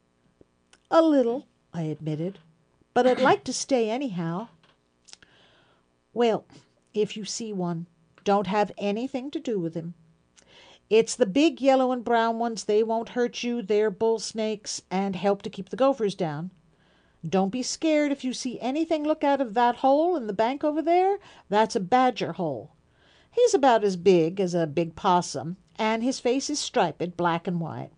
A 0.91 1.01
little, 1.01 1.47
I 1.73 1.83
admitted, 1.83 2.39
but 2.95 3.05
I'd 3.05 3.19
like 3.19 3.43
to 3.43 3.53
stay 3.53 3.89
anyhow. 3.89 4.47
Well, 6.13 6.45
if 6.93 7.17
you 7.17 7.25
see 7.25 7.51
one, 7.51 7.87
don't 8.23 8.47
have 8.47 8.71
anything 8.77 9.29
to 9.31 9.39
do 9.39 9.59
with 9.59 9.75
him. 9.75 9.95
It's 10.89 11.13
the 11.13 11.25
big 11.25 11.59
yellow 11.59 11.91
and 11.91 12.05
brown 12.05 12.39
ones. 12.39 12.63
They 12.63 12.83
won't 12.83 13.09
hurt 13.09 13.43
you. 13.43 13.61
They're 13.61 13.91
bull 13.91 14.19
snakes 14.19 14.81
and 14.89 15.17
help 15.17 15.41
to 15.41 15.49
keep 15.49 15.69
the 15.69 15.75
gophers 15.75 16.15
down. 16.15 16.51
Don't 17.27 17.49
be 17.49 17.63
scared 17.63 18.13
if 18.13 18.23
you 18.23 18.31
see 18.31 18.61
anything 18.61 19.03
look 19.03 19.25
out 19.25 19.41
of 19.41 19.55
that 19.55 19.77
hole 19.77 20.15
in 20.15 20.27
the 20.27 20.33
bank 20.33 20.63
over 20.63 20.81
there. 20.81 21.17
That's 21.49 21.75
a 21.75 21.81
badger 21.81 22.33
hole. 22.33 22.71
He's 23.29 23.53
about 23.53 23.83
as 23.83 23.97
big 23.97 24.39
as 24.39 24.53
a 24.53 24.67
big 24.67 24.95
possum, 24.95 25.57
and 25.77 26.01
his 26.01 26.21
face 26.21 26.49
is 26.49 26.59
striped 26.59 27.17
black 27.17 27.45
and 27.45 27.59
white. 27.59 27.89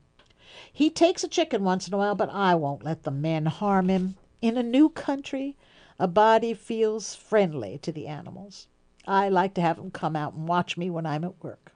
He 0.74 0.90
takes 0.90 1.24
a 1.24 1.28
chicken 1.28 1.64
once 1.64 1.88
in 1.88 1.94
a 1.94 1.98
while, 1.98 2.16
but 2.16 2.32
I 2.32 2.56
won't 2.56 2.84
let 2.84 3.04
the 3.04 3.12
men 3.12 3.46
harm 3.46 3.90
him. 3.90 4.16
In 4.40 4.56
a 4.56 4.62
new 4.62 4.90
country, 4.90 5.58
a 5.98 6.08
body 6.08 6.54
feels 6.54 7.16
friendly 7.16 7.80
to 7.80 7.92
the 7.92 8.06
animals. 8.06 8.68
I 9.08 9.30
like 9.30 9.56
to 9.56 9.62
have 9.62 9.78
have 9.78 9.86
'em 9.86 9.90
come 9.90 10.16
out 10.16 10.34
and 10.34 10.48
watch 10.48 10.78
me 10.78 10.92
when 10.92 11.08
I'm 11.08 11.24
at 11.24 11.44
work. 11.44 11.74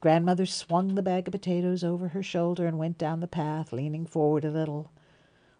Grandmother 0.00 0.46
swung 0.46 0.94
the 0.94 1.02
bag 1.02 1.28
of 1.28 1.32
potatoes 1.32 1.84
over 1.84 2.08
her 2.08 2.22
shoulder 2.22 2.66
and 2.66 2.78
went 2.78 2.96
down 2.96 3.20
the 3.20 3.26
path, 3.26 3.72
leaning 3.72 4.06
forward 4.06 4.44
a 4.44 4.50
little. 4.50 4.90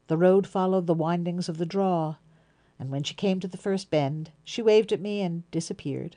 The 0.06 0.16
road 0.16 0.46
followed 0.46 0.86
the 0.86 0.94
windings 0.94 1.50
of 1.50 1.58
the 1.58 1.66
draw, 1.66 2.16
and 2.78 2.90
when 2.90 3.02
she 3.02 3.14
came 3.14 3.38
to 3.40 3.48
the 3.48 3.58
first 3.58 3.90
bend, 3.90 4.30
she 4.42 4.62
waved 4.62 4.92
at 4.92 5.00
me 5.00 5.20
and 5.20 5.50
disappeared. 5.50 6.16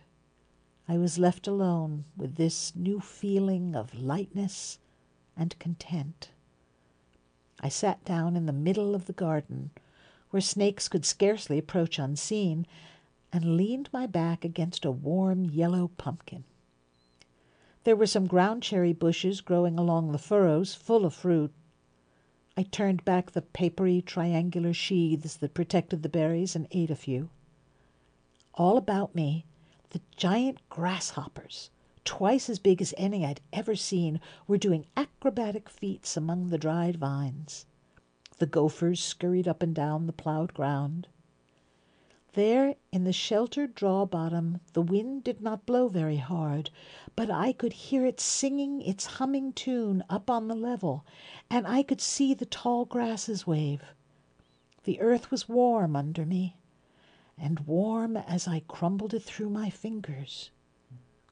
I 0.88 0.98
was 0.98 1.20
left 1.20 1.46
alone 1.46 2.06
with 2.16 2.36
this 2.36 2.74
new 2.74 3.02
feeling 3.02 3.76
of 3.76 3.94
lightness 4.00 4.80
and 5.36 5.60
content. 5.60 6.32
I 7.62 7.70
sat 7.70 8.04
down 8.06 8.36
in 8.36 8.46
the 8.46 8.54
middle 8.54 8.96
of 8.96 9.06
the 9.06 9.14
garden, 9.14 9.72
where 10.30 10.42
snakes 10.42 10.88
could 10.88 11.06
scarcely 11.06 11.58
approach 11.58 12.00
unseen, 12.00 12.66
and 13.34 13.58
leaned 13.58 13.90
my 13.92 14.06
back 14.06 14.46
against 14.46 14.86
a 14.86 14.92
warm 14.92 15.46
yellow 15.46 15.90
pumpkin. 15.98 16.46
There 17.84 17.96
were 17.96 18.08
some 18.08 18.28
ground 18.28 18.64
cherry 18.64 18.94
bushes 18.94 19.42
growing 19.42 19.78
along 19.78 20.12
the 20.12 20.18
furrows, 20.18 20.74
full 20.76 21.06
of 21.06 21.14
fruit. 21.14 21.52
I 22.56 22.64
turned 22.64 23.06
back 23.06 23.32
the 23.32 23.42
papery 23.42 24.02
triangular 24.02 24.74
sheaths 24.74 25.36
that 25.38 25.54
protected 25.54 26.04
the 26.04 26.10
berries 26.10 26.56
and 26.56 26.68
ate 26.72 26.92
a 26.92 26.96
few. 26.96 27.30
All 28.54 28.78
about 28.78 29.16
me, 29.16 29.46
the 29.92 30.02
giant 30.16 30.60
grasshoppers, 30.70 31.70
twice 32.06 32.50
as 32.50 32.60
big 32.60 32.82
as 32.82 32.94
any 32.98 33.26
I'd 33.26 33.42
ever 33.52 33.76
seen, 33.76 34.20
were 34.48 34.58
doing 34.58 34.86
acrobatic 34.96 35.70
feats 35.70 36.16
among 36.16 36.50
the 36.50 36.58
dried 36.58 36.98
vines. 36.98 37.66
The 38.38 38.46
gophers 38.46 39.04
scurried 39.04 39.48
up 39.48 39.62
and 39.62 39.76
down 39.76 40.08
the 40.08 40.14
plowed 40.14 40.54
ground. 40.54 41.08
There 42.34 42.76
in 42.92 43.04
the 43.04 43.12
sheltered 43.12 43.74
draw 43.74 44.06
bottom 44.06 44.62
the 44.74 44.82
wind 44.82 45.24
did 45.24 45.42
not 45.42 45.66
blow 45.66 45.88
very 45.88 46.18
hard, 46.18 46.70
but 47.16 47.30
I 47.30 47.52
could 47.52 47.74
hear 47.74 48.06
it 48.06 48.20
singing 48.20 48.82
its 48.82 49.18
humming 49.18 49.52
tune 49.52 50.04
up 50.10 50.30
on 50.30 50.48
the 50.48 50.56
level, 50.56 51.06
and 51.50 51.68
I 51.68 51.84
could 51.84 52.00
see 52.00 52.34
the 52.34 52.46
tall 52.46 52.86
grasses 52.86 53.48
wave. 53.48 53.82
The 54.84 55.02
earth 55.02 55.32
was 55.32 55.50
warm 55.50 55.96
under 55.96 56.26
me, 56.26 56.56
and 57.38 57.62
warm 57.62 58.16
as 58.16 58.48
I 58.48 58.62
crumbled 58.68 59.14
it 59.14 59.24
through 59.24 59.50
my 59.50 59.70
fingers. 59.70 60.52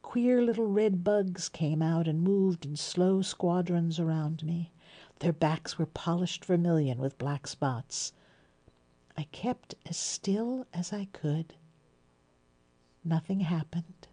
Queer 0.07 0.41
little 0.41 0.67
red 0.67 1.03
bugs 1.03 1.49
came 1.49 1.81
out 1.81 2.07
and 2.07 2.21
moved 2.21 2.65
in 2.65 2.77
slow 2.77 3.21
squadrons 3.21 3.99
around 3.99 4.41
me. 4.41 4.71
Their 5.19 5.33
backs 5.33 5.77
were 5.77 5.85
polished 5.85 6.45
vermilion 6.45 6.97
with 6.97 7.17
black 7.17 7.45
spots. 7.45 8.13
I 9.17 9.23
kept 9.33 9.75
as 9.85 9.97
still 9.97 10.65
as 10.73 10.93
I 10.93 11.09
could. 11.11 11.55
Nothing 13.03 13.41
happened. 13.41 14.07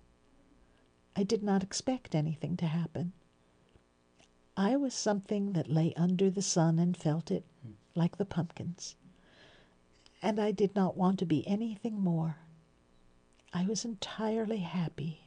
I 1.15 1.23
did 1.23 1.45
not 1.45 1.63
expect 1.63 2.17
anything 2.17 2.57
to 2.57 2.67
happen. 2.67 3.13
I 4.57 4.75
was 4.75 4.95
something 4.95 5.53
that 5.53 5.71
lay 5.71 5.95
under 5.95 6.29
the 6.29 6.43
sun 6.43 6.81
and 6.81 6.97
felt 6.97 7.31
it, 7.31 7.45
like 7.95 8.17
the 8.17 8.25
pumpkins. 8.25 8.97
And 10.21 10.41
I 10.41 10.51
did 10.51 10.75
not 10.75 10.97
want 10.97 11.21
to 11.21 11.25
be 11.25 11.47
anything 11.47 12.01
more. 12.01 12.39
I 13.53 13.65
was 13.65 13.85
entirely 13.85 14.59
happy. 14.59 15.21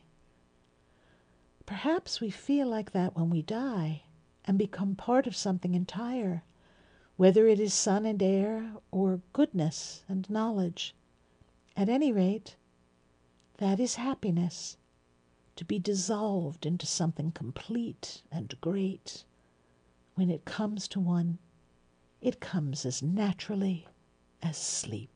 Perhaps 1.68 2.20
we 2.20 2.32
feel 2.32 2.68
like 2.68 2.94
that 2.94 3.16
when 3.16 3.30
we 3.30 3.44
die 3.44 4.02
and 4.46 4.58
become 4.58 4.96
part 4.96 5.28
of 5.28 5.36
something 5.36 5.76
entire 5.76 6.44
whether 7.18 7.48
it 7.48 7.60
is 7.60 7.74
sun 7.74 8.06
and 8.06 8.22
air 8.22 8.72
or 8.92 9.22
goodness 9.34 10.04
and 10.08 10.30
knowledge. 10.30 10.96
At 11.76 11.90
any 11.90 12.12
rate, 12.12 12.56
that 13.58 13.80
is 13.80 13.96
happiness, 13.96 14.78
to 15.56 15.66
be 15.66 15.80
dissolved 15.80 16.66
into 16.66 16.86
something 16.86 17.32
complete 17.32 18.22
and 18.32 18.56
great. 18.62 19.24
When 20.14 20.30
it 20.30 20.46
comes 20.46 20.88
to 20.90 21.00
one, 21.00 21.40
it 22.22 22.40
comes 22.40 22.86
as 22.86 23.02
naturally 23.02 23.88
as 24.44 24.58
sleep. 24.58 25.10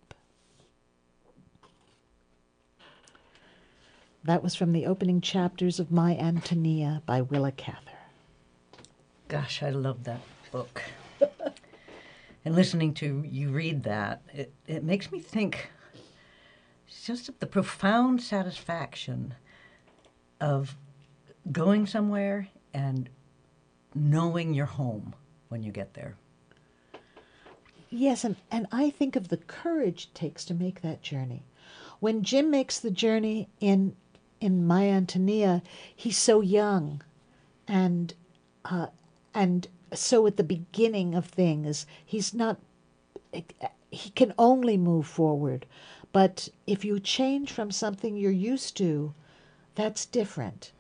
That 4.24 4.43
was 4.43 4.53
from 4.53 4.72
the 4.72 4.86
opening 4.86 5.19
chapters 5.19 5.80
of 5.80 5.91
My 5.91 6.15
Antonia 6.15 7.01
by 7.07 7.22
Willa 7.22 7.51
Cather. 7.51 7.97
Gosh, 9.28 9.63
I 9.63 9.72
love 9.72 10.03
that 10.03 10.22
book 10.51 10.84
and 12.45 12.53
listening 12.53 12.93
to 12.95 13.24
you 13.28 13.49
read 13.49 13.82
that, 13.84 14.22
it, 14.32 14.53
it 14.67 14.84
makes 14.84 15.11
me 15.11 15.19
think 15.19 15.72
just 17.03 17.30
of 17.30 17.39
the 17.39 17.47
profound 17.47 18.22
satisfaction 18.22 19.34
of 20.39 20.76
going 21.51 21.88
somewhere 21.88 22.47
and 22.76 23.09
knowing 23.95 24.53
you're 24.53 24.65
home 24.67 25.15
when 25.49 25.63
you 25.63 25.72
get 25.72 25.95
there. 25.95 26.15
Yes, 27.89 28.24
and, 28.24 28.36
and 28.51 28.67
I 28.72 28.91
think 28.91 29.15
of 29.15 29.30
the 29.30 29.38
courage 29.38 30.09
it 30.11 30.15
takes 30.15 30.45
to 30.45 30.53
make 30.53 30.82
that 30.82 31.01
journey. 31.01 31.43
When 31.99 32.22
Jim 32.24 32.51
makes 32.51 32.80
the 32.80 32.91
journey 32.91 33.49
in 33.59 33.95
in 34.42 34.68
My 34.68 34.89
Antonia, 34.89 35.62
he's 35.96 36.18
so 36.18 36.42
young, 36.42 37.02
and 37.68 38.14
uh, 38.66 38.88
and 39.34 39.68
so 39.94 40.26
at 40.28 40.38
the 40.38 40.44
beginning 40.44 41.16
of 41.16 41.26
things, 41.26 41.86
he's 42.06 42.34
not, 42.34 42.60
he 43.89 44.10
can 44.12 44.34
only 44.38 44.78
move 44.78 45.06
forward. 45.06 45.66
But 46.12 46.50
if 46.68 46.84
you 46.84 47.00
change 47.00 47.52
from 47.52 47.72
something 47.72 48.18
you're 48.18 48.32
used 48.32 48.76
to, 48.78 49.14
that's 49.76 50.06
different. 50.06 50.72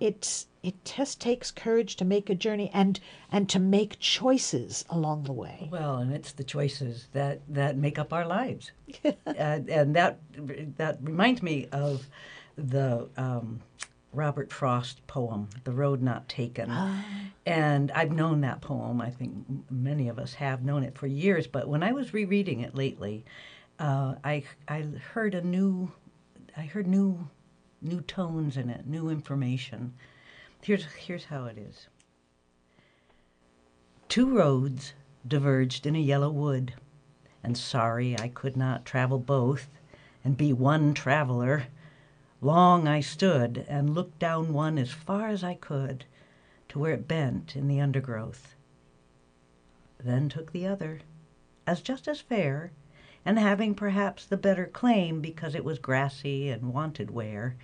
It's, 0.00 0.46
it 0.62 0.84
just 0.84 1.20
takes 1.20 1.50
courage 1.50 1.96
to 1.96 2.04
make 2.04 2.28
a 2.28 2.34
journey 2.34 2.70
and, 2.74 3.00
and 3.30 3.48
to 3.50 3.58
make 3.58 3.98
choices 4.00 4.84
along 4.90 5.24
the 5.24 5.32
way. 5.32 5.68
Well, 5.70 5.96
and 5.96 6.12
it's 6.12 6.32
the 6.32 6.44
choices 6.44 7.08
that, 7.12 7.40
that 7.48 7.76
make 7.76 7.98
up 7.98 8.12
our 8.12 8.26
lives. 8.26 8.72
uh, 9.04 9.10
and 9.26 9.96
that, 9.96 10.20
that 10.76 10.98
reminds 11.02 11.42
me 11.42 11.68
of 11.72 12.06
the, 12.56 13.08
um, 13.16 13.60
Robert 14.12 14.52
Frost 14.52 15.04
poem, 15.06 15.48
The 15.64 15.72
Road 15.72 16.00
Not 16.00 16.28
Taken. 16.28 16.68
Ah. 16.70 17.04
And 17.46 17.90
I've 17.92 18.12
known 18.12 18.40
that 18.42 18.60
poem. 18.60 19.00
I 19.00 19.10
think 19.10 19.34
many 19.70 20.08
of 20.08 20.18
us 20.18 20.34
have 20.34 20.64
known 20.64 20.84
it 20.84 20.96
for 20.96 21.06
years. 21.06 21.46
But 21.46 21.68
when 21.68 21.82
I 21.82 21.92
was 21.92 22.14
rereading 22.14 22.60
it 22.60 22.74
lately, 22.74 23.24
uh, 23.78 24.14
I, 24.22 24.44
I 24.68 24.86
heard 25.12 25.34
a 25.34 25.42
new, 25.42 25.90
I 26.56 26.62
heard 26.62 26.86
new, 26.86 27.28
new 27.82 28.00
tones 28.02 28.56
in 28.56 28.70
it, 28.70 28.86
new 28.86 29.08
information. 29.08 29.92
Here's, 30.62 30.84
here's 30.84 31.24
how 31.24 31.46
it 31.46 31.58
is. 31.58 31.88
Two 34.08 34.36
roads 34.36 34.94
diverged 35.26 35.86
in 35.86 35.96
a 35.96 36.00
yellow 36.00 36.30
wood, 36.30 36.74
and 37.42 37.58
sorry 37.58 38.16
I 38.20 38.28
could 38.28 38.56
not 38.56 38.84
travel 38.84 39.18
both 39.18 39.68
and 40.22 40.36
be 40.36 40.52
one 40.52 40.94
traveler. 40.94 41.64
Long 42.44 42.86
I 42.86 43.00
stood 43.00 43.64
and 43.70 43.94
looked 43.94 44.18
down 44.18 44.52
one 44.52 44.76
as 44.76 44.90
far 44.90 45.28
as 45.28 45.42
I 45.42 45.54
could 45.54 46.04
to 46.68 46.78
where 46.78 46.92
it 46.92 47.08
bent 47.08 47.56
in 47.56 47.68
the 47.68 47.80
undergrowth. 47.80 48.54
Then 49.98 50.28
took 50.28 50.52
the 50.52 50.66
other, 50.66 51.00
as 51.66 51.80
just 51.80 52.06
as 52.06 52.20
fair, 52.20 52.70
and 53.24 53.38
having 53.38 53.74
perhaps 53.74 54.26
the 54.26 54.36
better 54.36 54.66
claim 54.66 55.22
because 55.22 55.54
it 55.54 55.64
was 55.64 55.78
grassy 55.78 56.50
and 56.50 56.74
wanted 56.74 57.10
wear. 57.10 57.56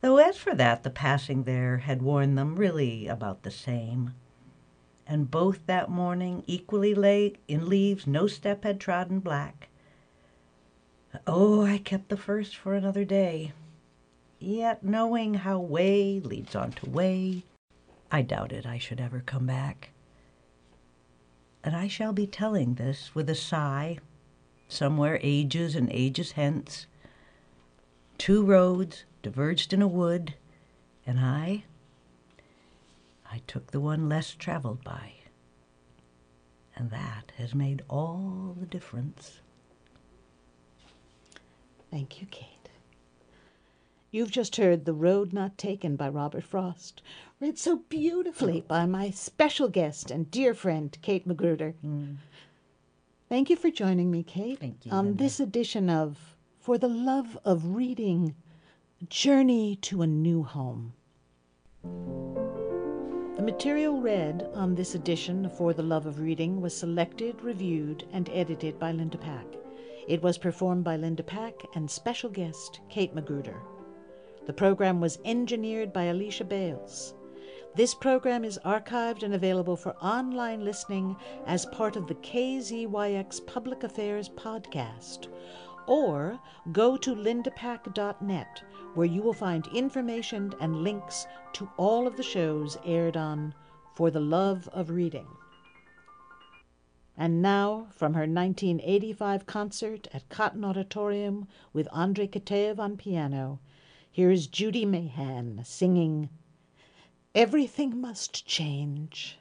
Though 0.00 0.16
as 0.16 0.36
for 0.36 0.56
that 0.56 0.82
the 0.82 0.90
passing 0.90 1.44
there 1.44 1.78
had 1.78 2.02
worn 2.02 2.34
them 2.34 2.56
really 2.56 3.06
about 3.06 3.44
the 3.44 3.52
same. 3.52 4.12
And 5.06 5.30
both 5.30 5.64
that 5.66 5.88
morning 5.88 6.42
equally 6.48 6.96
lay 6.96 7.34
in 7.46 7.68
leaves 7.68 8.08
no 8.08 8.26
step 8.26 8.64
had 8.64 8.80
trodden 8.80 9.20
black. 9.20 9.68
Oh, 11.28 11.64
I 11.64 11.78
kept 11.78 12.08
the 12.08 12.16
first 12.16 12.56
for 12.56 12.74
another 12.74 13.04
day. 13.04 13.52
Yet 14.38 14.84
knowing 14.84 15.34
how 15.34 15.58
way 15.58 16.20
leads 16.20 16.54
on 16.54 16.72
to 16.72 16.88
way, 16.88 17.44
I 18.10 18.22
doubted 18.22 18.66
I 18.66 18.78
should 18.78 19.00
ever 19.00 19.20
come 19.20 19.46
back. 19.46 19.90
And 21.64 21.74
I 21.74 21.88
shall 21.88 22.12
be 22.12 22.26
telling 22.26 22.74
this 22.74 23.14
with 23.14 23.28
a 23.28 23.34
sigh, 23.34 23.98
somewhere 24.68 25.18
ages 25.22 25.74
and 25.74 25.90
ages 25.90 26.32
hence. 26.32 26.86
Two 28.16 28.44
roads 28.44 29.04
diverged 29.22 29.72
in 29.72 29.82
a 29.82 29.88
wood, 29.88 30.34
and 31.04 31.18
I, 31.18 31.64
I 33.30 33.42
took 33.46 33.70
the 33.70 33.80
one 33.80 34.08
less 34.08 34.34
traveled 34.34 34.84
by. 34.84 35.14
And 36.76 36.90
that 36.90 37.32
has 37.36 37.54
made 37.54 37.82
all 37.88 38.56
the 38.58 38.66
difference. 38.66 39.40
Thank 41.90 42.20
you, 42.20 42.28
Kate. 42.30 42.57
You've 44.10 44.30
just 44.30 44.56
heard 44.56 44.86
The 44.86 44.94
Road 44.94 45.34
Not 45.34 45.58
Taken 45.58 45.94
by 45.94 46.08
Robert 46.08 46.42
Frost, 46.42 47.02
read 47.40 47.58
so 47.58 47.76
beautifully 47.90 48.62
by 48.62 48.86
my 48.86 49.10
special 49.10 49.68
guest 49.68 50.10
and 50.10 50.30
dear 50.30 50.54
friend, 50.54 50.96
Kate 51.02 51.26
Magruder. 51.26 51.74
Mm. 51.84 52.16
Thank 53.28 53.50
you 53.50 53.56
for 53.56 53.70
joining 53.70 54.10
me, 54.10 54.22
Kate, 54.22 54.58
Thank 54.60 54.86
you, 54.86 54.92
on 54.92 55.04
Linda. 55.04 55.24
this 55.24 55.40
edition 55.40 55.90
of 55.90 56.36
For 56.58 56.78
the 56.78 56.88
Love 56.88 57.38
of 57.44 57.76
Reading 57.76 58.34
Journey 59.10 59.76
to 59.82 60.00
a 60.00 60.06
New 60.06 60.42
Home. 60.42 60.94
The 61.82 63.42
material 63.42 64.00
read 64.00 64.48
on 64.54 64.74
this 64.74 64.94
edition 64.94 65.44
of 65.44 65.54
For 65.54 65.74
the 65.74 65.82
Love 65.82 66.06
of 66.06 66.18
Reading 66.18 66.62
was 66.62 66.74
selected, 66.74 67.42
reviewed, 67.42 68.04
and 68.12 68.30
edited 68.30 68.78
by 68.78 68.92
Linda 68.92 69.18
Pack. 69.18 69.44
It 70.06 70.22
was 70.22 70.38
performed 70.38 70.84
by 70.84 70.96
Linda 70.96 71.22
Pack 71.22 71.62
and 71.74 71.90
special 71.90 72.30
guest 72.30 72.80
Kate 72.88 73.14
Magruder. 73.14 73.60
The 74.48 74.54
program 74.54 74.98
was 74.98 75.18
engineered 75.26 75.92
by 75.92 76.04
Alicia 76.04 76.44
Bales. 76.44 77.12
This 77.74 77.94
program 77.94 78.46
is 78.46 78.58
archived 78.64 79.22
and 79.22 79.34
available 79.34 79.76
for 79.76 79.94
online 79.96 80.64
listening 80.64 81.16
as 81.44 81.66
part 81.66 81.96
of 81.96 82.06
the 82.06 82.14
KZYX 82.14 83.46
Public 83.46 83.84
Affairs 83.84 84.30
podcast. 84.30 85.28
Or 85.86 86.40
go 86.72 86.96
to 86.96 87.14
lindapack.net 87.14 88.62
where 88.94 89.06
you 89.06 89.20
will 89.20 89.34
find 89.34 89.66
information 89.74 90.54
and 90.60 90.82
links 90.82 91.26
to 91.52 91.68
all 91.76 92.06
of 92.06 92.16
the 92.16 92.22
shows 92.22 92.78
aired 92.86 93.18
on 93.18 93.52
For 93.96 94.10
the 94.10 94.20
Love 94.20 94.66
of 94.72 94.88
Reading. 94.88 95.28
And 97.18 97.42
now, 97.42 97.88
from 97.90 98.14
her 98.14 98.20
1985 98.20 99.44
concert 99.44 100.08
at 100.14 100.30
Cotton 100.30 100.64
Auditorium 100.64 101.48
with 101.74 101.86
Andrei 101.94 102.28
Kitaev 102.28 102.78
on 102.78 102.96
piano, 102.96 103.60
here 104.18 104.32
is 104.32 104.48
Judy 104.48 104.84
Mayhan 104.84 105.64
singing 105.64 106.28
Everything 107.36 108.00
Must 108.00 108.44
Change. 108.44 109.38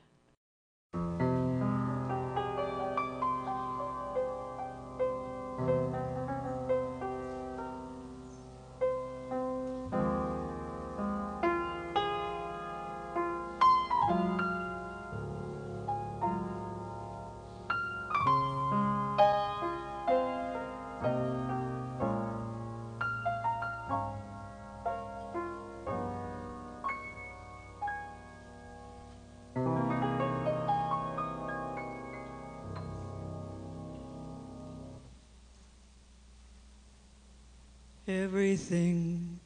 Everything 38.10 39.38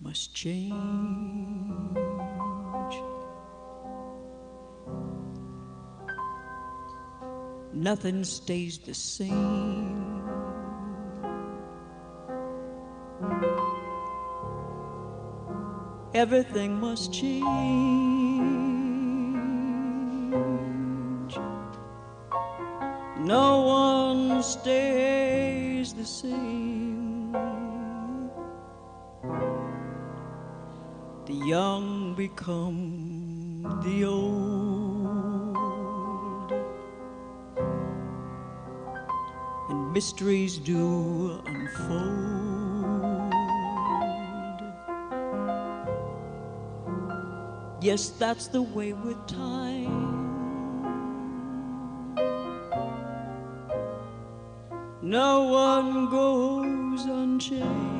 must 0.00 0.32
change. 0.32 0.72
Nothing 7.72 8.22
stays 8.22 8.78
the 8.78 8.94
same. 8.94 10.22
Everything 16.14 16.78
must 16.78 17.12
change. 17.12 17.42
No 23.18 23.62
one 23.62 24.40
stays 24.44 25.92
the 25.94 26.04
same. 26.04 26.61
Young 31.44 32.14
become 32.14 33.62
the 33.82 34.04
old, 34.04 35.32
and 39.68 39.92
mysteries 39.92 40.58
do 40.58 41.42
unfold. 41.46 43.32
Yes, 47.80 48.10
that's 48.10 48.46
the 48.46 48.62
way 48.62 48.92
with 48.92 49.26
time. 49.26 50.12
No 55.02 55.42
one 55.44 56.08
goes 56.08 57.06
unchanged. 57.06 57.91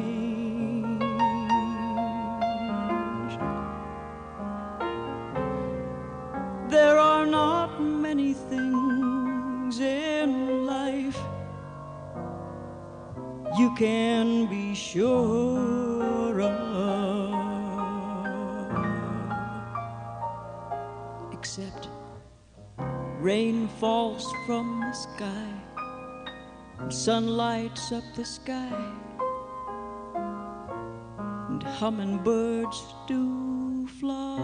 Sun 26.90 27.26
lights 27.28 27.92
up 27.92 28.04
the 28.14 28.24
sky, 28.24 28.92
and 31.48 31.62
hummingbirds 31.62 32.94
do 33.06 33.86
fly. 33.86 34.38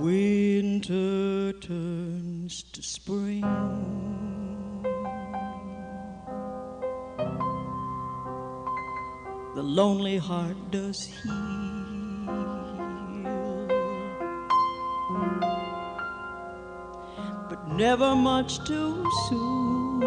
Winter 0.00 1.52
turns 1.60 2.62
to 2.72 2.82
spring. 2.82 3.42
The 9.54 9.62
lonely 9.62 10.16
heart 10.16 10.56
does 10.70 11.04
heal. 11.04 11.49
Never 17.80 18.14
much 18.14 18.62
too 18.66 19.02
soon. 19.26 20.02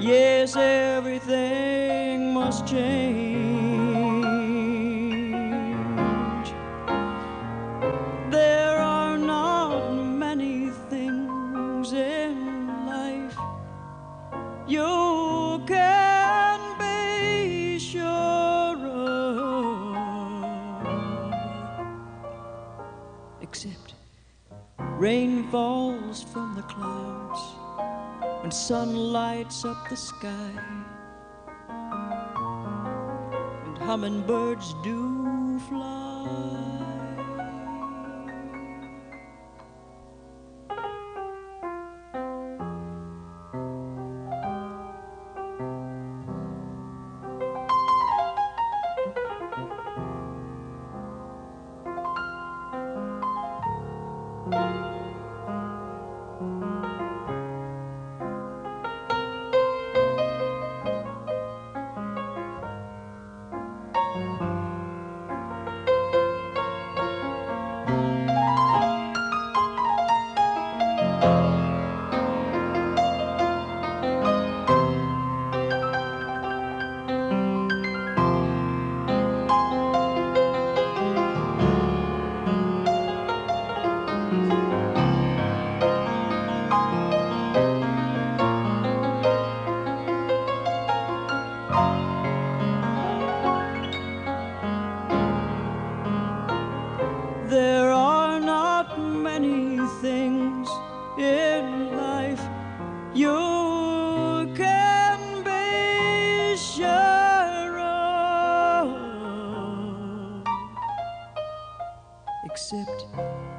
Yes, 0.00 0.56
everything 0.56 2.32
must 2.32 2.66
change. 2.66 3.39
Sun 28.70 29.12
lights 29.12 29.64
up 29.64 29.88
the 29.88 29.96
sky. 29.96 30.52
And 33.66 33.76
hummingbirds 33.78 34.74
do 34.84 35.09
There 97.48 97.90
are 97.92 98.40
not 98.40 98.98
many 98.98 99.78
things 100.00 100.68
in 101.18 101.96
life 101.96 102.42
you 103.14 104.52
can 104.56 105.44
be 105.44 106.56
sure 106.56 107.78
of, 107.80 108.88
except 112.44 113.06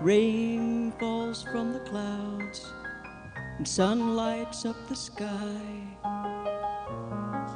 rain 0.01 0.91
falls 0.99 1.43
from 1.43 1.71
the 1.73 1.79
clouds 1.79 2.73
and 3.57 3.67
sun 3.67 4.15
lights 4.17 4.65
up 4.65 4.75
the 4.89 4.95
sky, 4.95 5.61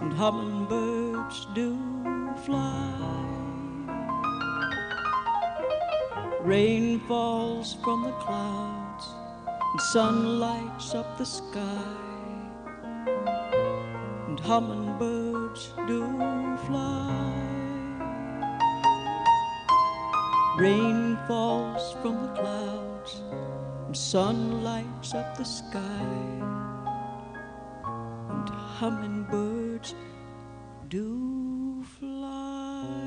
and 0.02 0.14
hummingbirds 0.14 1.48
do 1.54 1.78
fly. 2.46 3.26
Rain 6.42 7.00
falls 7.08 7.74
from 7.84 8.04
the 8.04 8.12
clouds 8.12 9.06
and 9.72 9.82
sun 9.82 10.40
lights 10.40 10.94
up 10.94 11.18
the 11.18 11.26
sky, 11.26 11.84
and 14.28 14.40
hummingbirds 14.40 15.74
do 15.88 16.06
fly. 16.68 17.46
Rain 20.58 21.18
falls 21.28 21.94
from 22.02 22.16
the 22.22 22.34
clouds 22.34 23.22
and 23.88 23.98
sun 23.98 24.64
lights 24.64 25.14
up 25.14 25.36
the 25.38 25.44
sky, 25.44 26.35
hummingbirds 28.80 29.96
do 30.90 31.82
fly. 31.98 33.06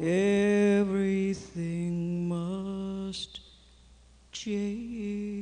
Everything 0.00 1.94
must 2.28 3.40
change. 4.32 5.41